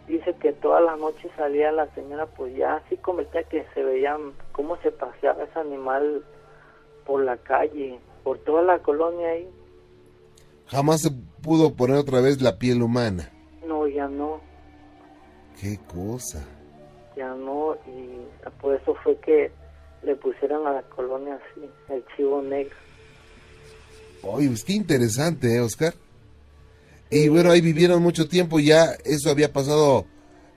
dice 0.08 0.34
que 0.40 0.52
todas 0.54 0.82
las 0.82 0.98
noches 0.98 1.30
salía 1.36 1.70
la 1.72 1.92
señora 1.94 2.26
pues 2.26 2.54
ya 2.56 2.76
así 2.76 2.96
convertida 2.96 3.42
que 3.44 3.64
se 3.74 3.82
veía 3.82 4.16
cómo 4.52 4.76
se 4.82 4.90
paseaba 4.90 5.44
ese 5.44 5.58
animal 5.58 6.24
por 7.06 7.22
la 7.24 7.36
calle 7.36 7.98
por 8.24 8.38
toda 8.38 8.62
la 8.62 8.78
colonia 8.80 9.28
ahí 9.30 9.48
Jamás 10.66 11.00
se 11.00 11.10
pudo 11.42 11.74
poner 11.74 11.96
otra 11.96 12.20
vez 12.20 12.42
la 12.42 12.58
piel 12.58 12.82
humana. 12.82 13.30
no 13.66 13.86
ya 13.86 14.06
no 14.08 14.40
Qué 15.60 15.78
cosa. 15.92 16.44
ya 17.16 17.34
no 17.34 17.74
y 17.86 18.20
por 18.60 18.74
eso 18.74 18.94
fue 19.02 19.16
que 19.18 19.50
le 20.02 20.14
pusieron 20.16 20.66
a 20.66 20.72
la 20.72 20.82
colonia 20.82 21.34
así 21.36 21.68
el 21.88 22.04
chivo 22.16 22.40
negro 22.42 22.74
Oye, 24.22 24.48
pues 24.48 24.64
qué 24.64 24.72
interesante, 24.72 25.54
¿eh, 25.56 25.60
Oscar? 25.60 25.94
Y 27.10 27.28
bueno, 27.28 27.50
ahí 27.50 27.60
vivieron 27.60 28.02
mucho 28.02 28.28
tiempo, 28.28 28.58
ya 28.60 28.92
eso 29.04 29.30
había 29.30 29.52
pasado 29.52 30.04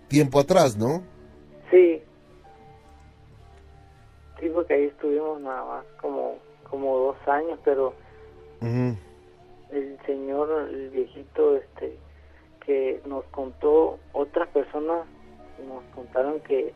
tiempo 0.08 0.40
atrás, 0.40 0.76
¿no? 0.76 1.04
sí. 1.70 2.02
Sí 4.40 4.50
porque 4.54 4.74
ahí 4.74 4.86
estuvimos 4.86 5.40
nada 5.42 5.64
más 5.64 5.86
como 6.02 6.36
como 6.70 6.98
dos 6.98 7.28
años 7.28 7.60
pero 7.64 7.94
el 9.72 9.98
señor, 10.06 10.70
el 10.70 10.90
viejito, 10.90 11.58
este, 11.58 11.98
que 12.66 13.02
nos 13.06 13.24
contó, 13.26 13.98
otras 14.14 14.48
personas 14.50 15.08
nos 15.68 15.84
contaron 15.96 16.40
que, 16.42 16.74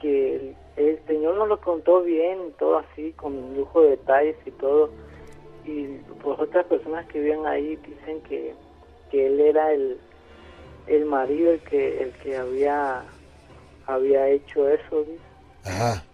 que 0.00 0.36
el, 0.36 0.56
el 0.76 1.06
señor 1.06 1.36
nos 1.36 1.48
lo 1.48 1.60
contó 1.60 2.02
bien, 2.02 2.52
todo 2.58 2.78
así, 2.78 3.12
con 3.12 3.56
lujo 3.56 3.82
de 3.82 3.90
detalles 3.90 4.36
y 4.46 4.50
todo, 4.52 4.90
y 5.64 5.98
pues 6.22 6.38
otras 6.38 6.64
personas 6.66 7.06
que 7.08 7.20
viven 7.20 7.46
ahí 7.46 7.76
dicen 7.76 8.20
que, 8.22 8.54
que 9.10 9.26
él 9.26 9.40
era 9.40 9.72
el, 9.72 9.98
el 10.86 11.04
marido 11.04 11.52
el 11.52 11.60
que, 11.60 12.02
el 12.02 12.12
que 12.22 12.36
había, 12.36 13.04
había 13.86 14.28
hecho 14.28 14.68
eso, 14.68 15.04
dice 15.04 15.20
Ajá. 15.64 16.04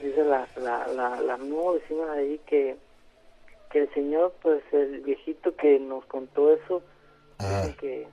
dice 0.00 0.24
la, 0.24 0.48
la, 0.56 0.86
la, 0.88 1.20
la 1.20 1.36
misma 1.36 1.72
vecina 1.72 2.14
de 2.14 2.20
ahí 2.20 2.40
que, 2.46 2.76
que 3.70 3.80
el 3.80 3.94
señor, 3.94 4.34
pues 4.42 4.62
el 4.72 5.00
viejito 5.00 5.54
que 5.56 5.78
nos 5.78 6.04
contó 6.06 6.52
eso, 6.52 6.82
dice 7.38 7.74
que, 7.80 8.08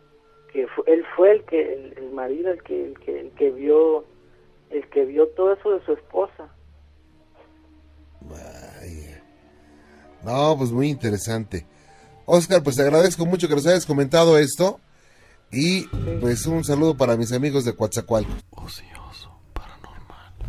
que 0.52 0.68
fu- 0.68 0.84
él 0.86 1.06
fue 1.16 1.32
el 1.32 1.44
que, 1.46 1.74
el, 1.74 1.94
el 1.98 2.12
marido, 2.12 2.52
el 2.52 2.62
que, 2.64 2.86
el 2.86 3.00
que, 3.00 3.20
el 3.20 3.32
que 3.32 3.52
vio, 3.52 4.06
el 4.70 4.88
que 4.90 5.06
vio 5.06 5.28
todo 5.30 5.54
eso 5.54 5.72
de 5.72 5.86
su 5.86 5.94
esposa. 5.94 6.50
Vaya. 8.22 9.24
No, 10.24 10.56
pues 10.58 10.72
muy 10.72 10.90
interesante. 10.90 11.66
Oscar, 12.30 12.62
pues 12.62 12.76
te 12.76 12.82
agradezco 12.82 13.26
mucho 13.26 13.48
que 13.48 13.56
nos 13.56 13.66
hayas 13.66 13.86
comentado 13.86 14.38
esto. 14.38 14.80
Y 15.50 15.88
pues 16.20 16.46
un 16.46 16.64
saludo 16.66 16.96
para 16.98 17.16
mis 17.16 17.32
amigos 17.32 17.64
de 17.64 17.74
Coatzacoalcos. 17.74 18.36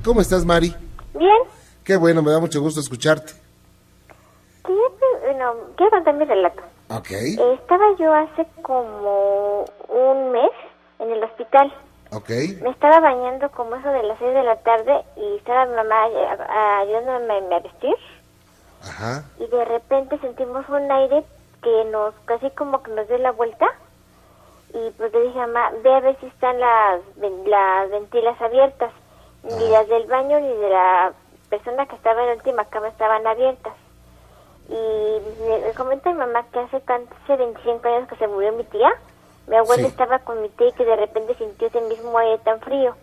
¿Cómo 0.04 0.20
estás, 0.20 0.44
Mari? 0.44 0.74
Bien, 1.14 1.36
Qué 1.84 1.96
bueno, 1.96 2.20
me 2.22 2.32
da 2.32 2.40
mucho 2.40 2.60
gusto 2.60 2.80
escucharte. 2.80 3.32
quiero, 4.62 4.90
bueno, 5.22 5.52
quiero 5.76 5.90
contar 5.92 6.14
mi 6.14 6.24
relato. 6.24 6.62
Ok. 6.90 7.10
Eh, 7.12 7.54
Estaba 7.60 7.84
yo 7.98 8.12
hace 8.12 8.46
como 8.62 9.64
un 9.88 10.32
mes 10.32 10.50
en 10.98 11.10
el 11.12 11.22
hospital 11.22 11.72
Ok. 12.10 12.30
Me 12.62 12.70
estaba 12.70 13.00
bañando 13.00 13.50
como 13.50 13.76
eso 13.76 13.88
de 13.90 14.02
las 14.02 14.18
6 14.18 14.32
de 14.34 14.42
la 14.42 14.56
tarde 14.62 14.92
y 15.16 15.36
estaba 15.36 15.66
mi 15.66 15.74
mamá 15.76 16.04
ayudándome 16.80 17.54
a 17.54 17.60
vestir. 17.60 17.94
Ajá. 18.82 19.24
Y 19.38 19.46
de 19.46 19.64
repente 19.66 20.18
sentimos 20.20 20.66
un 20.70 20.90
aire 20.90 21.22
que 21.62 21.84
nos, 21.86 22.14
casi 22.24 22.50
como 22.50 22.82
que 22.82 22.90
nos 22.92 23.09
dio 23.09 23.18
la 23.18 23.32
vuelta. 23.32 23.66
Y 24.74 24.90
pues 24.98 25.12
le 25.12 25.20
dije 25.22 25.40
a 25.40 25.46
mamá, 25.46 25.72
ve 25.82 25.94
a 25.94 26.00
ver 26.00 26.16
si 26.20 26.26
están 26.26 26.59
las, 26.61 27.00
las 27.46 27.90
ventilas 27.90 28.40
abiertas. 28.40 28.92
Ni 29.42 29.68
las 29.70 29.88
del 29.88 30.06
baño 30.06 30.38
ni 30.40 30.48
de 30.54 30.68
la 30.68 31.12
persona 31.48 31.86
que 31.86 31.96
estaba 31.96 32.20
en 32.22 32.28
la 32.28 32.34
última 32.34 32.64
cama 32.66 32.88
estaban 32.88 33.26
abiertas. 33.26 33.72
Y 34.68 35.18
me, 35.48 35.59
me 35.66 35.72
comenta 35.74 36.11
mi 36.12 36.18
mamá 36.18 36.44
que 36.52 36.59
hace, 36.59 36.80
tan- 36.80 37.06
hace 37.24 37.36
25 37.36 37.88
años 37.88 38.09
que 38.09 38.16
se 38.16 38.28
murió 38.28 38.52
mi 38.52 38.64
tía. 38.64 38.92
Mi 39.46 39.56
abuela 39.56 39.84
Sí. 39.84 39.88
estaba 39.88 40.18
con 40.18 40.42
mi 40.42 40.50
tía 40.50 40.68
y 40.68 40.72
que 40.72 40.84
de 40.84 40.96
repente 40.96 41.34
sintió 41.36 41.68
ese 41.68 41.80
mismo 41.82 42.18
aire 42.18 42.36
tan 42.44 42.61
frío. 42.61 42.94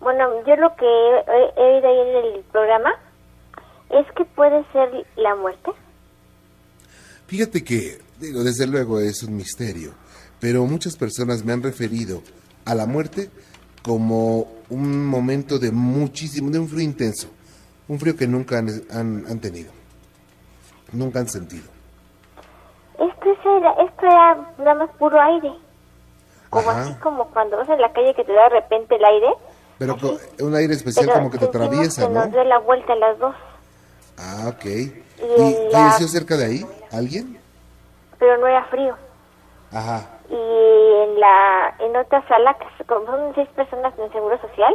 Bueno, 0.00 0.42
yo 0.46 0.56
lo 0.56 0.74
que 0.76 0.86
he 0.86 1.62
oído 1.74 1.88
ahí 1.88 2.00
en 2.00 2.16
el 2.16 2.44
programa 2.50 2.94
es 3.90 4.10
que 4.12 4.24
puede 4.24 4.64
ser 4.72 5.04
la 5.16 5.34
muerte. 5.34 5.70
Fíjate 7.32 7.64
que, 7.64 7.98
digo, 8.20 8.44
desde 8.44 8.66
luego 8.66 9.00
es 9.00 9.22
un 9.22 9.34
misterio, 9.38 9.92
pero 10.38 10.66
muchas 10.66 10.96
personas 10.98 11.42
me 11.46 11.54
han 11.54 11.62
referido 11.62 12.20
a 12.66 12.74
la 12.74 12.84
muerte 12.84 13.30
como 13.82 14.48
un 14.68 15.06
momento 15.06 15.58
de 15.58 15.72
muchísimo, 15.72 16.50
de 16.50 16.58
un 16.58 16.68
frío 16.68 16.82
intenso, 16.82 17.28
un 17.88 17.98
frío 17.98 18.16
que 18.16 18.26
nunca 18.26 18.58
han, 18.58 18.68
han- 18.90 19.24
han 19.26 19.38
tenido, 19.40 19.72
nunca 20.92 21.20
han 21.20 21.28
sentido. 21.30 21.64
Esto, 22.98 23.30
es 23.32 23.38
era, 23.46 23.70
esto 23.82 24.02
era 24.06 24.54
nada 24.58 24.74
más 24.74 24.90
puro 24.98 25.18
aire. 25.18 25.52
Como 26.50 26.68
Ajá. 26.68 26.82
así 26.82 26.92
como 27.02 27.28
cuando 27.28 27.56
vas 27.56 27.68
en 27.70 27.80
la 27.80 27.90
calle 27.94 28.12
que 28.14 28.24
te 28.24 28.32
da 28.34 28.42
de 28.42 28.60
repente 28.60 28.94
el 28.96 29.04
aire. 29.06 29.28
Pero 29.78 29.94
así. 29.94 30.18
un 30.42 30.54
aire 30.54 30.74
especial 30.74 31.06
Pero 31.06 31.16
como 31.16 31.30
que 31.30 31.38
te 31.38 31.46
atraviesa, 31.46 32.02
que 32.06 32.12
nos 32.12 32.26
¿no? 32.26 32.30
dio 32.30 32.44
la 32.44 32.58
vuelta 32.58 32.92
a 32.92 32.96
las 32.96 33.18
dos. 33.18 33.34
Ah, 34.22 34.48
ok. 34.48 34.64
¿Y 34.64 35.70
la- 35.72 35.78
falleció 35.90 36.08
cerca 36.08 36.36
de 36.36 36.44
ahí 36.44 36.66
alguien? 36.92 37.38
Pero 38.18 38.38
no 38.38 38.46
era 38.46 38.64
frío. 38.66 38.96
Ajá. 39.72 40.08
Y 40.28 40.34
en 40.34 41.18
la 41.20 41.74
en 41.80 41.96
otra 41.96 42.26
sala, 42.28 42.56
como 42.86 43.06
son 43.06 43.34
seis 43.34 43.48
personas 43.56 43.92
en 43.98 44.12
Seguro 44.12 44.40
Social, 44.40 44.74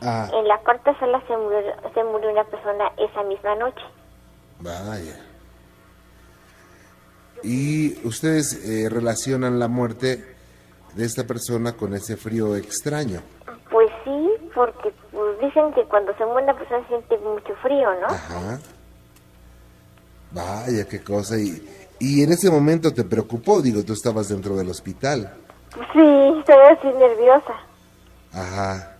Ah, 0.00 0.28
en 0.32 0.46
la 0.46 0.58
cuarta 0.58 0.96
sala 1.00 1.20
se 1.26 1.36
murió, 1.36 1.60
se 1.92 2.04
murió 2.04 2.30
una 2.30 2.44
persona 2.44 2.92
esa 2.98 3.22
misma 3.24 3.54
noche. 3.56 3.82
vaya. 4.60 5.16
Y 7.42 8.04
ustedes 8.06 8.64
eh, 8.68 8.88
relacionan 8.88 9.58
la 9.58 9.68
muerte 9.68 10.24
de 10.94 11.04
esta 11.04 11.24
persona 11.24 11.72
con 11.76 11.94
ese 11.94 12.16
frío 12.16 12.56
extraño. 12.56 13.20
Pues 13.70 13.88
sí, 14.04 14.30
porque 14.54 14.92
pues, 15.12 15.38
dicen 15.40 15.72
que 15.74 15.84
cuando 15.84 16.12
se 16.16 16.24
muere 16.26 16.44
una 16.44 16.54
persona 16.54 16.86
siente 16.88 17.16
mucho 17.18 17.54
frío, 17.62 17.88
¿no? 18.00 18.06
Ajá. 18.08 18.58
Vaya, 20.32 20.84
qué 20.86 21.00
cosa. 21.00 21.38
Y, 21.38 21.62
y 21.98 22.22
en 22.22 22.32
ese 22.32 22.50
momento 22.50 22.92
te 22.92 23.04
preocupó, 23.04 23.60
digo, 23.62 23.82
tú 23.84 23.92
estabas 23.92 24.28
dentro 24.28 24.56
del 24.56 24.68
hospital. 24.68 25.34
Sí, 25.92 26.00
estoy 26.38 26.56
así 26.70 26.86
nerviosa. 26.98 27.54
Ajá. 28.32 28.96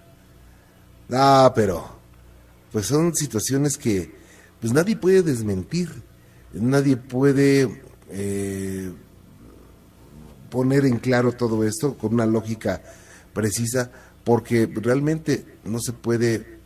Ah, 1.10 1.52
pero 1.54 1.98
pues 2.72 2.86
son 2.86 3.14
situaciones 3.14 3.78
que 3.78 4.14
pues 4.60 4.72
nadie 4.72 4.96
puede 4.96 5.22
desmentir, 5.22 5.90
nadie 6.52 6.96
puede 6.96 7.82
eh, 8.10 8.92
poner 10.50 10.84
en 10.84 10.98
claro 10.98 11.32
todo 11.32 11.64
esto 11.64 11.96
con 11.96 12.14
una 12.14 12.26
lógica 12.26 12.82
precisa, 13.32 13.90
porque 14.24 14.68
realmente 14.74 15.46
no 15.64 15.78
se 15.78 15.92
puede 15.92 16.58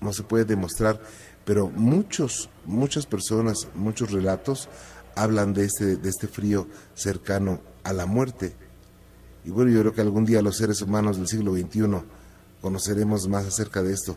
no 0.00 0.12
se 0.12 0.22
puede 0.22 0.44
demostrar, 0.44 1.00
pero 1.44 1.68
muchos 1.68 2.48
muchas 2.64 3.06
personas, 3.06 3.68
muchos 3.74 4.10
relatos 4.10 4.68
hablan 5.16 5.52
de 5.54 5.64
este 5.64 5.96
de 5.96 6.08
este 6.08 6.26
frío 6.26 6.66
cercano 6.94 7.60
a 7.84 7.92
la 7.92 8.06
muerte. 8.06 8.54
Y 9.44 9.50
bueno, 9.50 9.70
yo 9.70 9.80
creo 9.80 9.92
que 9.92 10.00
algún 10.00 10.24
día 10.24 10.40
los 10.42 10.56
seres 10.56 10.80
humanos 10.80 11.18
del 11.18 11.28
siglo 11.28 11.52
XXI 11.52 12.02
conoceremos 12.62 13.28
más 13.28 13.44
acerca 13.46 13.82
de 13.82 13.92
esto, 13.92 14.16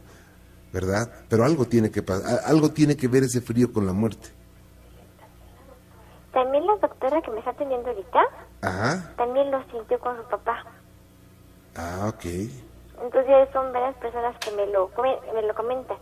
¿verdad? 0.71 1.11
Pero 1.27 1.43
algo 1.43 1.65
tiene 1.65 1.91
que 1.91 2.01
pasar, 2.01 2.39
algo 2.45 2.71
tiene 2.71 2.95
que 2.95 3.07
ver 3.09 3.23
ese 3.23 3.41
frío 3.41 3.73
con 3.73 3.85
la 3.85 3.91
muerte. 3.93 4.29
También 6.33 6.65
la 6.67 6.75
doctora 6.77 7.21
que 7.21 7.31
me 7.31 7.39
está 7.39 7.51
atendiendo 7.51 7.89
ahorita, 7.89 8.19
Ajá, 8.61 9.13
también 9.17 9.49
lo 9.51 9.61
sintió 9.71 9.99
con 9.99 10.15
su 10.17 10.23
papá. 10.29 10.63
ah, 11.75 12.05
ok, 12.09 12.25
Entonces 13.03 13.49
son 13.53 13.71
varias 13.73 13.95
personas 13.97 14.35
que 14.39 14.51
me 14.51 14.65
lo, 14.67 14.89
me 15.33 15.41
lo 15.41 15.55
comentan. 15.55 15.97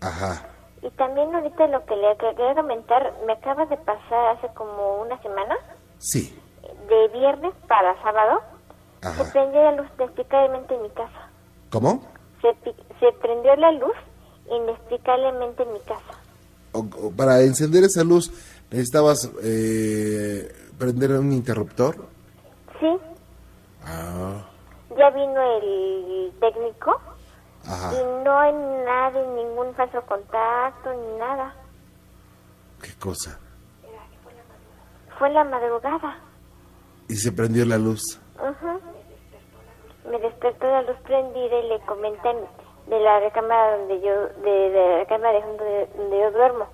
ajá, 0.00 0.46
Y 0.82 0.90
también 0.90 1.34
ahorita 1.34 1.66
lo 1.68 1.84
que 1.86 1.96
le 1.96 2.16
quería 2.16 2.54
comentar, 2.54 3.12
me 3.26 3.32
acaba 3.32 3.66
de 3.66 3.76
pasar 3.78 4.36
hace 4.36 4.48
como 4.54 5.02
una 5.02 5.20
semana, 5.22 5.56
sí, 5.98 6.38
de 6.88 7.08
viernes 7.08 7.52
para 7.66 8.00
sábado, 8.02 8.40
se 9.16 9.24
prendió 9.32 9.62
la 9.62 9.72
luz 9.72 9.86
inexplicablemente 9.98 10.74
en 10.74 10.82
mi 10.82 10.90
casa. 10.90 11.28
¿Cómo? 11.70 12.02
Se, 12.42 12.54
se 13.00 13.12
prendió 13.20 13.54
la 13.56 13.72
luz 13.72 13.94
inexplicablemente 14.50 15.62
en 15.62 15.72
mi 15.72 15.80
casa. 15.80 16.18
O- 16.72 17.06
o 17.06 17.10
para 17.10 17.40
encender 17.42 17.84
esa 17.84 18.04
luz, 18.04 18.30
¿necesitabas 18.70 19.30
eh, 19.42 20.52
prender 20.78 21.12
un 21.12 21.32
interruptor? 21.32 21.96
Sí, 22.80 22.96
Ah, 23.84 24.44
ya 24.98 25.10
vino 25.10 25.40
el 25.56 26.32
técnico 26.40 27.00
ajá, 27.66 27.92
y 27.94 28.24
no 28.24 28.38
hay 28.38 28.52
nada, 28.52 29.22
ningún 29.34 29.74
falso 29.74 30.02
contacto, 30.02 30.92
ni 30.92 31.18
nada. 31.18 31.54
qué 32.82 32.94
cosa. 32.98 33.38
Fue 35.18 35.28
en 35.28 35.34
la 35.34 35.44
madrugada. 35.44 36.18
Y 37.08 37.16
se 37.16 37.32
prendió 37.32 37.64
la 37.66 37.78
luz. 37.78 38.20
Ujú. 38.36 38.80
Me 40.10 40.18
despertó 40.20 40.66
la 40.66 40.82
luz 40.82 40.96
prendida 41.04 41.58
y 41.58 41.68
le 41.68 41.80
comentan 41.80 42.36
de 42.86 43.00
la 43.00 43.20
recámara 43.20 43.78
donde 43.78 44.00
yo, 44.00 44.12
de, 44.42 44.70
de 44.70 44.88
la 44.90 44.98
recámara 45.00 45.32
de 45.40 45.46
donde, 45.46 45.86
donde 45.96 46.18
yo 46.20 46.30
duermo. 46.30 46.66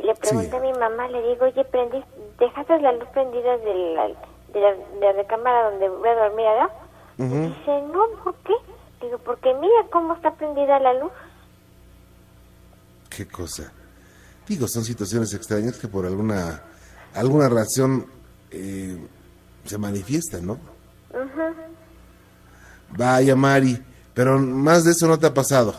Y 0.00 0.04
le 0.04 0.14
pregunté 0.14 0.50
Sí. 0.50 0.56
a 0.56 0.60
mi 0.60 0.72
mamá, 0.72 1.08
le 1.08 1.22
digo, 1.22 1.44
oye, 1.46 1.64
prendí, 1.64 2.02
¿dejaste 2.38 2.80
la 2.80 2.92
luz 2.92 3.08
prendida 3.10 3.56
de 3.58 3.74
la, 3.94 4.06
de 4.08 4.60
la, 4.60 4.72
de 4.74 5.00
la 5.00 5.12
recámara 5.12 5.70
donde 5.70 5.88
voy 5.88 6.08
a 6.08 6.14
dormir, 6.14 6.46
¿verdad? 6.46 6.70
Ujú. 7.18 7.34
Dice, 7.48 7.82
no, 7.92 8.06
¿por 8.24 8.34
qué? 8.36 8.54
Digo, 9.00 9.18
porque 9.18 9.52
mira 9.54 9.74
cómo 9.90 10.14
está 10.14 10.34
prendida 10.34 10.78
la 10.80 10.94
luz. 10.94 11.12
Qué 13.10 13.26
cosa. 13.28 13.72
Digo, 14.46 14.66
son 14.68 14.84
situaciones 14.84 15.32
extrañas 15.34 15.78
que 15.78 15.88
por 15.88 16.06
alguna 16.06 16.62
alguna 17.14 17.48
razón 17.48 18.06
eh, 18.50 18.96
se 19.64 19.78
manifiestan, 19.78 20.46
¿no? 20.46 20.52
Ujú. 21.10 21.54
Vaya, 22.90 23.34
Mari, 23.34 23.82
pero 24.14 24.38
más 24.38 24.84
de 24.84 24.92
eso 24.92 25.06
no 25.06 25.18
te 25.18 25.26
ha 25.26 25.34
pasado. 25.34 25.74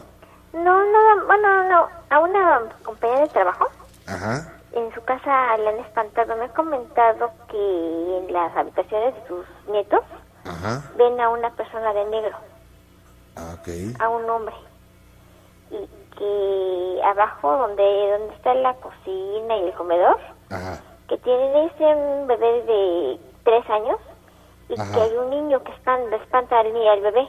No, 0.53 0.61
nada, 0.91 1.23
bueno, 1.25 1.69
no, 1.69 1.87
a 2.09 2.19
una 2.19 2.59
compañera 2.83 3.21
de 3.21 3.29
trabajo 3.29 3.65
Ajá, 4.07 4.53
en 4.73 4.93
su 4.93 5.01
casa 5.03 5.57
la 5.57 5.69
han 5.69 5.79
espantado. 5.79 6.35
Me 6.35 6.45
ha 6.45 6.53
comentado 6.53 7.31
que 7.49 8.17
en 8.17 8.33
las 8.33 8.55
habitaciones 8.57 9.15
de 9.15 9.27
sus 9.27 9.45
nietos 9.71 10.01
ajá, 10.43 10.83
ven 10.97 11.19
a 11.21 11.29
una 11.29 11.51
persona 11.51 11.93
de 11.93 12.05
negro, 12.05 12.35
ah, 13.37 13.55
a 13.99 14.09
un 14.09 14.29
hombre. 14.29 14.55
Y 15.71 15.87
que 16.17 17.01
abajo, 17.03 17.51
donde, 17.57 18.11
donde 18.17 18.33
está 18.35 18.53
la 18.55 18.73
cocina 18.75 19.57
y 19.57 19.63
el 19.67 19.73
comedor, 19.73 20.17
ajá, 20.49 20.81
que 21.07 21.17
tienen 21.19 21.69
ese 21.69 21.85
un 21.85 22.27
bebé 22.27 22.63
de 22.63 23.19
tres 23.43 23.69
años 23.69 23.97
y 24.69 24.79
Ajá. 24.79 24.93
que 24.93 25.01
hay 25.01 25.15
un 25.17 25.29
niño 25.29 25.63
que 25.63 25.71
espanta, 25.71 26.15
espanta 26.17 26.59
al, 26.59 26.73
ni- 26.73 26.87
al 26.87 27.01
bebé, 27.01 27.27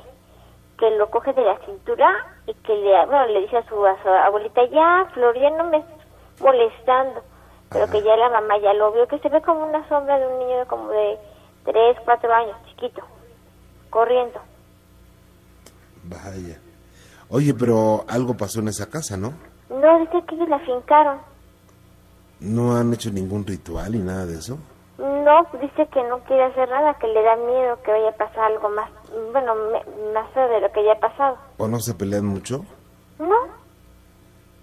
que 0.78 0.90
lo 0.92 1.10
coge 1.10 1.32
de 1.32 1.42
la 1.42 1.56
cintura 1.58 2.10
y 2.46 2.54
que 2.54 2.74
le, 2.74 3.06
bueno, 3.06 3.26
le 3.26 3.40
dice 3.42 3.58
a 3.58 3.68
su, 3.68 3.84
a 3.86 4.00
su 4.02 4.08
abuelita, 4.08 4.64
ya, 4.66 5.06
Flor, 5.14 5.38
ya 5.38 5.50
no 5.50 5.64
me 5.64 5.84
molestando. 6.40 7.20
Pero 7.70 7.84
Ajá. 7.84 7.92
que 7.92 8.02
ya 8.02 8.16
la 8.16 8.30
mamá 8.30 8.56
ya 8.58 8.72
lo 8.72 8.92
vio, 8.92 9.06
que 9.08 9.18
se 9.18 9.28
ve 9.28 9.42
como 9.42 9.64
una 9.66 9.86
sombra 9.88 10.18
de 10.18 10.26
un 10.26 10.38
niño 10.38 10.58
de 10.58 10.66
como 10.66 10.88
de 10.88 11.18
tres, 11.64 11.98
cuatro 12.04 12.32
años, 12.32 12.56
chiquito, 12.68 13.02
corriendo. 13.90 14.40
Vaya. 16.08 16.58
Oye, 17.30 17.52
pero 17.54 18.04
algo 18.08 18.34
pasó 18.36 18.60
en 18.60 18.68
esa 18.68 18.86
casa, 18.88 19.16
¿no? 19.16 19.32
No, 19.70 19.98
dice 20.00 20.24
que 20.26 20.34
ellos 20.34 20.48
la 20.48 20.58
fincaron. 20.60 21.18
¿No 22.40 22.76
han 22.76 22.92
hecho 22.94 23.10
ningún 23.10 23.44
ritual 23.46 23.94
y 23.94 23.98
nada 23.98 24.24
de 24.26 24.38
eso? 24.38 24.58
No, 24.98 25.42
dice 25.60 25.86
que 25.92 26.02
no 26.08 26.18
quiere 26.20 26.44
hacer 26.44 26.68
nada, 26.68 26.94
que 26.98 27.06
le 27.06 27.22
da 27.22 27.36
miedo 27.36 27.80
que 27.84 27.90
vaya 27.92 28.08
a 28.08 28.16
pasar 28.16 28.44
algo 28.52 28.68
más, 28.70 28.90
bueno, 29.32 29.54
me- 29.54 30.12
más 30.12 30.30
feo 30.32 30.48
de 30.48 30.60
lo 30.60 30.72
que 30.72 30.84
ya 30.84 30.92
ha 30.92 31.00
pasado. 31.00 31.36
¿O 31.58 31.68
no 31.68 31.78
se 31.80 31.94
pelean 31.94 32.24
mucho? 32.26 32.64
No, 33.18 33.34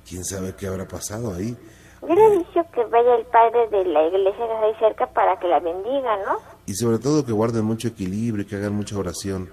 ¿Quién 0.07 0.23
sabe 0.23 0.53
qué 0.55 0.67
habrá 0.67 0.87
pasado 0.87 1.33
ahí? 1.33 1.57
yo 2.01 2.13
le 2.13 2.25
he 2.27 2.37
dicho 2.37 2.61
que 2.73 2.83
vaya 2.85 3.15
el 3.15 3.25
padre 3.25 3.67
de 3.69 3.85
la 3.85 4.05
iglesia 4.07 4.37
que 4.45 4.53
está 4.53 4.61
ahí 4.65 4.75
cerca 4.79 5.07
para 5.07 5.39
que 5.39 5.47
la 5.47 5.59
bendiga, 5.59 6.17
¿no? 6.25 6.37
Y 6.67 6.73
sobre 6.75 6.99
todo 6.99 7.25
que 7.25 7.31
guarden 7.31 7.65
mucho 7.65 7.87
equilibrio 7.87 8.43
y 8.43 8.47
que 8.47 8.55
hagan 8.57 8.75
mucha 8.75 8.97
oración. 8.97 9.49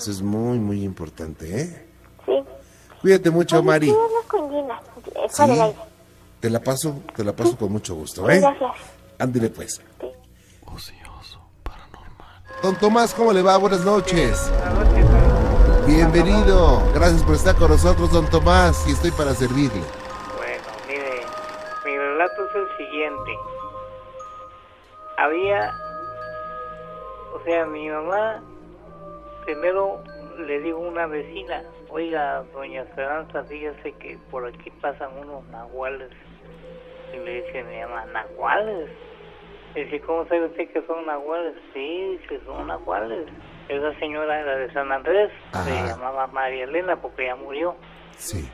Eso 0.00 0.10
es 0.12 0.22
muy, 0.22 0.58
muy 0.58 0.82
importante, 0.82 1.60
¿eh? 1.60 1.86
Sí. 2.24 2.42
Cuídate 3.02 3.28
mucho, 3.30 3.56
Oye, 3.58 3.66
Mari. 3.66 3.86
¿qué 3.88 3.92
hablas 3.92 4.24
con 4.28 4.50
Gina? 4.50 4.80
Eh, 5.14 5.26
Sí, 5.28 5.42
aire. 5.42 5.76
te 6.40 6.48
la 6.48 6.60
paso, 6.62 7.00
te 7.14 7.22
la 7.22 7.36
paso 7.36 7.54
con 7.58 7.70
mucho 7.70 7.94
gusto, 7.96 8.28
¿eh? 8.30 8.40
gracias. 8.40 8.70
Ándale 9.18 9.50
pues. 9.50 9.82
Sí. 10.00 10.06
Don 12.62 12.76
Tomás, 12.76 13.12
¿cómo 13.12 13.30
le 13.34 13.42
va? 13.42 13.58
Buenas 13.58 13.84
noches. 13.84 14.50
Bienvenido. 15.86 16.82
Gracias 16.94 17.22
por 17.22 17.34
estar 17.34 17.54
con 17.56 17.70
nosotros, 17.70 18.10
don 18.10 18.24
Tomás, 18.30 18.86
y 18.88 18.92
estoy 18.92 19.10
para 19.10 19.34
servirle. 19.34 19.82
Bueno, 20.38 20.64
mire, 20.88 21.20
mi 21.84 21.96
relato 21.98 22.34
es 22.48 22.56
el 22.56 22.76
siguiente. 22.86 23.36
Había, 25.18 25.74
o 27.34 27.44
sea, 27.44 27.66
mi 27.66 27.88
mamá, 27.90 28.42
primero 29.44 30.02
le 30.46 30.60
digo 30.60 30.78
a 30.78 30.88
una 30.88 31.06
vecina, 31.06 31.62
oiga, 31.88 32.42
doña 32.52 32.82
Esperanza, 32.82 33.44
fíjese 33.44 33.92
que 33.92 34.18
por 34.30 34.46
aquí 34.46 34.70
pasan 34.80 35.10
unos 35.18 35.44
nahuales. 35.48 36.10
Y 37.12 37.18
le 37.18 37.42
dice 37.42 37.64
mi 37.64 37.80
mamá, 37.80 38.06
¿nahuales? 38.12 38.88
Dice, 39.74 40.00
¿cómo 40.00 40.24
sabe 40.26 40.46
usted 40.46 40.70
que 40.72 40.82
son 40.86 41.06
nahuales? 41.06 41.54
Sí, 41.72 42.18
dice, 42.20 42.40
son 42.44 42.66
nahuales. 42.68 43.26
Esa 43.68 43.96
señora 44.00 44.40
era 44.40 44.56
de 44.56 44.72
San 44.72 44.90
Andrés, 44.90 45.30
se 45.52 45.58
Ajá. 45.72 45.86
llamaba 45.86 46.26
María 46.28 46.64
Elena 46.64 46.96
porque 46.96 47.26
ya 47.26 47.36
murió. 47.36 47.76
Sí. 48.16 48.48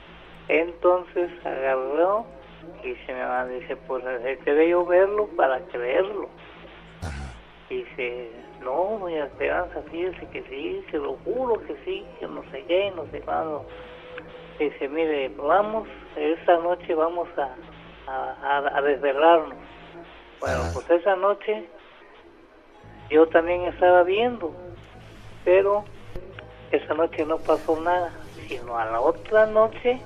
Entonces 0.48 1.30
agarró 1.44 2.26
y 2.84 2.94
se 3.06 3.12
me 3.14 3.24
va, 3.24 3.46
dice, 3.46 3.76
pues 3.76 4.04
quería 4.44 4.68
yo 4.68 4.84
verlo 4.84 5.26
para 5.36 5.58
creerlo. 5.66 6.28
Dice, 7.70 8.30
no, 8.66 8.98
doña 9.00 9.24
Esperanza, 9.24 9.80
fíjese 9.90 10.26
que 10.28 10.42
sí, 10.50 10.84
se 10.90 10.98
lo 10.98 11.14
juro 11.24 11.54
que 11.66 11.74
sí, 11.84 12.04
que 12.20 12.26
no 12.26 12.42
sé 12.50 12.64
qué, 12.68 12.92
no 12.94 13.06
sé 13.10 13.20
cuándo. 13.20 13.64
Dice, 14.58 14.88
mire, 14.88 15.28
vamos, 15.36 15.88
esta 16.16 16.56
noche 16.58 16.94
vamos 16.94 17.28
a, 17.38 17.54
a, 18.10 18.58
a- 18.58 18.78
a 18.78 18.82
desvelarnos. 18.82 19.56
Bueno, 20.40 20.62
Ah. 20.64 20.70
pues 20.74 20.90
esa 20.90 21.16
noche 21.16 21.68
yo 23.10 23.26
también 23.28 23.62
estaba 23.62 24.02
viendo, 24.02 24.52
pero 25.44 25.84
esa 26.72 26.94
noche 26.94 27.24
no 27.24 27.38
pasó 27.38 27.80
nada, 27.80 28.12
sino 28.48 28.76
a 28.78 28.84
la 28.86 29.00
otra 29.00 29.46
noche 29.46 30.00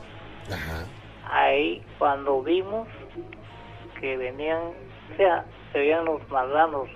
Ajá. 0.52 0.84
ahí 1.30 1.82
cuando 1.98 2.42
vimos 2.42 2.86
que 4.00 4.16
venían, 4.16 4.62
o 5.12 5.16
sea, 5.16 5.44
se 5.72 5.78
veían 5.78 6.04
los 6.04 6.26
malanos 6.30 6.88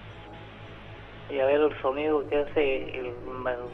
y 1.31 1.41
a 1.41 1.47
ver 1.47 1.61
el 1.61 1.81
sonido 1.81 2.27
que 2.29 2.39
hace 2.39 2.99
el, 2.99 3.13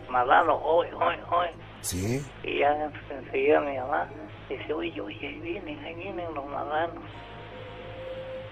malano, 0.09 0.57
hoy, 0.57 0.89
hoy, 0.95 1.17
hoy, 1.31 1.49
Sí. 1.81 2.25
y 2.43 2.59
ya 2.59 2.91
enseguida 3.11 3.61
mi 3.61 3.77
mamá 3.77 4.09
dice, 4.49 4.73
oye, 4.73 5.01
oye, 5.01 5.27
ahí 5.27 5.41
vienen, 5.41 5.85
ahí 5.85 5.95
vienen 5.95 6.35
los 6.35 6.47
malanos. 6.47 7.05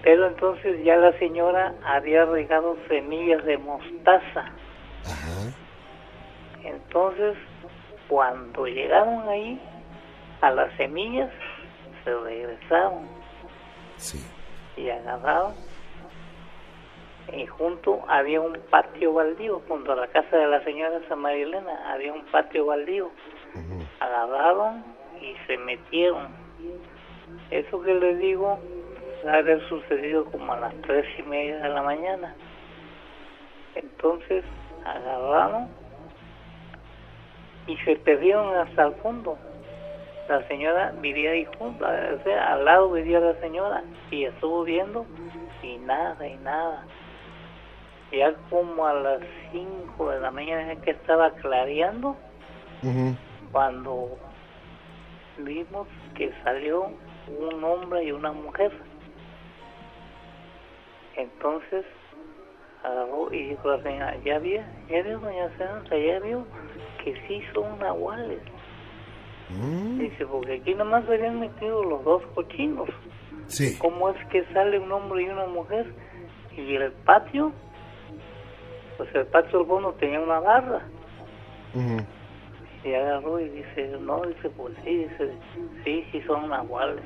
Pero 0.01 0.27
entonces 0.27 0.83
ya 0.85 0.95
la 0.95 1.11
señora 1.19 1.73
había 1.85 2.25
regado 2.25 2.77
semillas 2.87 3.43
de 3.45 3.57
mostaza. 3.57 4.45
Ajá. 5.05 5.51
Entonces, 6.63 7.35
cuando 8.07 8.65
llegaron 8.65 9.27
ahí, 9.27 9.61
a 10.41 10.51
las 10.51 10.73
semillas, 10.77 11.29
se 12.05 12.13
regresaron 12.15 13.07
Sí. 13.97 14.19
y 14.77 14.89
agarraron. 14.89 15.53
Y 17.33 17.45
junto 17.45 18.03
había 18.07 18.41
un 18.41 18.57
patio 18.69 19.13
baldío, 19.13 19.61
junto 19.67 19.91
a 19.91 19.95
la 19.95 20.07
casa 20.07 20.35
de 20.35 20.47
la 20.47 20.63
señora 20.63 20.99
San 21.07 21.19
María 21.19 21.43
Elena, 21.43 21.93
había 21.93 22.13
un 22.13 22.25
patio 22.25 22.65
baldío. 22.65 23.11
Ujú. 23.55 23.83
Agarraron 23.99 24.83
y 25.21 25.35
se 25.45 25.57
metieron. 25.57 26.27
Eso 27.51 27.81
que 27.81 27.93
les 27.93 28.17
digo, 28.19 28.59
ha 29.27 29.33
haber 29.33 29.61
sucedido 29.67 30.25
como 30.25 30.53
a 30.53 30.59
las 30.59 30.73
tres 30.81 31.05
y 31.17 31.23
media 31.23 31.57
de 31.59 31.69
la 31.69 31.81
mañana. 31.81 32.35
Entonces 33.75 34.43
agarraron 34.85 35.67
y 37.67 37.77
se 37.77 37.95
perdieron 37.97 38.55
hasta 38.55 38.87
el 38.87 38.93
fondo. 38.95 39.37
La 40.27 40.47
señora 40.47 40.93
vivía 41.01 41.31
ahí 41.31 41.45
junto, 41.57 41.85
o 41.85 42.23
sea, 42.23 42.53
al 42.53 42.65
lado 42.65 42.91
vivía 42.91 43.19
la 43.19 43.33
señora 43.35 43.83
y 44.11 44.25
estuvo 44.25 44.63
viendo 44.63 45.05
y 45.63 45.77
nada, 45.77 46.27
y 46.27 46.35
nada. 46.37 46.85
Ya 48.11 48.33
como 48.49 48.85
a 48.85 48.93
las 48.93 49.21
5 49.51 50.09
de 50.09 50.19
la 50.19 50.31
mañana 50.31 50.75
que 50.81 50.91
estaba 50.91 51.31
clareando, 51.35 52.15
cuando 53.51 54.17
vimos 55.37 55.87
que 56.15 56.31
salió 56.43 56.91
un 57.27 57.63
hombre 57.63 58.03
y 58.03 58.11
una 58.11 58.31
mujer. 58.31 58.71
Entonces 61.15 61.85
agarró 62.83 63.31
y 63.33 63.49
dijo 63.49 63.69
la 63.69 63.83
señora, 63.83 64.17
ya 64.23 64.39
vio, 64.39 64.61
ya 64.89 65.01
vio 65.01 65.19
doña 65.19 65.45
Esperanza, 65.45 65.97
ya 65.97 66.19
vio 66.19 66.45
que 67.03 67.13
sí 67.27 67.41
son 67.53 67.77
nahuales. 67.79 68.39
Mm. 69.49 69.99
Dice, 69.99 70.25
porque 70.25 70.55
aquí 70.55 70.73
nomás 70.75 71.05
se 71.05 71.15
habían 71.15 71.39
metido 71.39 71.83
los 71.83 72.03
dos 72.03 72.23
cochinos. 72.35 72.89
Sí. 73.47 73.77
¿Cómo 73.79 74.09
es 74.09 74.25
que 74.27 74.45
sale 74.53 74.79
un 74.79 74.91
hombre 74.91 75.23
y 75.23 75.29
una 75.29 75.47
mujer? 75.47 75.91
Y 76.55 76.75
el 76.75 76.91
patio, 76.91 77.51
pues 78.99 79.15
el 79.15 79.31
del 79.31 79.65
fondo 79.65 79.93
tenía 79.93 80.19
una 80.19 80.41
barra. 80.41 80.81
Y 82.83 82.93
agarró 82.93 83.39
y 83.39 83.47
dice, 83.47 83.97
no, 84.01 84.21
dice, 84.23 84.49
pues 84.49 84.73
sí, 84.83 84.89
dice, 84.89 85.31
sí, 85.85 86.05
sí 86.11 86.21
son 86.23 86.49
nahuales. 86.49 87.03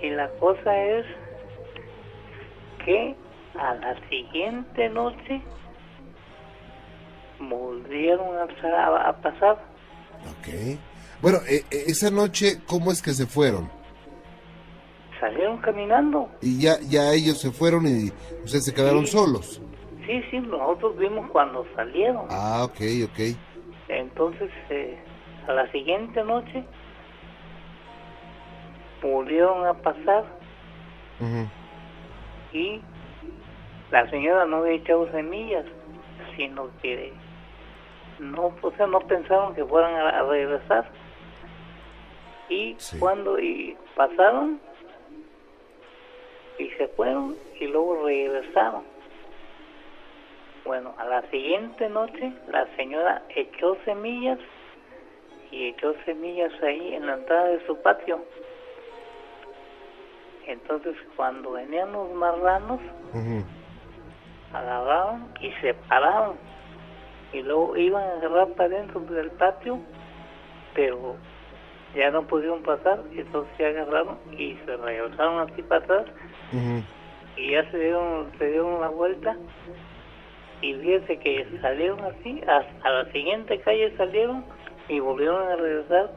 Y 0.00 0.10
la 0.10 0.28
cosa 0.38 0.76
es 0.76 1.04
que 2.84 3.16
a 3.58 3.74
la 3.74 4.08
siguiente 4.08 4.88
noche 4.90 5.42
volvieron 7.40 8.28
a, 8.38 9.08
a 9.08 9.12
pasar. 9.22 9.58
Ok. 10.38 10.78
Bueno, 11.20 11.38
eh, 11.48 11.64
eh, 11.72 11.84
esa 11.88 12.12
noche, 12.12 12.60
¿cómo 12.64 12.92
es 12.92 13.02
que 13.02 13.12
se 13.12 13.26
fueron? 13.26 13.68
Salieron 15.24 15.56
caminando. 15.58 16.28
Y 16.42 16.60
ya, 16.60 16.74
ya 16.86 17.12
ellos 17.14 17.40
se 17.40 17.50
fueron 17.50 17.86
y 17.86 18.10
ustedes 18.44 18.66
se 18.66 18.74
quedaron 18.74 19.06
Sí. 19.06 19.12
solos. 19.16 19.58
Sí, 20.04 20.22
sí, 20.30 20.38
nosotros 20.40 20.98
vimos 20.98 21.30
cuando 21.30 21.64
salieron. 21.74 22.26
Ah, 22.28 22.62
ok, 22.64 22.78
ok. 23.06 23.34
Entonces, 23.88 24.50
eh, 24.68 24.98
a 25.48 25.52
la 25.54 25.70
siguiente 25.72 26.22
noche 26.24 26.62
volvieron 29.02 29.66
a 29.66 29.72
pasar 29.74 30.24
y 32.52 32.82
la 33.90 34.08
señora 34.10 34.44
no 34.44 34.58
había 34.58 34.74
echado 34.74 35.10
semillas, 35.10 35.64
sino 36.36 36.68
que 36.82 37.14
no, 38.18 38.52
o 38.60 38.70
sea, 38.76 38.86
no 38.86 39.00
pensaron 39.00 39.54
que 39.54 39.64
fueran 39.64 39.94
a, 39.94 40.20
a 40.20 40.22
regresar. 40.24 40.90
Y 42.50 42.74
Sí. 42.76 42.98
cuando 42.98 43.38
y 43.38 43.74
pasaron 43.96 44.60
y 46.58 46.68
se 46.70 46.88
fueron 46.88 47.36
y 47.60 47.66
luego 47.66 48.04
regresaron. 48.04 48.84
Bueno, 50.64 50.94
a 50.98 51.04
la 51.04 51.22
siguiente 51.30 51.88
noche 51.88 52.32
la 52.48 52.66
señora 52.76 53.22
echó 53.34 53.76
semillas 53.84 54.38
y 55.50 55.68
echó 55.68 55.94
semillas 56.04 56.52
ahí 56.62 56.94
en 56.94 57.06
la 57.06 57.14
entrada 57.14 57.48
de 57.48 57.66
su 57.66 57.76
patio. 57.82 58.24
Entonces 60.46 60.96
cuando 61.16 61.52
venían 61.52 61.92
los 61.92 62.10
marranos, 62.12 62.80
Ujú. 63.12 63.44
agarraban 64.52 65.32
y 65.40 65.50
se 65.60 65.74
paraban 65.74 66.32
y 67.32 67.42
luego 67.42 67.76
iban 67.76 68.02
a 68.04 68.12
agarrar 68.14 68.48
para 68.54 68.68
dentro 68.68 69.00
del 69.00 69.30
patio 69.32 69.80
pero 70.74 71.16
ya 71.94 72.10
no 72.10 72.26
pudieron 72.26 72.62
pasar 72.62 73.00
entonces 73.14 73.52
se 73.56 73.66
agarraron 73.66 74.18
y 74.36 74.56
se 74.64 74.76
regresaron 74.76 75.48
así 75.48 75.62
para 75.62 75.84
atrás. 75.84 76.06
Y 77.36 77.50
ya 77.50 77.70
se 77.70 77.78
dieron 77.78 78.30
se 78.38 78.46
dieron 78.50 78.80
la 78.80 78.88
vuelta. 78.88 79.36
Y 80.60 80.74
fíjense 80.74 81.18
que 81.18 81.46
salieron 81.60 82.00
así 82.00 82.40
hasta 82.46 82.90
la 82.90 83.12
siguiente 83.12 83.60
calle 83.60 83.94
salieron 83.96 84.44
y 84.88 85.00
volvieron 85.00 85.46
a 85.48 85.56
regresar. 85.56 86.10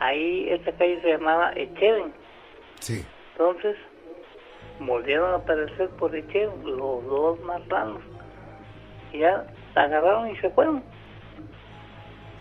Ahí 0.00 0.48
esta 0.48 0.72
calle 0.72 1.00
se 1.02 1.12
llamaba 1.12 1.52
Echeven. 1.54 2.12
Sí. 2.80 3.04
entonces 3.32 3.76
volvieron 4.80 5.30
a 5.32 5.36
aparecer 5.36 5.88
por 5.90 6.14
Echeven 6.14 6.64
los 6.64 7.04
dos 7.06 7.40
marranos 7.40 8.02
y 9.12 9.18
ya 9.18 9.46
agarraron 9.74 10.30
y 10.30 10.36
se 10.36 10.50
fueron. 10.50 10.82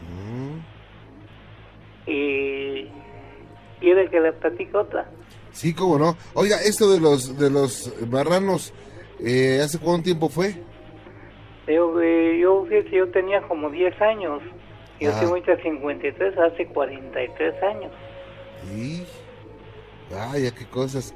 Mm. 0.09 0.50
Y 2.07 2.87
quiere 3.79 4.09
que 4.09 4.19
le 4.19 4.33
platique 4.33 4.75
otra 4.75 5.07
Sí, 5.51 5.73
cómo 5.73 5.97
no. 5.97 6.15
Oiga, 6.33 6.57
esto 6.63 6.89
de 6.91 6.99
los 6.99 7.37
de 7.37 7.49
los 7.49 7.91
marranos, 8.09 8.73
eh, 9.19 9.59
¿hace 9.63 9.79
cuánto 9.79 10.03
tiempo 10.03 10.29
fue? 10.29 10.55
Yo, 11.67 12.01
eh, 12.01 12.39
yo, 12.39 12.65
yo 12.69 13.09
tenía 13.11 13.41
como 13.43 13.69
10 13.69 14.01
años. 14.01 14.41
Yo 14.99 15.11
tengo 15.13 15.31
ahorita 15.31 15.57
53, 15.57 16.37
hace 16.37 16.67
43 16.67 17.63
años. 17.63 17.91
Y... 18.75 19.03
Vaya, 20.11 20.51
qué 20.53 20.65
cosas. 20.65 21.15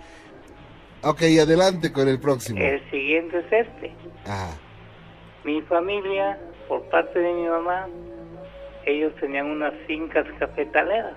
Ok, 1.03 1.21
adelante 1.39 1.91
con 1.91 2.07
el 2.07 2.19
próximo. 2.19 2.59
El 2.59 2.89
siguiente 2.89 3.39
es 3.39 3.67
este. 3.67 3.93
Mi 5.43 5.61
familia, 5.63 6.39
por 6.67 6.81
parte 6.89 7.19
de 7.19 7.31
mi 7.31 7.47
mamá, 7.47 7.87
ellos 8.85 9.13
tenían 9.15 9.47
unas 9.47 9.73
fincas 9.87 10.25
cafetaleras. 10.39 11.15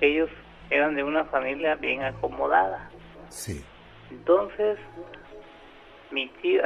Ellos 0.00 0.30
eran 0.70 0.94
de 0.94 1.02
una 1.02 1.24
familia 1.24 1.76
bien 1.76 2.02
acomodada. 2.02 2.90
Sí. 3.28 3.64
Entonces, 4.10 4.78
mi 6.10 6.28
tío, 6.42 6.62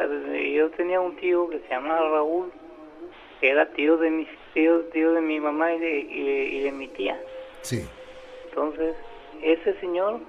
yo 0.54 0.70
tenía 0.70 1.00
un 1.00 1.16
tío 1.16 1.48
que 1.48 1.60
se 1.60 1.68
llamaba 1.68 2.08
Raúl, 2.10 2.52
que 3.40 3.50
era 3.50 3.66
tío 3.72 3.96
de 3.96 4.10
mis 4.10 4.28
tío, 4.54 4.80
tío 4.92 5.12
de 5.12 5.20
mi 5.20 5.40
mamá 5.40 5.72
y 5.72 5.78
de, 5.78 5.98
y 6.00 6.60
de, 6.62 6.72
mi 6.72 6.88
tía. 6.88 7.18
Sí. 7.62 7.88
Entonces, 8.48 8.96
ese 9.42 9.78
señor, 9.80 10.20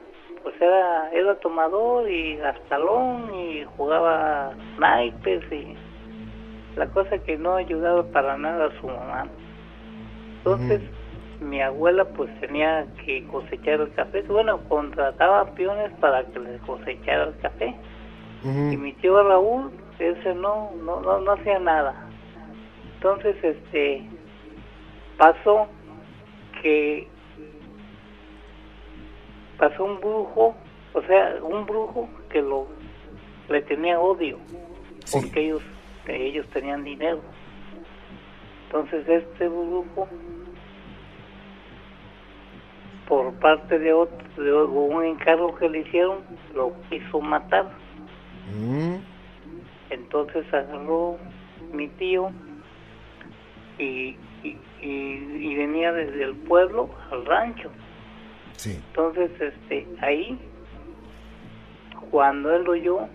pues 0.44 0.56
era, 0.62 1.10
era 1.12 1.36
tomador 1.40 2.10
y 2.10 2.36
gastalón 2.38 3.34
y 3.34 3.66
jugaba 3.76 4.54
naipes 4.78 5.44
y 5.52 5.76
la 6.80 6.88
cosa 6.88 7.18
que 7.20 7.38
no 7.38 7.56
ayudaba 7.56 8.04
para 8.06 8.38
nada 8.38 8.68
a 8.68 8.80
su 8.80 8.88
mamá. 8.88 9.28
Entonces, 10.38 10.82
mi 11.42 11.62
abuela 11.62 12.06
pues 12.06 12.30
tenía 12.40 12.88
que 13.06 13.26
cosechar 13.28 13.82
el 13.82 13.94
café. 13.94 14.22
Bueno, 14.24 14.62
contrataba 14.70 15.46
peones 15.56 15.92
para 16.00 16.24
que 16.28 16.40
les 16.40 16.62
cosechara 16.62 17.26
el 17.26 17.38
café. 17.40 17.76
Y 18.44 18.78
mi 18.78 18.94
tío 18.94 19.22
Raúl, 19.22 19.70
ese 20.00 20.34
no, 20.34 20.72
no, 20.82 21.02
no, 21.02 21.20
no 21.20 21.32
hacía 21.34 21.60
nada. 21.60 21.94
Entonces, 22.96 23.36
este, 23.44 24.02
pasó 25.18 25.68
que 26.62 27.08
pasó 29.58 29.84
un 29.84 30.00
brujo, 30.00 30.56
o 30.94 31.02
sea, 31.02 31.36
un 31.44 31.66
brujo 31.66 32.08
que 32.30 32.42
lo 32.42 32.68
le 33.50 33.62
tenía 33.64 34.00
odio, 34.00 34.38
porque 35.12 35.42
ellos, 35.42 35.62
ellos 36.16 36.48
tenían 36.50 36.84
dinero. 36.84 37.22
Entonces 38.66 39.08
este 39.08 39.48
brujo 39.48 40.08
por 43.08 43.34
parte 43.40 43.80
de 43.80 43.92
otro, 43.92 44.44
de 44.44 44.54
un 44.54 45.04
encargo 45.04 45.56
que 45.56 45.68
le 45.68 45.80
hicieron, 45.80 46.20
lo 46.54 46.74
quiso 46.90 47.20
matar. 47.20 47.72
Mm. 48.54 48.98
Entonces 49.90 50.46
agarró 50.54 51.18
mi 51.74 51.88
tío 51.88 52.32
y, 53.80 54.16
y, 54.82 55.56
venía 55.56 55.92
desde 55.92 56.24
el 56.24 56.36
pueblo 56.36 56.90
al 57.12 57.26
rancho. 57.26 57.72
Entonces, 58.64 59.32
este, 59.40 59.88
ahí, 60.02 60.38
cuando 62.12 62.54
él 62.54 62.68
oyó 62.68 63.08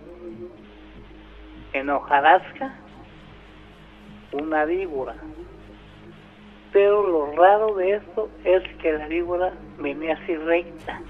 en 1.73 1.89
hojarasca 1.89 2.75
una 4.35 4.65
víbora 4.65 5.15
pero 6.75 7.07
lo 7.07 7.31
raro 7.37 7.73
de 7.75 7.95
esto 7.95 8.29
es 8.43 8.61
que 8.81 8.91
la 8.91 9.07
víbora 9.07 9.53
venía 9.79 10.15
así 10.15 10.35
recta. 10.35 11.01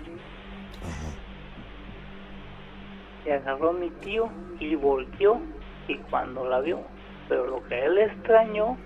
Y 3.25 3.31
agarró 3.31 3.73
mi 3.73 3.89
tío 3.89 4.29
y 4.59 4.75
volteó 4.75 5.39
y 5.87 5.95
cuando 5.97 6.47
la 6.47 6.59
vio, 6.59 6.81
pero 7.27 7.47
lo 7.47 7.63
que 7.63 7.83
él 7.83 7.97
extrañó, 7.97 8.77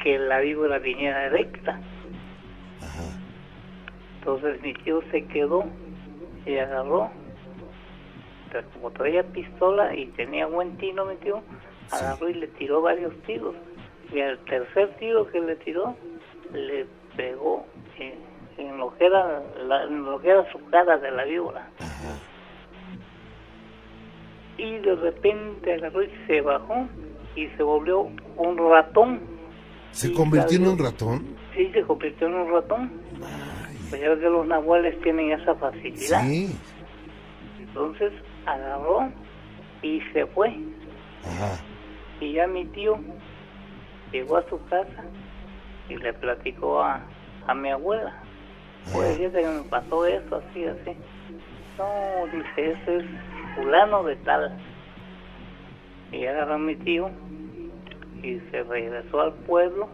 que 0.00 0.16
la 0.16 0.38
víbora 0.38 0.78
viniera 0.78 1.28
recta. 1.30 1.80
Entonces 4.20 4.62
mi 4.62 4.74
tío 4.74 5.02
se 5.10 5.26
quedó 5.26 5.64
y 6.46 6.56
agarró, 6.56 7.10
pero 8.52 8.68
como 8.74 8.92
traía 8.92 9.24
pistola 9.24 9.92
y 9.92 10.06
tenía 10.06 10.46
buen 10.46 10.76
tino 10.76 11.04
mi 11.04 11.16
tío, 11.16 11.42
agarró 11.90 12.28
y 12.28 12.34
le 12.34 12.46
tiró 12.48 12.82
varios 12.82 13.14
tiros 13.22 13.54
y 14.12 14.20
al 14.20 14.38
tercer 14.44 14.94
tiro 14.98 15.26
que 15.30 15.40
le 15.40 15.56
tiró 15.56 15.96
le 16.52 16.86
pegó 17.16 17.64
en, 18.58 18.78
lo 18.78 18.96
que 18.96 19.06
era 19.06 19.42
la, 19.66 19.84
en 19.84 20.04
lo 20.04 20.20
que 20.20 20.30
era 20.30 20.50
su 20.52 20.58
cara 20.70 20.98
de 20.98 21.10
la 21.10 21.24
víbora 21.24 21.68
y 24.56 24.78
de 24.78 24.94
repente 24.96 25.74
agarró 25.74 26.02
y 26.02 26.10
se 26.26 26.40
bajó 26.40 26.86
y 27.36 27.46
se 27.48 27.62
volvió 27.62 28.10
un 28.36 28.58
ratón 28.58 29.40
¿Se 29.92 30.12
convirtió 30.12 30.58
en 30.58 30.66
un 30.68 30.78
ratón? 30.78 31.36
Sí, 31.54 31.70
se 31.72 31.82
convirtió 31.82 32.26
en 32.28 32.34
un 32.34 32.52
ratón. 32.52 32.92
Pues 33.88 34.00
ya 34.00 34.14
que 34.14 34.30
los 34.30 34.46
nahuales 34.46 35.00
tienen 35.02 35.32
esa 35.32 35.54
facilidad. 35.56 36.22
Sí. 36.22 36.56
Entonces 37.58 38.12
agarró 38.46 39.08
y 39.82 40.00
se 40.12 40.26
fue. 40.26 40.48
Ajá. 41.24 41.60
Y 42.20 42.32
ya 42.34 42.46
mi 42.46 42.66
tío 42.66 42.98
llegó 44.12 44.36
a 44.36 44.48
su 44.48 44.62
casa 44.66 45.04
y 45.88 45.96
le 45.96 46.12
platicó 46.12 46.82
a, 46.82 47.00
a 47.46 47.54
mi 47.54 47.70
abuela. 47.70 48.14
Pues 48.92 49.16
fíjate 49.16 49.40
que 49.42 49.48
me 49.48 49.62
pasó 49.64 50.06
eso, 50.06 50.36
así, 50.36 50.64
así. 50.64 50.96
No, 51.78 52.26
dice, 52.26 52.72
ese 52.72 52.96
es 52.98 53.04
fulano 53.54 54.02
de 54.04 54.16
tal. 54.16 54.52
Y 56.12 56.26
agarró 56.26 56.54
a 56.54 56.58
mi 56.58 56.76
tío 56.76 57.10
y 58.22 58.38
se 58.50 58.62
regresó 58.64 59.20
al 59.20 59.32
pueblo. 59.32 59.88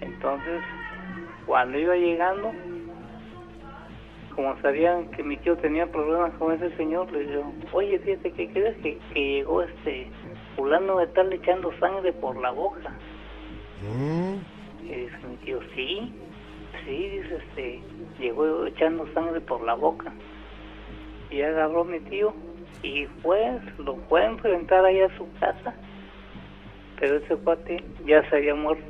Entonces, 0.00 0.62
cuando 1.46 1.78
iba 1.78 1.94
llegando, 1.96 2.52
como 4.34 4.58
sabían 4.62 5.10
que 5.10 5.22
mi 5.22 5.36
tío 5.38 5.56
tenía 5.58 5.86
problemas 5.86 6.32
con 6.34 6.52
ese 6.52 6.74
señor, 6.76 7.12
le 7.12 7.26
dijo, 7.26 7.52
oye, 7.72 7.98
fíjate, 7.98 8.32
¿qué 8.32 8.48
crees 8.48 8.76
que, 8.78 8.98
que 9.12 9.20
llegó 9.20 9.62
este 9.62 10.08
fulano 10.56 10.98
de 10.98 11.04
estar 11.04 11.32
echando 11.32 11.72
sangre 11.78 12.12
por 12.12 12.36
la 12.36 12.50
boca. 12.50 12.90
Mm. 13.82 14.34
Y 14.84 14.94
dice 14.94 15.16
mi 15.28 15.36
tío, 15.36 15.60
sí, 15.74 16.12
sí, 16.84 17.08
dice 17.08 17.36
este, 17.36 17.80
llegó 18.18 18.66
echando 18.66 19.06
sangre 19.12 19.40
por 19.40 19.62
la 19.62 19.74
boca. 19.74 20.12
Y 21.30 21.42
agarró 21.42 21.84
mi 21.84 22.00
tío 22.00 22.34
y 22.82 23.06
fue, 23.22 23.60
lo 23.78 23.96
fue 24.08 24.22
a 24.22 24.30
enfrentar 24.30 24.84
ahí 24.84 25.00
a 25.00 25.16
su 25.16 25.26
casa, 25.38 25.74
pero 26.98 27.16
ese 27.16 27.36
cuate 27.36 27.84
ya 28.04 28.28
se 28.28 28.36
había 28.36 28.54
muerto. 28.54 28.84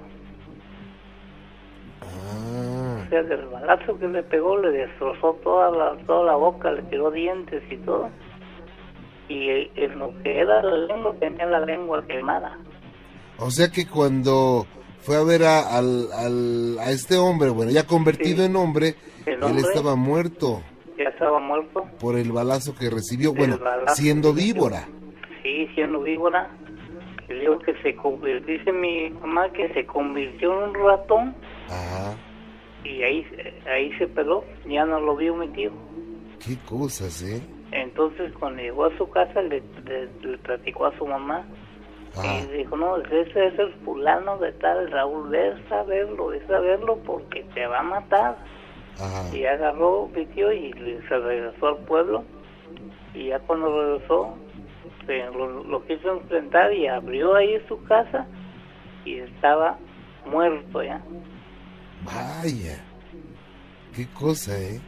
Ah. 2.03 3.05
O 3.05 3.11
sea, 3.11 3.23
del 3.23 3.47
balazo 3.47 3.99
que 3.99 4.09
le 4.09 4.23
pegó 4.23 4.57
le 4.59 4.71
destrozó 4.71 5.35
toda 5.43 5.71
la, 5.71 5.97
toda 6.07 6.25
la 6.25 6.37
boca, 6.37 6.73
le 6.73 6.83
tiró 6.83 7.11
dientes 7.11 7.63
y 7.71 7.77
todo 7.79 8.11
y 9.31 9.71
en 9.77 9.99
lo 9.99 10.13
que 10.23 10.41
era 10.41 10.61
la 10.61 10.77
lengua 10.77 11.15
tenía 11.21 11.47
la 11.47 11.61
lengua 11.61 12.05
quemada. 12.05 12.59
O 13.39 13.51
sea 13.51 13.71
que 13.71 13.87
cuando 13.87 14.67
fue 14.99 15.17
a 15.17 15.23
ver 15.23 15.45
a, 15.45 15.79
al, 15.79 16.79
a 16.81 16.91
este 16.91 17.17
hombre, 17.17 17.49
bueno, 17.51 17.71
ya 17.71 17.87
convertido 17.87 18.45
en 18.45 18.57
hombre, 18.57 18.97
él 19.25 19.59
estaba 19.59 19.95
muerto. 19.95 20.63
Ya 20.99 21.05
estaba 21.05 21.39
muerto. 21.39 21.87
Por 22.01 22.19
el 22.19 22.33
balazo 22.33 22.75
que 22.75 22.91
recibió, 22.91 23.33
bueno, 23.33 23.59
siendo 23.95 24.35
víbora. 24.35 24.89
Sí, 25.43 25.69
siendo 25.75 26.03
víbora. 26.03 26.51
Digo 27.29 27.61
que 27.61 27.73
se 27.83 27.95
convirtió, 27.95 28.59
dice 28.59 28.73
mi 28.73 29.11
mamá 29.11 29.49
que 29.53 29.73
se 29.73 29.87
convirtió 29.87 30.53
en 30.65 30.71
un 30.71 30.85
ratón. 30.85 31.37
Ajá. 31.69 32.17
Y 32.85 33.03
ahí, 33.05 33.25
ahí 33.73 33.97
se 33.99 34.09
peló, 34.09 34.45
ya 34.69 34.85
no 34.85 35.01
lo 35.01 35.15
vio 35.15 35.37
mi 35.37 35.47
tío. 35.49 35.71
Qué 36.45 36.57
cosas, 36.69 37.23
¿eh? 37.23 37.41
Entonces 37.73 38.33
cuando 38.39 38.63
llegó 38.63 38.87
a 38.87 38.97
su 38.97 39.09
casa 39.11 39.43
le, 39.43 39.63
le, 39.85 40.39
platicó 40.39 40.87
a 40.87 40.97
su 40.99 41.07
mamá 41.07 41.45
y 42.25 42.57
dijo, 42.57 42.77
no, 42.77 42.97
ese 42.97 43.47
es 43.47 43.59
el 43.59 43.73
fulano 43.85 44.39
de 44.39 44.53
tal, 44.53 44.91
Raúl, 44.91 45.29
ve 45.29 45.55
a 45.71 45.83
verlo, 45.85 46.29
ve 46.29 46.43
a 46.55 46.59
verlo 46.59 46.97
porque 47.07 47.45
te 47.55 47.67
va 47.67 47.81
a 47.81 47.85
matar. 47.85 48.37
Y 49.33 49.45
agarró 49.45 50.11
mi 50.15 50.27
tío 50.27 50.53
y 50.53 50.73
se 51.09 51.19
regresó 51.19 51.69
al 51.69 51.77
pueblo 51.85 52.25
y 53.15 53.29
ya 53.29 53.39
cuando 53.41 53.69
regresó 53.69 54.37
lo, 55.09 55.65
lo, 55.65 55.85
quiso 55.87 56.13
enfrentar 56.13 56.73
y 56.73 56.87
abrió 56.87 57.35
ahí 57.35 57.61
su 57.67 57.83
casa 57.85 58.27
y 59.05 59.15
estaba 59.19 59.77
muerto 60.27 60.83
ya. 60.83 61.03
Vaya, 62.05 62.85
qué 63.95 64.07
cosa, 64.09 64.57
¿eh? 64.59 64.81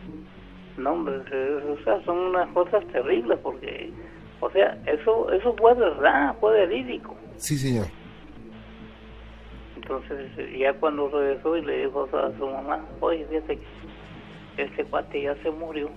No, 0.77 0.93
hombre, 0.93 1.17
o 1.17 1.85
sea, 1.85 2.03
son 2.05 2.19
unas 2.19 2.49
cosas 2.53 2.85
terribles 2.89 3.39
porque, 3.43 3.91
o 4.41 4.51
sea, 4.51 4.79
eso 4.87 5.31
eso 5.31 5.55
fue 5.59 5.75
verdad, 5.75 6.35
fue 6.41 6.53
verídico. 6.53 7.15
Sí, 7.37 7.59
señor. 7.59 7.87
Entonces, 9.77 10.31
ya 10.57 10.73
cuando 10.75 11.09
regresó 11.09 11.57
y 11.57 11.63
le 11.63 11.87
dijo 11.87 12.09
a 12.13 12.39
su 12.39 12.47
mamá, 12.47 12.85
oye, 13.01 13.27
fíjate 13.27 13.59
que 14.57 14.63
este 14.63 14.85
cuate 14.85 15.23
ya 15.23 15.35
se 15.43 15.51
murió. 15.51 15.91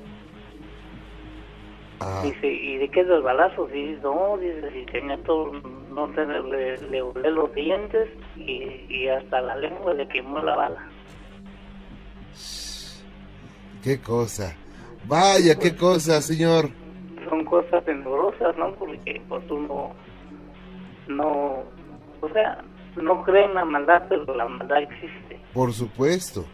Ah. 2.01 2.21
Dice, 2.23 2.47
¿y 2.47 2.77
de 2.77 2.89
qué 2.89 3.03
los 3.03 3.23
balazos? 3.23 3.73
Y 3.73 3.97
no, 4.03 4.37
dice, 4.37 4.69
si 4.71 4.85
tenía 4.91 5.17
todo, 5.23 5.53
no 5.93 6.07
tener, 6.09 6.43
le, 6.43 6.77
le 6.89 7.31
los 7.31 7.53
dientes 7.53 8.09
y, 8.35 8.85
y 8.89 9.07
hasta 9.07 9.39
la 9.39 9.55
lengua 9.55 9.93
le 9.93 10.07
quemó 10.07 10.39
la 10.39 10.55
bala. 10.55 10.89
Qué 13.83 14.01
cosa. 14.01 14.55
Vaya, 15.07 15.55
qué 15.55 15.75
cosa, 15.75 16.21
señor. 16.21 16.69
Son 17.29 17.43
cosas 17.45 17.83
tenebrosas, 17.85 18.57
¿no? 18.57 18.73
Porque 18.75 19.21
pues 19.27 19.43
uno 19.49 19.91
no, 21.07 21.63
o 22.21 22.29
sea, 22.33 22.63
no 23.01 23.23
cree 23.23 23.45
en 23.45 23.53
la 23.53 23.65
maldad, 23.65 24.03
pero 24.09 24.35
la 24.35 24.47
maldad 24.47 24.81
existe. 24.83 25.39
Por 25.53 25.73
supuesto. 25.73 26.45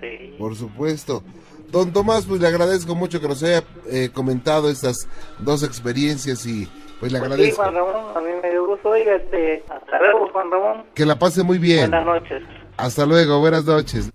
Sí. 0.00 0.34
Por 0.38 0.54
supuesto. 0.54 1.22
Don 1.70 1.92
Tomás, 1.92 2.24
pues 2.26 2.40
le 2.40 2.48
agradezco 2.48 2.94
mucho 2.94 3.20
que 3.20 3.28
nos 3.28 3.42
haya 3.42 3.62
eh, 3.90 4.10
comentado 4.12 4.70
estas 4.70 5.08
dos 5.38 5.62
experiencias 5.62 6.46
y 6.46 6.66
pues 6.98 7.12
le 7.12 7.18
pues 7.18 7.30
agradezco. 7.30 7.62
Sí, 7.62 7.70
Juan 7.70 7.74
Ramón, 7.74 8.16
a 8.16 8.20
mí 8.20 8.30
me 8.42 8.50
dio 8.50 8.66
gusto. 8.66 8.90
Oiga, 8.90 9.16
este, 9.16 9.62
hasta 9.68 9.98
luego, 9.98 10.28
Juan 10.32 10.50
Ramón. 10.50 10.84
Que 10.94 11.04
la 11.04 11.18
pase 11.18 11.42
muy 11.42 11.58
bien. 11.58 11.90
Buenas 11.90 12.06
noches. 12.06 12.42
Hasta 12.76 13.04
luego, 13.04 13.40
buenas 13.40 13.64
noches. 13.64 14.10